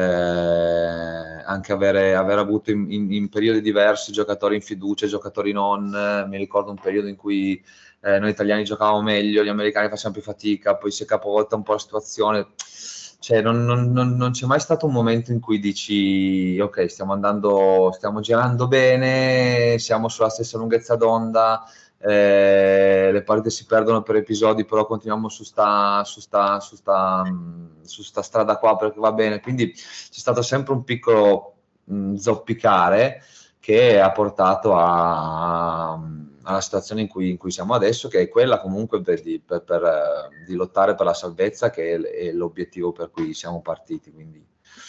anche 1.45 1.71
avere, 1.71 2.15
aver 2.15 2.39
avuto 2.39 2.71
in, 2.71 2.91
in, 2.91 3.13
in, 3.13 3.29
periodi 3.29 3.61
diversi 3.61 4.11
giocatori 4.11 4.55
in 4.55 4.61
fiducia, 4.61 5.05
giocatori 5.07 5.51
non, 5.51 6.25
mi 6.27 6.37
ricordo 6.37 6.71
un 6.71 6.79
periodo 6.79 7.07
in 7.07 7.15
cui 7.15 7.63
eh, 8.05 8.19
noi 8.19 8.29
italiani 8.29 8.63
giocavamo 8.63 9.01
meglio, 9.01 9.43
gli 9.43 9.49
americani 9.49 9.89
facevano 9.89 10.13
più 10.13 10.21
fatica, 10.21 10.75
poi 10.75 10.91
si 10.91 11.01
è 11.03 11.05
capovolta 11.07 11.55
un 11.55 11.63
po' 11.63 11.73
la 11.73 11.79
situazione. 11.79 12.47
Cioè, 13.17 13.41
non, 13.41 13.65
non, 13.65 13.91
non, 13.91 14.15
non, 14.15 14.29
c'è 14.31 14.45
mai 14.45 14.59
stato 14.59 14.85
un 14.85 14.91
momento 14.91 15.31
in 15.31 15.39
cui 15.39 15.57
dici 15.57 16.59
ok, 16.59 16.87
stiamo 16.87 17.13
andando, 17.13 17.91
stiamo 17.95 18.19
girando 18.19 18.67
bene, 18.67 19.79
siamo 19.79 20.07
sulla 20.07 20.29
stessa 20.29 20.59
lunghezza 20.59 20.95
d'onda, 20.95 21.63
eh, 21.97 23.09
le 23.11 23.23
partite 23.23 23.49
si 23.49 23.65
perdono 23.65 24.03
per 24.03 24.17
episodi, 24.17 24.65
però 24.65 24.85
continuiamo 24.85 25.27
su 25.27 25.43
sta, 25.43 26.03
su, 26.03 26.19
sta, 26.19 26.59
su, 26.59 26.75
sta, 26.75 27.23
su 27.81 28.03
sta 28.03 28.21
strada 28.21 28.57
qua 28.57 28.75
perché 28.75 28.99
va 28.99 29.13
bene. 29.13 29.39
Quindi 29.39 29.71
c'è 29.73 29.81
stato 30.11 30.43
sempre 30.43 30.73
un 30.73 30.83
piccolo 30.83 31.55
mh, 31.85 32.13
zoppicare 32.15 33.23
che 33.59 33.99
ha 33.99 34.11
portato 34.11 34.75
a 34.75 35.99
alla 36.45 36.61
situazione 36.61 37.01
in 37.01 37.07
cui, 37.07 37.29
in 37.29 37.37
cui, 37.37 37.51
siamo 37.51 37.73
adesso, 37.73 38.07
che 38.07 38.21
è 38.21 38.29
quella 38.29 38.59
comunque 38.59 39.01
per, 39.01 39.21
di, 39.21 39.39
per, 39.39 39.63
per, 39.63 39.81
uh, 39.81 40.45
di 40.45 40.55
lottare 40.55 40.95
per 40.95 41.05
la 41.05 41.13
salvezza, 41.13 41.69
che 41.69 41.95
è, 41.95 41.99
è, 41.99 42.31
l'obiettivo 42.31 42.91
per 42.91 43.11
cui 43.11 43.33
siamo 43.33 43.61
partiti. 43.61 44.11
Quindi, 44.11 44.45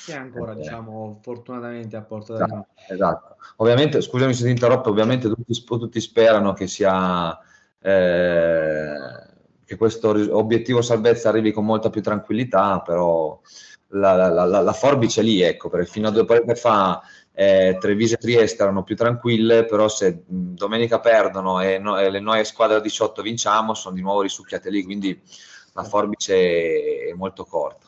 che 0.07 0.15
ancora, 0.15 0.53
eh, 0.53 0.57
diciamo, 0.57 1.19
fortunatamente 1.23 1.97
a 1.97 2.03
porta 2.03 2.35
esatto, 2.35 2.55
da 2.55 2.67
esatto. 2.95 3.37
Ovviamente, 3.57 4.01
scusami 4.01 4.35
se 4.35 4.45
ti 4.45 4.51
interrompo, 4.51 4.91
ovviamente 4.91 5.29
tutti, 5.29 5.65
tutti 5.65 6.01
sperano 6.01 6.53
che 6.53 6.67
sia... 6.67 7.39
Eh, 7.81 9.25
che 9.67 9.77
questo 9.77 10.11
obiettivo 10.37 10.81
salvezza 10.81 11.29
arrivi 11.29 11.51
con 11.51 11.65
molta 11.65 11.91
più 11.91 12.01
tranquillità, 12.01 12.81
però 12.83 13.41
la, 13.89 14.15
la, 14.15 14.45
la, 14.45 14.61
la 14.61 14.73
forbice 14.73 15.21
è 15.21 15.25
lì, 15.25 15.43
ecco, 15.43 15.69
perché 15.69 15.91
fino 15.91 16.07
a 16.07 16.13
due 16.13 16.25
partite 16.25 16.55
fa 16.55 17.03
eh, 17.39 17.77
Treviso 17.79 18.15
e 18.15 18.17
Trieste 18.17 18.63
erano 18.63 18.83
più 18.83 18.97
tranquille, 18.97 19.67
però 19.67 19.89
se 19.89 20.23
domenica 20.27 21.01
perdono 21.01 21.61
e, 21.61 21.77
no, 21.77 21.99
e 21.99 22.09
le 22.09 22.19
noi 22.19 22.43
squadre 22.47 22.81
18 22.81 23.21
vinciamo, 23.21 23.75
sono 23.75 23.95
di 23.95 24.01
nuovo 24.01 24.23
risucchiate 24.23 24.71
lì, 24.71 24.83
quindi 24.83 25.21
la 25.75 25.85
forbice 25.85 27.09
è 27.09 27.13
molto 27.13 27.45
corta. 27.45 27.86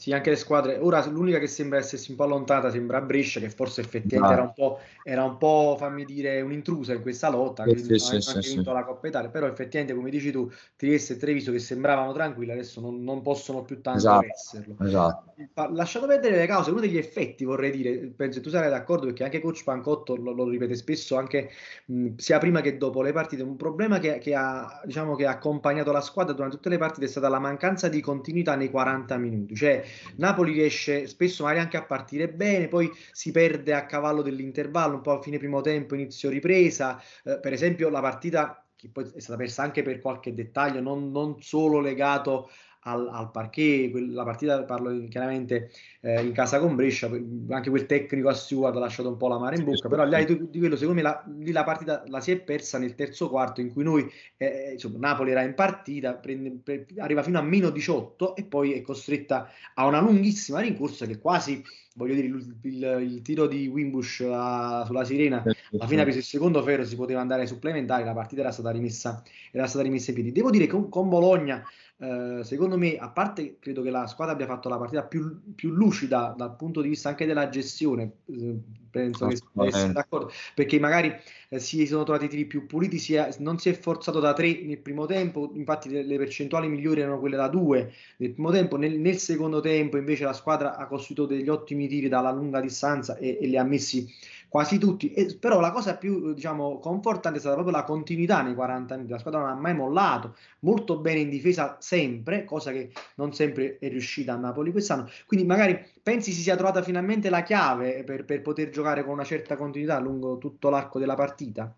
Sì, 0.00 0.12
anche 0.12 0.30
le 0.30 0.36
squadre. 0.36 0.78
Ora 0.78 1.04
l'unica 1.06 1.40
che 1.40 1.48
sembra 1.48 1.76
essersi 1.76 2.12
un 2.12 2.16
po' 2.16 2.22
allontanata 2.22 2.70
sembra 2.70 3.00
Brescia, 3.00 3.40
che 3.40 3.50
forse 3.50 3.80
effettivamente 3.80 4.32
no. 4.32 4.32
era, 4.32 4.42
un 4.42 4.52
po', 4.54 4.78
era 5.02 5.24
un 5.24 5.38
po', 5.38 5.74
fammi 5.76 6.04
dire, 6.04 6.40
un'intrusa 6.40 6.92
in 6.92 7.02
questa 7.02 7.28
lotta, 7.28 7.64
che 7.64 7.76
sì, 7.76 7.98
sì, 7.98 8.20
sì, 8.20 8.36
anche 8.36 8.48
vinto 8.48 8.72
la 8.72 8.84
Coppa 8.84 9.08
Italia, 9.08 9.28
però 9.28 9.48
effettivamente, 9.48 9.96
come 9.96 10.10
dici 10.10 10.30
tu, 10.30 10.48
Trieste 10.76 11.14
e 11.14 11.16
Treviso 11.16 11.50
che 11.50 11.58
sembravano 11.58 12.12
tranquille, 12.12 12.52
adesso 12.52 12.80
non, 12.80 13.02
non 13.02 13.22
possono 13.22 13.62
più 13.62 13.80
tanto 13.80 13.98
esatto, 13.98 14.26
esserlo. 14.26 14.76
Esatto. 14.80 15.32
Lasciato 15.72 16.06
perdere 16.06 16.36
le 16.36 16.46
cause, 16.46 16.70
uno 16.70 16.78
degli 16.78 16.96
effetti 16.96 17.44
vorrei 17.44 17.72
dire, 17.72 18.12
penso 18.14 18.40
tu 18.40 18.50
sarai 18.50 18.70
d'accordo 18.70 19.06
perché 19.06 19.24
anche 19.24 19.40
coach 19.40 19.64
Pancotto 19.64 20.14
lo, 20.14 20.30
lo 20.30 20.48
ripete 20.48 20.76
spesso, 20.76 21.16
anche 21.16 21.50
mh, 21.86 22.14
sia 22.18 22.38
prima 22.38 22.60
che 22.60 22.76
dopo 22.76 23.02
le 23.02 23.12
partite, 23.12 23.42
un 23.42 23.56
problema 23.56 23.98
che, 23.98 24.18
che, 24.18 24.32
ha, 24.36 24.80
diciamo, 24.84 25.16
che 25.16 25.26
ha 25.26 25.32
accompagnato 25.32 25.90
la 25.90 26.00
squadra 26.00 26.34
durante 26.34 26.54
tutte 26.54 26.68
le 26.68 26.78
partite 26.78 27.06
è 27.06 27.08
stata 27.08 27.28
la 27.28 27.40
mancanza 27.40 27.88
di 27.88 28.00
continuità 28.00 28.54
nei 28.54 28.70
40 28.70 29.16
minuti, 29.16 29.56
cioè 29.56 29.86
Napoli 30.16 30.52
riesce 30.52 31.06
spesso 31.06 31.42
magari 31.42 31.60
anche 31.62 31.76
a 31.76 31.84
partire 31.84 32.28
bene, 32.28 32.68
poi 32.68 32.90
si 33.12 33.30
perde 33.30 33.74
a 33.74 33.86
cavallo 33.86 34.22
dell'intervallo, 34.22 34.96
un 34.96 35.02
po' 35.02 35.18
a 35.18 35.22
fine 35.22 35.38
primo 35.38 35.60
tempo, 35.60 35.94
inizio 35.94 36.30
ripresa. 36.30 37.00
Eh, 37.24 37.38
per 37.40 37.52
esempio 37.52 37.88
la 37.88 38.00
partita 38.00 38.62
che 38.78 38.88
poi 38.90 39.10
è 39.12 39.20
stata 39.20 39.36
persa 39.36 39.62
anche 39.64 39.82
per 39.82 40.00
qualche 40.00 40.32
dettaglio, 40.32 40.80
non, 40.80 41.10
non 41.10 41.42
solo 41.42 41.80
legato 41.80 42.48
al, 42.80 43.08
al 43.10 43.30
parquet, 43.30 43.92
la 43.94 44.24
partita 44.24 44.62
parlo 44.64 45.06
chiaramente 45.08 45.70
eh, 46.00 46.22
in 46.22 46.32
casa 46.32 46.58
con 46.60 46.76
Brescia, 46.76 47.10
anche 47.50 47.70
quel 47.70 47.86
tecnico 47.86 48.28
a 48.28 48.34
Stewart 48.34 48.76
ha 48.76 48.78
lasciato 48.78 49.08
un 49.08 49.16
po' 49.16 49.28
la 49.28 49.38
mare 49.38 49.56
in 49.56 49.64
bocca, 49.64 49.88
però 49.88 50.06
di, 50.08 50.48
di 50.50 50.58
quello 50.58 50.76
secondo 50.76 51.00
me 51.00 51.02
la, 51.02 51.24
la 51.52 51.64
partita 51.64 52.04
la 52.06 52.20
si 52.20 52.30
è 52.30 52.38
persa 52.40 52.78
nel 52.78 52.94
terzo 52.94 53.28
quarto 53.28 53.60
in 53.60 53.72
cui 53.72 53.82
noi, 53.82 54.10
eh, 54.36 54.46
eh 54.46 54.72
insomma, 54.72 54.98
Napoli 54.98 55.32
era 55.32 55.42
in 55.42 55.54
partita, 55.54 56.14
prende, 56.14 56.58
pre, 56.62 56.86
arriva 56.98 57.22
fino 57.22 57.38
a 57.38 57.42
meno 57.42 57.70
18 57.70 58.36
e 58.36 58.44
poi 58.44 58.72
è 58.72 58.82
costretta 58.82 59.50
a 59.74 59.86
una 59.86 60.00
lunghissima 60.00 60.60
rincorsa 60.60 61.06
che 61.06 61.18
quasi 61.18 61.62
voglio 61.98 62.14
dire, 62.14 62.28
il, 62.28 62.56
il, 62.62 62.98
il 63.10 63.22
tiro 63.22 63.48
di 63.48 63.66
Wimbush 63.66 64.20
uh, 64.20 64.86
sulla 64.86 65.04
Sirena, 65.04 65.42
alla 65.72 65.86
fine 65.88 66.00
ha 66.00 66.04
preso 66.04 66.18
il 66.18 66.24
secondo 66.24 66.62
ferro, 66.62 66.84
si 66.84 66.94
poteva 66.94 67.20
andare 67.20 67.42
ai 67.42 67.48
supplementari, 67.48 68.04
la 68.04 68.14
partita 68.14 68.42
era 68.42 68.52
stata 68.52 68.70
rimessa, 68.70 69.20
era 69.50 69.66
stata 69.66 69.82
rimessa 69.82 70.10
in 70.10 70.14
piedi. 70.14 70.32
Devo 70.32 70.50
dire 70.50 70.66
che 70.66 70.70
con, 70.70 70.88
con 70.88 71.08
Bologna 71.08 71.60
eh, 72.00 72.44
secondo 72.44 72.78
me, 72.78 72.96
a 72.96 73.08
parte 73.08 73.56
credo 73.58 73.82
che 73.82 73.90
la 73.90 74.06
squadra 74.06 74.32
abbia 74.34 74.46
fatto 74.46 74.68
la 74.68 74.78
partita 74.78 75.02
più, 75.02 75.54
più 75.56 75.70
lucida 75.70 76.32
dal 76.36 76.54
punto 76.54 76.80
di 76.80 76.90
vista 76.90 77.08
anche 77.08 77.26
della 77.26 77.48
gestione, 77.48 78.12
eh, 78.26 78.56
penso 78.88 79.26
che 79.26 79.38
essere 79.66 79.92
d'accordo, 79.92 80.30
perché 80.54 80.78
magari 80.78 81.12
eh, 81.48 81.58
si 81.58 81.84
sono 81.88 82.04
trovati 82.04 82.26
i 82.26 82.28
tiri 82.28 82.44
più 82.44 82.66
puliti, 82.66 82.98
si 82.98 83.14
è, 83.14 83.28
non 83.40 83.58
si 83.58 83.68
è 83.68 83.72
forzato 83.72 84.20
da 84.20 84.32
tre 84.32 84.62
nel 84.62 84.78
primo 84.78 85.06
tempo, 85.06 85.50
infatti 85.54 85.88
le, 85.88 86.04
le, 86.04 86.18
percentuali 86.18 86.68
migliori 86.68 87.00
erano 87.00 87.18
quelle 87.18 87.36
da 87.36 87.48
due 87.48 87.92
nel 88.18 88.30
primo 88.30 88.52
tempo, 88.52 88.76
nel, 88.76 88.96
nel, 88.96 89.16
secondo 89.16 89.58
tempo 89.58 89.96
invece 89.96 90.22
la 90.22 90.32
squadra 90.32 90.76
ha 90.76 90.86
costruito 90.86 91.26
degli 91.26 91.48
ottimi 91.48 91.88
tiri 91.88 92.08
dalla 92.08 92.30
lunga 92.30 92.60
distanza 92.60 93.16
e, 93.16 93.38
e 93.40 93.46
li 93.48 93.56
ha 93.56 93.64
messi 93.64 94.08
quasi 94.48 94.78
tutti, 94.78 95.12
e, 95.12 95.36
però 95.38 95.60
la 95.60 95.70
cosa 95.70 95.96
più 95.96 96.32
diciamo, 96.32 96.78
confortante 96.78 97.38
è 97.38 97.40
stata 97.40 97.54
proprio 97.54 97.76
la 97.76 97.84
continuità 97.84 98.42
nei 98.42 98.54
40 98.54 98.94
anni, 98.94 99.08
la 99.08 99.18
squadra 99.18 99.40
non 99.40 99.50
ha 99.50 99.54
mai 99.54 99.74
mollato, 99.74 100.34
molto 100.60 100.98
bene 100.98 101.20
in 101.20 101.28
difesa 101.28 101.76
sempre, 101.80 102.44
cosa 102.44 102.72
che 102.72 102.90
non 103.16 103.32
sempre 103.34 103.78
è 103.78 103.88
riuscita 103.88 104.32
a 104.32 104.36
Napoli 104.36 104.72
quest'anno, 104.72 105.08
quindi 105.26 105.46
magari 105.46 105.84
pensi 106.02 106.32
si 106.32 106.40
sia 106.40 106.56
trovata 106.56 106.82
finalmente 106.82 107.28
la 107.30 107.42
chiave 107.42 108.02
per, 108.04 108.24
per 108.24 108.42
poter 108.42 108.70
giocare 108.70 109.04
con 109.04 109.12
una 109.12 109.24
certa 109.24 109.56
continuità 109.56 109.98
lungo 109.98 110.38
tutto 110.38 110.70
l'arco 110.70 110.98
della 110.98 111.14
partita? 111.14 111.72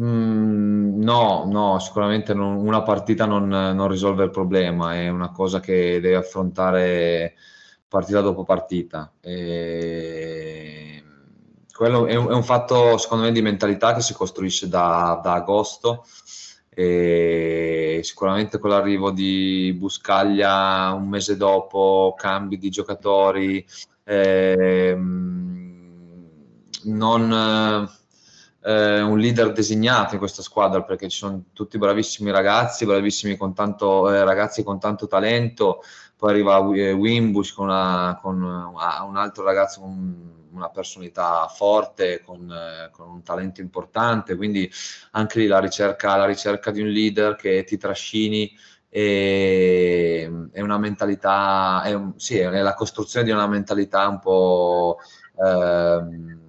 Mm, 0.00 1.02
no, 1.02 1.44
no, 1.50 1.78
sicuramente 1.78 2.32
non, 2.32 2.56
una 2.56 2.82
partita 2.82 3.26
non, 3.26 3.48
non, 3.48 3.88
risolve 3.88 4.24
il 4.24 4.30
problema, 4.30 4.94
è 4.94 5.08
una 5.08 5.30
cosa 5.30 5.60
che 5.60 6.00
deve 6.00 6.16
affrontare 6.16 7.34
partita 7.86 8.20
dopo 8.20 8.44
partita. 8.44 9.12
E 9.20 10.99
quello 11.80 12.04
è 12.04 12.14
un, 12.14 12.28
è 12.28 12.34
un, 12.34 12.42
fatto, 12.42 12.98
secondo 12.98 13.24
me, 13.24 13.32
di 13.32 13.40
mentalità 13.40 13.94
che 13.94 14.02
si 14.02 14.12
costruisce 14.12 14.68
da, 14.68 15.18
da 15.22 15.32
agosto. 15.32 16.04
E 16.68 18.00
sicuramente 18.02 18.58
con 18.58 18.68
l'arrivo 18.68 19.10
di 19.10 19.74
Buscaglia 19.78 20.92
un 20.92 21.08
mese 21.08 21.38
dopo, 21.38 22.14
cambi 22.18 22.58
di 22.58 22.68
giocatori, 22.68 23.66
ehm, 24.04 25.78
non 26.82 27.88
eh, 28.62 29.00
un 29.00 29.18
leader 29.18 29.52
designato 29.52 30.12
in 30.12 30.18
questa 30.20 30.42
squadra 30.42 30.82
perché 30.82 31.08
ci 31.08 31.16
sono 31.16 31.44
tutti 31.54 31.78
bravissimi 31.78 32.30
ragazzi, 32.30 32.84
bravissimi 32.84 33.38
con 33.38 33.54
tanto, 33.54 34.12
eh, 34.12 34.22
ragazzi 34.22 34.62
con 34.62 34.78
tanto 34.78 35.06
talento, 35.06 35.82
poi 36.14 36.28
arriva 36.28 36.58
eh, 36.74 36.92
Wimbush 36.92 37.54
con, 37.54 37.68
una, 37.68 38.18
con 38.20 38.42
una, 38.42 39.02
un 39.02 39.16
altro 39.16 39.44
ragazzo 39.44 39.80
con 39.80 40.39
una 40.52 40.70
personalità 40.70 41.46
forte, 41.48 42.22
con, 42.22 42.50
eh, 42.50 42.90
con, 42.90 43.08
un 43.08 43.22
talento 43.22 43.60
importante, 43.60 44.36
quindi 44.36 44.70
anche 45.12 45.38
lì 45.40 45.46
la 45.46 45.58
ricerca, 45.60 46.16
la 46.16 46.26
ricerca 46.26 46.70
di 46.70 46.80
un 46.80 46.88
leader 46.88 47.36
che 47.36 47.64
ti 47.64 47.76
trascini 47.76 48.52
e, 48.88 50.48
è 50.52 50.60
una 50.60 50.78
mentalità, 50.78 51.82
è, 51.84 51.92
un, 51.92 52.14
sì, 52.18 52.38
è 52.38 52.60
la 52.60 52.74
costruzione 52.74 53.24
di 53.24 53.30
una 53.30 53.46
mentalità 53.46 54.08
un 54.08 54.18
po' 54.18 54.98
ehm, 55.42 56.40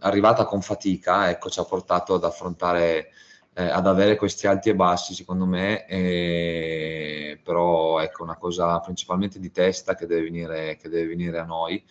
arrivata 0.00 0.44
con 0.44 0.60
fatica, 0.60 1.30
ecco, 1.30 1.48
ci 1.48 1.58
ha 1.58 1.64
portato 1.64 2.14
ad 2.14 2.24
affrontare, 2.24 3.08
eh, 3.54 3.64
ad 3.64 3.86
avere 3.86 4.16
questi 4.16 4.46
alti 4.46 4.68
e 4.68 4.74
bassi, 4.74 5.14
secondo 5.14 5.46
me, 5.46 5.86
e, 5.86 7.40
però 7.42 8.00
ecco, 8.00 8.22
una 8.22 8.36
cosa 8.36 8.78
principalmente 8.80 9.38
di 9.38 9.50
testa 9.50 9.94
che 9.94 10.06
deve 10.06 10.22
venire, 10.24 10.76
che 10.76 10.88
deve 10.88 11.08
venire 11.08 11.38
a 11.38 11.44
noi 11.44 11.82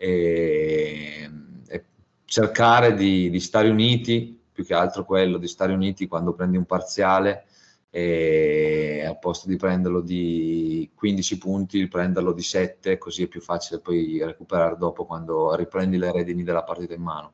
e, 0.00 1.30
e 1.66 1.84
cercare 2.24 2.94
di, 2.94 3.28
di 3.30 3.40
stare 3.40 3.68
uniti, 3.68 4.40
più 4.52 4.64
che 4.64 4.74
altro 4.74 5.04
quello, 5.04 5.38
di 5.38 5.48
stare 5.48 5.72
uniti 5.72 6.06
quando 6.06 6.32
prendi 6.32 6.56
un 6.56 6.64
parziale 6.64 7.46
e 7.90 9.02
al 9.04 9.18
posto 9.18 9.48
di 9.48 9.56
prenderlo 9.56 10.00
di 10.00 10.88
15 10.94 11.38
punti, 11.38 11.88
prenderlo 11.88 12.32
di 12.32 12.42
7, 12.42 12.96
così 12.96 13.24
è 13.24 13.26
più 13.26 13.40
facile 13.40 13.80
poi 13.80 14.22
recuperare 14.22 14.76
dopo 14.76 15.04
quando 15.04 15.54
riprendi 15.56 15.96
le 15.96 16.12
redini 16.12 16.44
della 16.44 16.62
partita 16.62 16.94
in 16.94 17.02
mano. 17.02 17.32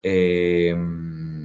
E, 0.00 0.66
ehm, 0.68 1.43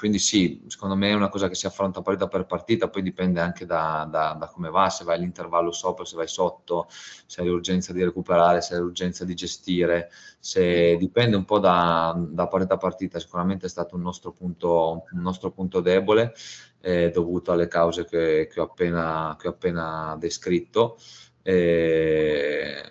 quindi 0.00 0.18
sì, 0.18 0.64
secondo 0.68 0.96
me 0.96 1.10
è 1.10 1.12
una 1.12 1.28
cosa 1.28 1.46
che 1.46 1.54
si 1.54 1.66
affronta 1.66 2.00
partita 2.00 2.26
per 2.26 2.46
partita, 2.46 2.88
poi 2.88 3.02
dipende 3.02 3.38
anche 3.38 3.66
da, 3.66 4.08
da, 4.10 4.32
da 4.32 4.46
come 4.46 4.70
va, 4.70 4.88
se 4.88 5.04
vai 5.04 5.16
all'intervallo 5.16 5.72
sopra, 5.72 6.06
se 6.06 6.16
vai 6.16 6.26
sotto, 6.26 6.86
se 6.88 7.42
hai 7.42 7.48
l'urgenza 7.48 7.92
di 7.92 8.02
recuperare, 8.02 8.62
se 8.62 8.72
hai 8.72 8.80
l'urgenza 8.80 9.26
di 9.26 9.34
gestire, 9.34 10.10
se 10.38 10.96
dipende 10.96 11.36
un 11.36 11.44
po' 11.44 11.58
da, 11.58 12.14
da 12.16 12.48
partita 12.48 12.74
a 12.74 12.78
partita, 12.78 13.18
sicuramente 13.18 13.66
è 13.66 13.68
stato 13.68 13.94
un 13.94 14.00
nostro 14.00 14.32
punto, 14.32 15.04
un 15.12 15.20
nostro 15.20 15.50
punto 15.50 15.80
debole, 15.80 16.32
eh, 16.80 17.10
dovuto 17.10 17.52
alle 17.52 17.68
cause 17.68 18.06
che, 18.06 18.48
che, 18.50 18.58
ho 18.58 18.64
appena, 18.64 19.36
che 19.38 19.48
ho 19.48 19.50
appena 19.50 20.16
descritto. 20.18 20.96
Eh, 21.42 22.90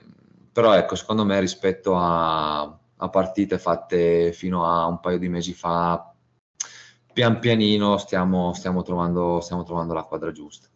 però 0.51 0.74
ecco, 0.76 0.93
secondo 0.93 1.26
me 1.26 1.39
rispetto 1.39 1.95
a, 1.95 2.62
a, 2.62 3.10
partite 3.10 3.57
fatte 3.57 4.32
fino 4.32 4.68
a 4.68 4.86
un 4.86 4.99
paio 4.99 5.18
di 5.18 5.28
mesi 5.28 5.53
fa, 5.53 6.09
pian 7.20 7.39
pianino 7.39 7.97
stiamo, 7.97 8.53
stiamo, 8.53 8.82
trovando, 8.82 9.41
stiamo 9.41 9.63
trovando 9.63 9.93
la 9.93 10.03
quadra 10.03 10.32
giusta. 10.32 10.70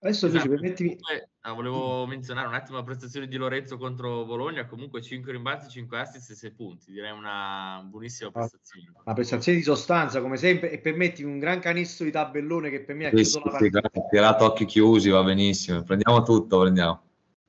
Adesso 0.00 0.26
esatto. 0.26 0.50
permettimi... 0.50 0.98
Ah, 1.46 1.52
volevo 1.52 2.06
menzionare 2.06 2.46
un 2.46 2.52
attimo 2.52 2.76
la 2.76 2.84
prestazione 2.84 3.26
di 3.26 3.36
Lorenzo 3.36 3.78
contro 3.78 4.26
Bologna, 4.26 4.66
comunque 4.66 5.00
5 5.00 5.32
rimbalzi, 5.32 5.70
5 5.70 5.98
assist 5.98 6.30
e 6.30 6.34
6 6.34 6.50
punti, 6.52 6.92
direi 6.92 7.10
una 7.10 7.82
buonissima 7.86 8.30
prestazione. 8.30 8.92
Una 9.02 9.14
prestazione 9.14 9.56
di 9.56 9.64
sostanza 9.64 10.20
come 10.20 10.36
sempre 10.36 10.70
e 10.70 10.78
permettimi 10.78 11.30
un 11.30 11.38
gran 11.38 11.58
canestro 11.58 12.04
di 12.04 12.10
tabellone 12.10 12.68
che 12.68 12.82
per 12.82 12.94
me 12.94 13.06
ha 13.06 13.10
chiuso 13.10 13.38
sì, 13.38 13.44
la 13.44 13.50
partita. 13.50 13.80
Sì, 13.90 14.00
tirato 14.10 14.44
occhi 14.44 14.66
chiusi, 14.66 15.08
va 15.08 15.22
benissimo, 15.22 15.82
prendiamo 15.82 16.22
tutto, 16.22 16.60
prendiamo. 16.60 17.03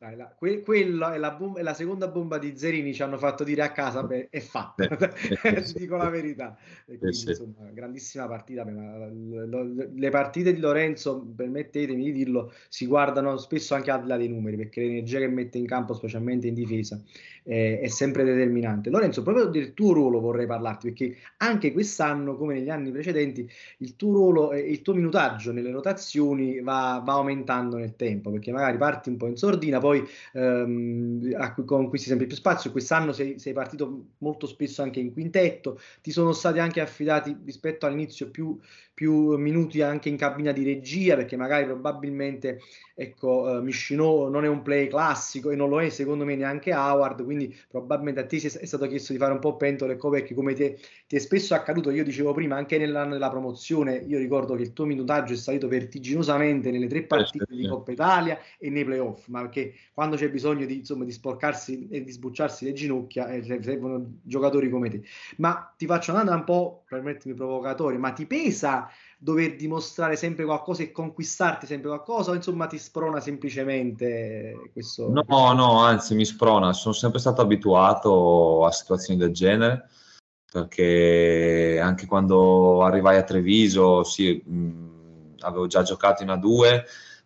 Dai, 0.05 0.15
la, 0.15 0.27
que, 0.37 0.61
quella 0.61 1.15
è 1.15 1.17
la, 1.17 1.31
bomba, 1.31 1.59
è 1.59 1.63
la, 1.63 1.73
seconda 1.73 2.07
bomba 2.07 2.37
di 2.37 2.55
Zerini 2.55 2.93
ci 2.93 3.01
hanno 3.01 3.17
fatto 3.17 3.43
dire 3.43 3.63
a 3.63 3.71
casa 3.71 4.03
beh, 4.03 4.27
è 4.29 4.39
fatta 4.39 4.85
ti 4.85 5.73
dico 5.73 5.95
la 5.95 6.09
verità 6.09 6.55
quindi, 6.85 7.11
sì. 7.11 7.29
insomma, 7.29 7.71
grandissima 7.73 8.27
partita 8.27 8.63
le 8.63 10.09
partite 10.11 10.53
di 10.53 10.59
Lorenzo 10.59 11.25
permettetemi 11.35 12.03
di 12.03 12.11
dirlo 12.11 12.53
si 12.69 12.85
guardano 12.85 13.37
spesso 13.37 13.73
anche 13.73 13.89
al 13.89 14.03
di 14.03 14.07
là 14.07 14.17
dei 14.17 14.27
numeri 14.27 14.57
perché 14.57 14.81
l'energia 14.81 15.17
che 15.17 15.27
mette 15.27 15.57
in 15.57 15.65
campo 15.65 15.95
specialmente 15.95 16.45
in 16.45 16.53
difesa 16.53 17.01
eh, 17.47 17.79
è 17.79 17.87
sempre 17.87 18.23
determinante. 18.23 18.89
Lorenzo, 18.89 19.21
proprio 19.21 19.45
del 19.45 19.73
tuo 19.73 19.93
ruolo 19.93 20.19
vorrei 20.19 20.47
parlarti, 20.47 20.87
perché 20.87 21.15
anche 21.37 21.71
quest'anno, 21.71 22.35
come 22.35 22.55
negli 22.55 22.69
anni 22.69 22.91
precedenti, 22.91 23.47
il 23.79 23.95
tuo 23.95 24.11
ruolo 24.11 24.51
e 24.51 24.59
il 24.59 24.81
tuo 24.81 24.93
minutaggio 24.93 25.51
nelle 25.51 25.71
rotazioni 25.71 26.59
va, 26.61 27.01
va, 27.05 27.13
aumentando 27.13 27.77
nel 27.77 27.95
tempo, 27.95 28.31
perché 28.31 28.51
magari 28.51 28.77
parti 28.77 29.09
un 29.09 29.17
po' 29.17 29.27
in 29.27 29.37
sordina, 29.37 29.79
poi 29.79 29.94
ehm, 30.33 31.63
conquisti 31.65 32.07
sempre 32.07 32.27
più 32.27 32.35
spazio. 32.35 32.71
Quest'anno 32.71 33.11
sei, 33.11 33.39
sei 33.39 33.53
partito 33.53 34.07
molto 34.19 34.47
spesso 34.47 34.81
anche 34.81 34.99
in 34.99 35.13
quintetto, 35.13 35.79
ti 36.01 36.11
sono 36.11 36.31
stati 36.33 36.59
anche 36.59 36.81
affidati 36.81 37.35
rispetto 37.43 37.85
all'inizio 37.85 38.29
più 38.29 38.57
più 38.95 39.37
minuti 39.37 39.81
anche 39.81 40.07
in 40.07 40.15
cabina 40.15 40.53
di 40.53 40.63
regia, 40.63 41.17
perché 41.17 41.35
magari 41.35 41.65
probabilmente 41.65 42.61
ecco, 42.95 43.41
uh, 43.41 43.61
Michino 43.61 44.29
non 44.29 44.45
è 44.45 44.47
un 44.47 44.61
play 44.61 44.87
classico 44.87 45.51
e 45.51 45.57
non 45.57 45.67
lo 45.67 45.81
è 45.81 45.89
secondo 45.89 46.23
me 46.23 46.37
neanche 46.37 46.73
Howard, 46.73 47.25
quindi 47.25 47.53
probabilmente 47.67 48.21
a 48.21 48.25
te 48.25 48.37
è 48.37 48.65
stato 48.65 48.87
chiesto 48.87 49.11
di 49.11 49.19
fare 49.19 49.33
un 49.33 49.39
po' 49.39 49.57
pentole 49.57 49.93
e 49.93 49.97
coperchi 49.97 50.33
come 50.33 50.53
ti, 50.53 50.73
ti 51.07 51.17
è 51.17 51.19
spesso 51.19 51.53
accaduto, 51.53 51.91
io 51.91 52.05
dicevo 52.05 52.33
prima, 52.33 52.55
anche 52.55 52.77
nell'anno 52.77 53.11
della 53.11 53.29
promozione, 53.29 53.97
io 53.97 54.17
ricordo 54.17 54.55
che 54.55 54.61
il 54.61 54.71
tuo 54.71 54.85
minutaggio 54.85 55.33
è 55.33 55.35
salito 55.35 55.67
vertiginosamente 55.67 56.71
nelle 56.71 56.87
tre 56.87 57.03
partite 57.03 57.47
di 57.49 57.67
Coppa 57.67 57.91
Italia 57.91 58.39
e 58.57 58.69
nei 58.69 58.85
playoff, 58.85 59.27
ma 59.27 59.41
perché 59.41 59.73
quando 59.93 60.15
c'è 60.15 60.29
bisogno 60.29 60.65
di, 60.65 60.77
insomma, 60.77 61.03
di 61.03 61.11
sporcarsi 61.11 61.89
e 61.89 62.01
di 62.01 62.11
sbucciarsi 62.11 62.63
le 62.63 62.71
ginocchia 62.71 63.27
eh, 63.27 63.43
servono 63.43 64.19
giocatori 64.21 64.69
come 64.69 64.89
te. 64.89 65.01
Ma 65.37 65.73
ti 65.75 65.85
faccio 65.85 66.11
una 66.11 66.23
domanda 66.23 66.39
un 66.39 66.45
po', 66.45 66.83
permettimi, 66.87 67.33
provocatoria, 67.33 67.99
ma 67.99 68.11
ti 68.11 68.25
pesa 68.25 68.84
dover 69.25 69.55
dimostrare 69.55 70.15
sempre 70.15 70.45
qualcosa 70.45 70.83
e 70.83 70.91
conquistarti 70.91 71.65
sempre 71.65 71.89
qualcosa 71.89 72.29
o 72.29 72.35
insomma 72.35 72.67
ti 72.67 72.77
sprona 72.77 73.19
semplicemente 73.19 74.69
questo? 74.71 75.09
No, 75.09 75.51
no, 75.53 75.79
anzi 75.79 76.13
mi 76.13 76.25
sprona, 76.25 76.73
sono 76.73 76.93
sempre 76.93 77.19
stato 77.19 77.41
abituato 77.41 78.63
a 78.65 78.71
situazioni 78.71 79.19
del 79.19 79.33
genere 79.33 79.89
perché 80.51 81.79
anche 81.81 82.05
quando 82.05 82.83
arrivai 82.83 83.17
a 83.17 83.23
Treviso 83.23 84.03
sì, 84.03 84.39
mh, 84.45 85.37
avevo 85.39 85.65
già 85.65 85.81
giocato 85.81 86.21
in 86.21 86.29
A2 86.29 86.83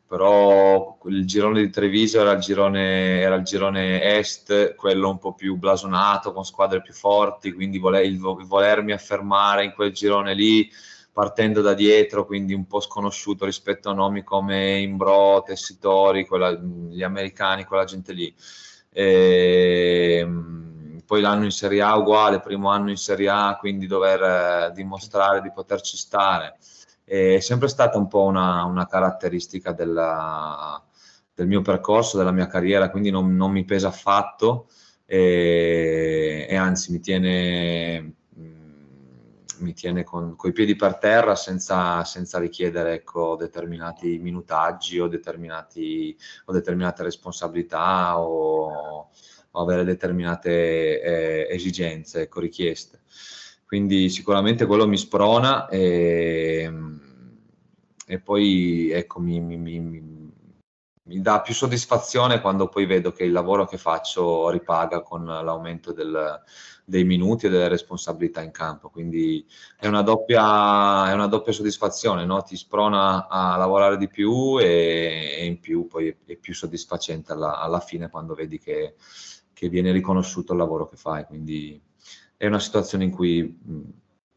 però 0.07 0.97
il 1.05 1.27
girone 1.27 1.61
di 1.61 1.69
Treviso 1.69 2.21
era 2.21 2.31
il 2.31 2.39
girone, 2.39 3.19
era 3.19 3.35
il 3.35 3.43
girone 3.43 4.01
est, 4.01 4.73
quello 4.73 5.09
un 5.09 5.19
po' 5.19 5.35
più 5.35 5.55
blasonato, 5.55 6.33
con 6.33 6.43
squadre 6.43 6.81
più 6.81 6.93
forti, 6.93 7.51
quindi 7.53 7.77
vole, 7.77 8.03
il, 8.03 8.13
il 8.13 8.45
volermi 8.47 8.91
affermare 8.91 9.65
in 9.65 9.71
quel 9.73 9.91
girone 9.91 10.33
lì 10.33 10.67
partendo 11.19 11.59
da 11.59 11.73
dietro, 11.73 12.25
quindi 12.25 12.53
un 12.53 12.65
po' 12.65 12.79
sconosciuto 12.79 13.43
rispetto 13.43 13.89
a 13.89 13.93
nomi 13.93 14.23
come 14.23 14.79
Imbro, 14.79 15.43
Tessitori, 15.45 16.25
quella, 16.25 16.53
gli 16.53 17.03
americani, 17.03 17.65
quella 17.65 17.83
gente 17.83 18.13
lì. 18.13 18.33
E, 18.89 20.19
ehm, 20.21 21.01
poi 21.05 21.19
l'anno 21.19 21.43
in 21.43 21.51
Serie 21.51 21.81
A 21.81 21.97
uguale, 21.97 22.39
primo 22.39 22.69
anno 22.69 22.89
in 22.89 22.95
Serie 22.95 23.27
A, 23.27 23.57
quindi 23.59 23.85
dover 23.85 24.21
eh, 24.69 24.71
dimostrare 24.73 25.41
di 25.41 25.51
poterci 25.51 25.97
stare. 25.97 26.57
È 27.03 27.39
sempre 27.41 27.67
stata 27.67 27.97
un 27.97 28.07
po' 28.07 28.23
una, 28.23 28.63
una 28.63 28.87
caratteristica 28.87 29.73
della, 29.73 30.81
del 31.33 31.47
mio 31.47 31.59
percorso, 31.61 32.17
della 32.17 32.31
mia 32.31 32.47
carriera, 32.47 32.89
quindi 32.89 33.09
non, 33.09 33.35
non 33.35 33.51
mi 33.51 33.65
pesa 33.65 33.89
affatto 33.89 34.69
e, 35.05 36.47
e 36.49 36.55
anzi 36.55 36.93
mi 36.93 37.01
tiene 37.01 38.18
mi 39.59 39.73
tiene 39.73 40.03
con 40.03 40.35
i 40.43 40.51
piedi 40.51 40.75
per 40.75 40.97
terra 40.97 41.35
senza, 41.35 42.03
senza 42.03 42.39
richiedere 42.39 42.93
ecco, 42.93 43.35
determinati 43.35 44.17
minutaggi 44.19 44.99
o, 44.99 45.07
determinati, 45.07 46.15
o 46.45 46.51
determinate 46.51 47.03
responsabilità 47.03 48.19
o, 48.19 49.09
o 49.51 49.61
avere 49.61 49.83
determinate 49.83 51.01
eh, 51.01 51.47
esigenze, 51.53 52.21
ecco, 52.21 52.39
richieste. 52.39 53.01
Quindi 53.65 54.09
sicuramente 54.09 54.65
quello 54.65 54.87
mi 54.87 54.97
sprona 54.97 55.67
e, 55.67 56.71
e 58.07 58.19
poi 58.19 58.89
ecco, 58.91 59.19
mi, 59.19 59.39
mi, 59.39 59.57
mi, 59.57 59.79
mi, 61.09 61.21
dà 61.21 61.41
più 61.41 61.53
soddisfazione 61.53 62.39
quando 62.39 62.69
poi 62.69 62.85
vedo 62.85 63.11
che 63.11 63.23
il 63.23 63.31
lavoro 63.31 63.65
che 63.65 63.77
faccio 63.77 64.49
ripaga 64.49 65.01
con 65.01 65.25
l'aumento 65.25 65.91
del, 65.91 66.41
dei 66.85 67.03
minuti 67.03 67.47
e 67.47 67.49
delle 67.49 67.67
responsabilità 67.67 68.41
in 68.41 68.51
campo. 68.51 68.89
Quindi 68.89 69.45
è 69.77 69.87
una 69.87 70.03
doppia, 70.03 71.09
è 71.09 71.13
una 71.13 71.27
doppia 71.27 71.51
soddisfazione, 71.51 72.25
no? 72.25 72.43
ti 72.43 72.55
sprona 72.55 73.27
a 73.27 73.57
lavorare 73.57 73.97
di 73.97 74.07
più 74.07 74.59
e, 74.59 75.35
e 75.39 75.45
in 75.45 75.59
più 75.59 75.87
poi 75.87 76.15
è, 76.25 76.35
più 76.35 76.53
soddisfacente 76.53 77.31
alla, 77.31 77.59
alla 77.59 77.79
fine 77.79 78.09
quando 78.09 78.35
vedi 78.35 78.59
che, 78.59 78.95
che, 79.51 79.69
viene 79.69 79.91
riconosciuto 79.91 80.53
il 80.53 80.59
lavoro 80.59 80.87
che 80.87 80.95
fai. 80.95 81.25
Quindi 81.25 81.81
è 82.37 82.45
una 82.45 82.59
situazione 82.59 83.03
in 83.03 83.11
cui, 83.11 83.57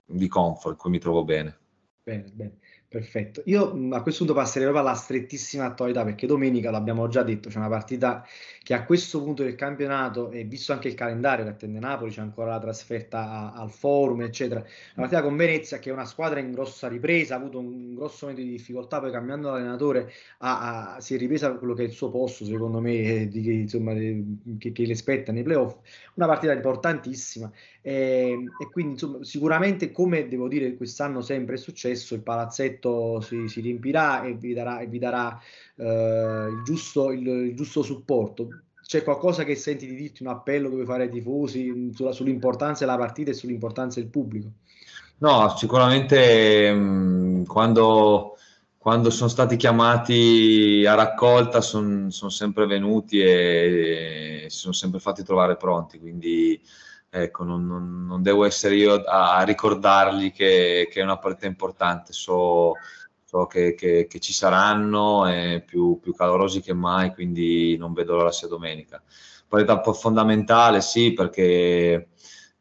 di 0.05 0.29
comfort, 0.29 0.75
in 0.75 0.81
cui 0.81 0.91
mi 0.91 0.99
trovo 0.99 1.23
bene. 1.25 1.59
Bene, 2.03 2.31
bene. 2.33 2.59
Perfetto. 2.93 3.41
Io 3.47 3.89
a 3.93 4.03
questo 4.03 4.27
punto 4.27 4.39
passerei 4.39 4.69
proprio 4.69 4.87
alla 4.87 4.95
strettissima 4.95 5.65
attualità 5.65 6.05
perché 6.05 6.27
domenica, 6.27 6.71
l'abbiamo 6.71 7.09
già 7.09 7.23
detto, 7.23 7.49
c'è 7.49 7.57
una 7.57 7.71
partita 7.71 8.23
che 8.63 8.75
a 8.75 8.85
questo 8.85 9.23
punto 9.23 9.43
del 9.43 9.55
campionato, 9.55 10.31
e 10.31 10.45
visto 10.45 10.75
anche 10.75 10.89
il 10.89 10.95
calendario 10.95 11.45
che 11.45 11.51
attende 11.53 11.79
Napoli, 11.79 12.11
c'è 12.11 12.21
ancora 12.21 12.51
la 12.51 12.59
trasferta 12.59 13.31
a, 13.31 13.53
al 13.55 13.71
Forum, 13.71 14.21
eccetera. 14.21 14.61
La 14.61 14.67
partita 14.95 15.23
con 15.23 15.35
Venezia, 15.37 15.79
che 15.79 15.89
è 15.89 15.93
una 15.95 16.05
squadra 16.05 16.39
in 16.39 16.53
grossa 16.53 16.87
ripresa, 16.87 17.35
ha 17.35 17.39
avuto 17.39 17.61
un 17.61 17.95
grosso 17.95 18.27
momento 18.27 18.45
di 18.45 18.51
difficoltà, 18.51 19.01
poi 19.01 19.11
cambiando 19.11 19.49
l'allenatore 19.49 20.13
ha, 20.41 20.97
ha, 20.97 21.01
si 21.01 21.15
è 21.15 21.19
ripresa 21.19 21.51
quello 21.55 21.73
che 21.73 21.85
è 21.85 21.87
il 21.87 21.93
suo 21.93 22.11
posto, 22.11 22.45
secondo 22.45 22.79
me, 22.79 22.93
eh, 22.93 23.29
di, 23.29 23.63
insomma, 23.63 23.95
che, 23.95 24.73
che 24.73 24.85
le 24.85 24.95
spetta 24.95 25.33
nei 25.33 25.45
playoff. 25.45 25.79
Una 26.17 26.27
partita 26.27 26.53
importantissima 26.53 27.51
e, 27.85 28.45
e, 28.61 28.71
quindi 28.71 28.93
insomma, 28.93 29.25
sicuramente 29.25 29.91
come 29.91 30.29
devo 30.29 30.47
dire 30.47 30.77
quest'anno 30.77 31.21
sempre 31.21 31.57
è 31.57 31.59
successo 31.59 32.15
il 32.15 32.23
palazzetto 32.23 32.82
si, 33.21 33.49
si 33.49 33.61
riempirà 33.61 34.23
e 34.23 34.35
vi 34.35 34.53
darà, 34.53 34.81
e 34.81 34.87
vi 34.87 34.99
darà 34.99 35.39
eh, 35.77 36.49
il, 36.51 36.63
giusto, 36.65 37.11
il, 37.13 37.27
il, 37.27 37.55
giusto, 37.55 37.83
supporto. 37.83 38.49
C'è 38.83 39.03
qualcosa 39.03 39.45
che 39.45 39.55
senti 39.55 39.87
di 39.87 39.95
dirti 39.95 40.23
un 40.23 40.29
appello 40.29 40.69
che 40.69 40.75
vuoi 40.75 40.87
fare 40.87 41.05
ai 41.05 41.11
tifosi 41.11 41.91
sulla, 41.95 42.13
sull'importanza 42.13 42.85
della 42.85 42.99
partita 42.99 43.31
e 43.31 43.35
sull'importanza 43.35 44.01
del 44.01 44.09
pubblico? 44.09 44.51
No 45.19 45.55
sicuramente 45.57 46.73
mh, 46.73 47.45
quando 47.47 48.37
quando 48.83 49.11
sono 49.11 49.29
stati 49.29 49.55
chiamati 49.55 50.85
a 50.85 50.95
raccolta 50.95 51.61
sono 51.61 52.11
son 52.11 52.33
sempre 52.33 52.67
venuti 52.67 53.21
e, 53.21 54.43
e 54.45 54.51
si 54.51 54.59
sono 54.59 54.73
sempre 54.73 54.99
fatti 54.99 55.23
trovare 55.23 55.57
pronti 55.57 56.01
quindi 56.01 56.61
ecco, 57.15 57.45
non, 57.45 57.67
non, 57.67 58.07
non, 58.07 58.23
devo 58.23 58.47
essere 58.47 58.75
io 58.75 58.95
a, 58.95 59.37
a 59.37 59.43
ricordargli 59.43 60.33
che, 60.33 60.89
che, 60.91 61.01
è 61.01 61.03
una 61.03 61.19
partita 61.19 61.47
importante, 61.47 62.15
so, 62.15 62.73
so 63.23 63.47
che, 63.47 63.75
che, 63.75 64.07
che, 64.09 64.19
ci 64.19 64.33
saranno, 64.33 65.27
è 65.27 65.63
più, 65.63 65.99
più, 66.01 66.15
calorosi 66.15 66.63
che 66.63 66.73
mai, 66.73 67.13
quindi 67.13 67.77
non 67.77 67.93
vedo 67.93 68.15
l'ora 68.15 68.33
sia 68.33 68.49
domenica. 68.49 69.03
Partita 69.47 69.83
fondamentale, 69.93 70.81
sì, 70.81 71.13
perché 71.13 72.09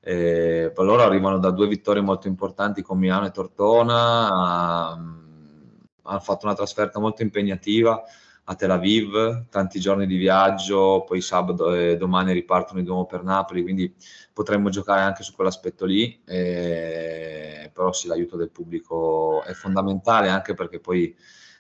eh, 0.02 0.74
loro 0.76 1.02
arrivano 1.02 1.38
da 1.40 1.52
due 1.52 1.68
vittorie 1.68 2.02
molto 2.02 2.28
importanti 2.28 2.82
con 2.82 2.98
Milano 3.00 3.28
e 3.28 3.32
Tortona, 3.32 4.94
um, 4.94 5.80
hanno 6.02 6.20
fatto 6.20 6.46
una 6.46 6.56
trasferta 6.56 7.00
molto 7.00 7.22
impegnativa, 7.22 8.04
a 8.44 8.56
Tel 8.56 8.72
Aviv, 8.72 9.48
tanti 9.50 9.80
giorni 9.80 10.06
di 10.08 10.18
viaggio, 10.18 11.04
poi 11.06 11.22
sabato 11.22 11.74
e 11.74 11.96
domani 11.98 12.34
ripartono 12.34 12.82
di 12.82 12.88
nuovo 12.88 13.06
per 13.06 13.24
Napoli, 13.24 13.62
quindi 13.62 13.94
potremmo 14.34 14.70
giocare 14.70 15.02
anche 15.02 15.24
su 15.24 15.34
quell'aspetto 15.36 15.86
lì, 15.86 16.22
eh, 16.26 17.70
però 17.74 17.94
sì, 17.94 18.08
l'aiuto 18.08 18.38
del 18.38 18.50
pubblico 18.50 19.44
è 19.44 19.54
fondamentale 19.54 20.30
anche 20.30 20.54
perché 20.54 20.80
poi 20.80 21.16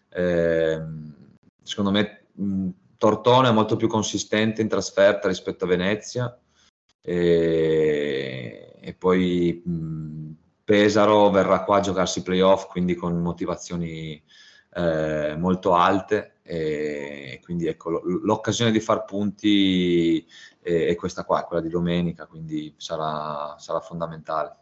eh, 0.10 0.82
secondo 1.64 1.92
me 1.92 2.26
mh, 2.34 2.70
Tortone 2.98 3.50
è 3.50 3.52
molto 3.52 3.76
più 3.78 3.88
consistente 3.88 4.62
in 4.62 4.68
trasferta 4.68 5.28
rispetto 5.28 5.66
a 5.66 5.68
Venezia 5.68 6.40
e, 7.02 8.78
e 8.80 8.94
poi 8.94 9.62
mh, 9.66 10.32
Pesaro 10.64 11.30
verrà 11.32 11.64
qua 11.64 11.78
a 11.78 11.82
giocarsi 11.82 12.22
playoff, 12.22 12.68
quindi 12.68 12.96
con 12.96 13.18
motivazioni 13.22 14.22
eh, 14.74 15.36
molto 15.38 15.74
alte 15.74 16.31
e 16.44 17.40
quindi 17.44 17.68
ecco 17.68 17.90
l'occasione 17.90 18.72
di 18.72 18.80
far 18.80 19.06
punti 19.06 20.26
è, 20.62 20.88
è 20.88 20.96
questa 20.96 21.24
qua, 21.24 21.44
quella 21.44 21.62
di 21.62 21.70
domenica, 21.70 22.26
quindi 22.26 22.74
sarà, 22.78 23.56
sarà 23.58 23.80
fondamentale. 23.80 24.61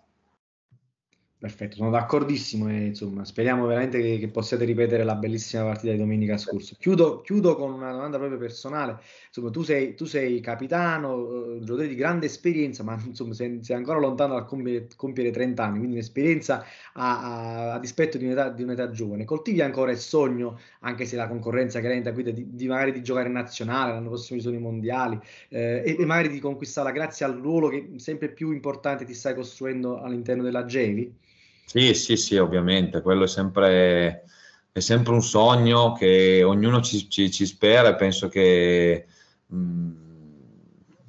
Perfetto, 1.39 1.77
sono 1.77 1.89
d'accordissimo 1.89 2.69
e 2.69 2.87
insomma 2.87 3.23
speriamo 3.23 3.65
veramente 3.65 4.01
che, 4.01 4.17
che, 4.19 4.27
possiate 4.27 4.65
ripetere 4.65 5.05
la 5.05 5.15
bellissima 5.15 5.63
partita 5.63 5.93
di 5.93 5.97
domenica 5.97 6.37
scorsa. 6.37 6.75
Chiudo, 6.77 7.21
chiudo 7.21 7.55
con 7.55 7.71
una 7.71 7.93
domanda 7.93 8.17
proprio 8.17 8.37
personale. 8.37 8.99
Insomma, 9.27 9.49
tu 9.49 9.63
sei, 9.63 9.95
tu 9.95 10.03
sei 10.03 10.41
capitano, 10.41 11.13
uh, 11.13 11.59
giocatore 11.59 11.87
di 11.87 11.95
grande 11.95 12.25
esperienza, 12.25 12.83
ma 12.83 13.01
insomma 13.05 13.33
sei, 13.33 13.59
sei 13.63 13.77
ancora 13.77 13.99
lontano 13.99 14.33
dal 14.33 14.45
compiere, 14.45 14.89
compiere, 14.97 15.31
30 15.31 15.63
anni, 15.63 15.77
quindi 15.77 15.95
un'esperienza 15.95 16.65
a, 16.95 17.21
a, 17.21 17.73
a 17.75 17.79
dispetto 17.79 18.17
di 18.17 18.25
un'età, 18.25 18.49
di 18.49 18.63
un'età, 18.63 18.89
giovane. 18.91 19.23
Coltivi 19.23 19.61
ancora 19.61 19.91
il 19.91 19.97
sogno, 19.97 20.59
anche 20.81 21.05
se 21.05 21.15
la 21.15 21.29
concorrenza 21.29 21.79
che 21.79 21.87
renta 21.87 22.11
guida, 22.11 22.31
di, 22.31 22.53
di, 22.53 22.67
magari 22.67 22.91
di 22.91 23.01
giocare 23.01 23.27
in 23.27 23.33
nazionale, 23.33 23.93
l'anno 23.93 24.09
prossimo 24.09 24.39
ci 24.39 24.43
sono 24.43 24.57
i 24.57 24.61
mondiali, 24.61 25.17
eh, 25.47 25.83
e, 25.85 25.95
e, 25.97 26.05
magari 26.05 26.27
di 26.27 26.39
conquistarla 26.41 26.91
grazie 26.91 27.25
al 27.25 27.37
ruolo 27.37 27.69
che 27.69 27.91
sempre 27.95 28.27
più 28.27 28.51
importante 28.51 29.05
ti 29.05 29.13
stai 29.13 29.33
costruendo 29.33 30.01
all'interno 30.01 30.43
della 30.43 30.65
Gevi? 30.65 31.27
Sì, 31.70 31.93
sì, 31.93 32.17
sì, 32.17 32.36
ovviamente, 32.38 32.99
quello 33.03 33.26
è 33.26 33.28
sempre, 33.28 34.24
è 34.72 34.80
sempre 34.80 35.13
un 35.13 35.22
sogno 35.22 35.91
che 35.93 36.41
ognuno 36.41 36.82
ci, 36.82 37.07
ci, 37.07 37.30
ci 37.30 37.45
spera 37.45 37.89
e 37.89 37.95
penso 37.95 38.28
che 38.28 39.05
mh, 39.45 39.91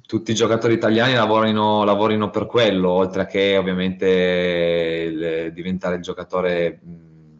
tutti 0.05 0.29
i 0.29 0.35
giocatori 0.35 0.75
italiani 0.75 1.13
lavorino, 1.15 1.83
lavorino, 1.83 2.29
per 2.29 2.45
quello, 2.45 2.91
oltre 2.91 3.25
che 3.25 3.57
ovviamente 3.57 4.05
il, 4.07 5.51
diventare 5.51 5.95
il 5.95 6.03
giocatore 6.03 6.79
mh, 6.83 7.39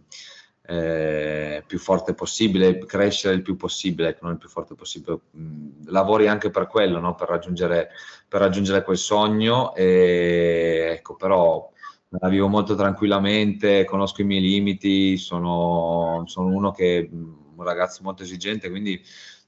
eh, 0.64 1.64
più 1.68 1.78
forte 1.78 2.16
possibile, 2.16 2.80
crescere 2.86 3.36
il 3.36 3.44
più 3.44 3.56
possibile, 3.56 4.10
ecco, 4.10 4.24
non 4.26 4.34
il 4.34 4.40
più 4.40 4.50
forte 4.50 4.74
possibile, 4.74 5.20
lavori 5.86 6.28
anche 6.28 6.50
per 6.50 6.66
quello, 6.66 7.00
no? 7.00 7.14
per, 7.14 7.30
raggiungere, 7.30 7.90
per 8.28 8.42
raggiungere 8.42 8.82
quel 8.84 8.98
sogno, 8.98 9.76
e, 9.76 10.88
ecco, 10.94 11.16
però 11.16 11.70
la 12.20 12.30
vivo 12.30 12.48
molto 12.48 12.76
tranquillamente, 12.76 13.86
conosco 13.86 14.22
i 14.22 14.26
miei 14.26 14.42
limiti, 14.42 15.18
sono, 15.18 16.24
sono 16.26 16.48
uno 16.48 16.72
che 16.72 17.10
un 17.12 17.64
ragazzo 17.64 18.04
molto 18.04 18.24
esigente, 18.24 18.70
quindi 18.70 19.02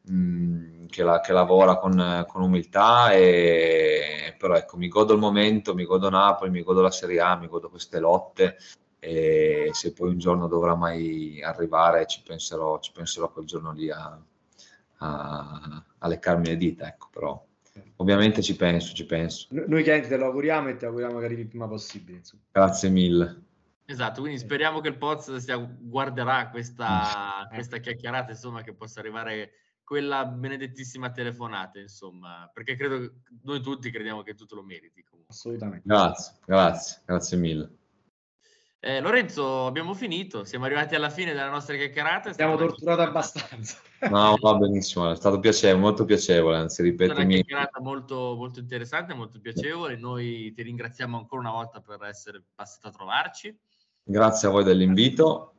mh, 0.03 0.85
che, 0.87 1.03
la, 1.03 1.19
che, 1.19 1.33
lavora 1.33 1.77
con, 1.77 2.25
con, 2.27 2.41
umiltà, 2.41 3.11
e, 3.11 4.35
però 4.37 4.55
ecco, 4.55 4.77
mi 4.77 4.87
godo 4.87 5.13
il 5.13 5.19
momento, 5.19 5.73
mi 5.73 5.83
godo 5.85 6.09
Napoli, 6.09 6.51
mi 6.51 6.63
godo 6.63 6.81
la 6.81 6.91
Serie 6.91 7.19
A, 7.19 7.35
mi 7.35 7.47
godo 7.47 7.69
queste 7.69 7.99
lotte 7.99 8.57
e 8.99 9.69
se 9.73 9.91
poi 9.91 10.09
un 10.11 10.17
giorno 10.17 10.47
dovrà 10.47 10.75
mai 10.75 11.41
arrivare 11.43 12.05
ci 12.07 12.21
penserò, 12.23 12.79
ci 12.79 12.93
penserò 12.93 13.29
quel 13.31 13.45
giorno 13.45 13.73
lì 13.73 13.91
a, 13.91 14.17
a, 14.99 15.83
a 15.97 16.07
leccarmi 16.07 16.47
le 16.47 16.57
dita, 16.57 16.87
ecco, 16.87 17.09
però 17.11 17.45
Ovviamente 17.97 18.41
ci 18.41 18.55
penso, 18.55 18.93
ci 18.93 19.05
penso. 19.05 19.47
Noi 19.51 19.83
chiaramente 19.83 20.09
te 20.09 20.17
lo 20.17 20.25
auguriamo 20.25 20.69
e 20.69 20.75
ti 20.75 20.85
auguriamo 20.85 21.19
che 21.19 21.25
arrivi 21.25 21.41
il 21.41 21.47
prima 21.47 21.67
possibile. 21.67 22.17
Insomma. 22.17 22.43
Grazie 22.51 22.89
mille. 22.89 23.41
Esatto, 23.85 24.21
quindi 24.21 24.39
speriamo 24.39 24.79
che 24.79 24.87
il 24.89 24.97
Poz 24.97 25.35
sia, 25.35 25.57
guarderà 25.57 26.49
questa, 26.49 27.47
eh. 27.49 27.55
questa 27.55 27.77
chiacchierata, 27.77 28.31
insomma, 28.31 28.61
che 28.61 28.73
possa 28.73 28.99
arrivare 28.99 29.51
quella 29.83 30.25
benedettissima 30.25 31.11
telefonata, 31.11 31.79
insomma, 31.79 32.49
perché 32.53 32.75
credo 32.75 32.99
che 32.99 33.11
noi 33.43 33.61
tutti 33.61 33.91
crediamo 33.91 34.21
che 34.21 34.35
tu 34.35 34.45
te 34.45 34.55
lo 34.55 34.63
meriti. 34.63 35.03
Comunque. 35.03 35.33
Assolutamente. 35.33 35.83
Grazie, 35.85 36.33
grazie, 36.45 37.01
grazie 37.05 37.37
mille. 37.37 37.77
Eh, 38.85 38.99
Lorenzo, 38.99 39.65
abbiamo 39.65 39.93
finito, 39.93 40.43
siamo 40.43 40.65
arrivati 40.65 40.93
alla 40.93 41.09
fine 41.09 41.31
della 41.31 41.49
nostra 41.49 41.73
chiacchierata. 41.77 42.31
Abbiamo 42.31 42.57
torturato 42.57 43.01
abbastanza. 43.01 43.77
No, 44.09 44.35
va 44.41 44.55
benissimo, 44.55 45.09
è 45.09 45.15
stato 45.15 45.39
piacevole, 45.39 45.79
molto 45.79 46.03
piacevole, 46.03 46.57
anzi 46.57 46.83
ripeto. 46.83 47.13
È 47.13 47.15
una 47.15 47.25
chiacchierata 47.25 47.79
molto, 47.79 48.35
molto 48.35 48.59
interessante, 48.59 49.13
molto 49.13 49.39
piacevole. 49.39 49.95
Noi 49.95 50.51
ti 50.51 50.61
ringraziamo 50.63 51.17
ancora 51.17 51.39
una 51.39 51.51
volta 51.51 51.79
per 51.79 52.03
essere 52.03 52.43
passato 52.53 52.89
a 52.89 52.91
trovarci. 52.91 53.57
Grazie 54.03 54.49
a 54.49 54.51
voi 54.51 54.65
dell'invito. 54.65 55.53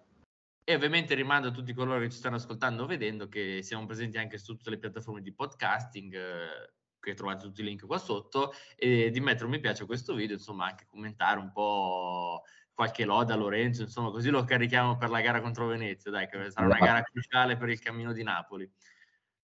E 0.62 0.74
ovviamente 0.74 1.14
rimando 1.14 1.48
a 1.48 1.50
tutti 1.50 1.72
coloro 1.72 2.00
che 2.00 2.10
ci 2.10 2.18
stanno 2.18 2.36
ascoltando 2.36 2.82
o 2.82 2.86
vedendo 2.86 3.28
che 3.28 3.62
siamo 3.62 3.86
presenti 3.86 4.18
anche 4.18 4.36
su 4.36 4.54
tutte 4.54 4.68
le 4.68 4.78
piattaforme 4.78 5.22
di 5.22 5.32
podcasting, 5.32 6.14
eh, 6.14 6.72
che 7.00 7.14
trovate 7.14 7.46
tutti 7.46 7.62
i 7.62 7.64
link 7.64 7.86
qua 7.86 7.96
sotto, 7.96 8.52
e 8.76 9.08
di 9.10 9.20
mettere 9.20 9.46
un 9.46 9.52
mi 9.52 9.60
piace 9.60 9.84
a 9.84 9.86
questo 9.86 10.12
video, 10.12 10.36
insomma 10.36 10.66
anche 10.66 10.84
commentare 10.86 11.38
un 11.38 11.50
po' 11.52 12.42
qualche 12.74 13.04
loda 13.04 13.34
a 13.34 13.36
Lorenzo, 13.36 13.82
insomma, 13.82 14.10
così 14.10 14.30
lo 14.30 14.44
carichiamo 14.44 14.96
per 14.96 15.08
la 15.08 15.20
gara 15.20 15.40
contro 15.40 15.66
Venezia, 15.66 16.10
dai, 16.10 16.28
che 16.28 16.50
sarà 16.50 16.66
una 16.66 16.78
gara 16.78 17.02
cruciale 17.02 17.56
per 17.56 17.68
il 17.68 17.80
cammino 17.80 18.12
di 18.12 18.22
Napoli. 18.22 18.70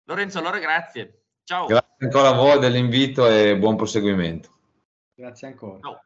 Lorenzo, 0.04 0.38
allora 0.38 0.58
grazie. 0.58 1.22
Ciao. 1.44 1.66
Grazie 1.66 2.06
ancora 2.06 2.28
a 2.28 2.34
voi 2.34 2.58
dell'invito 2.58 3.28
e 3.28 3.56
buon 3.56 3.76
proseguimento. 3.76 4.50
Grazie 5.14 5.48
ancora. 5.48 5.78
Ciao. 5.80 6.04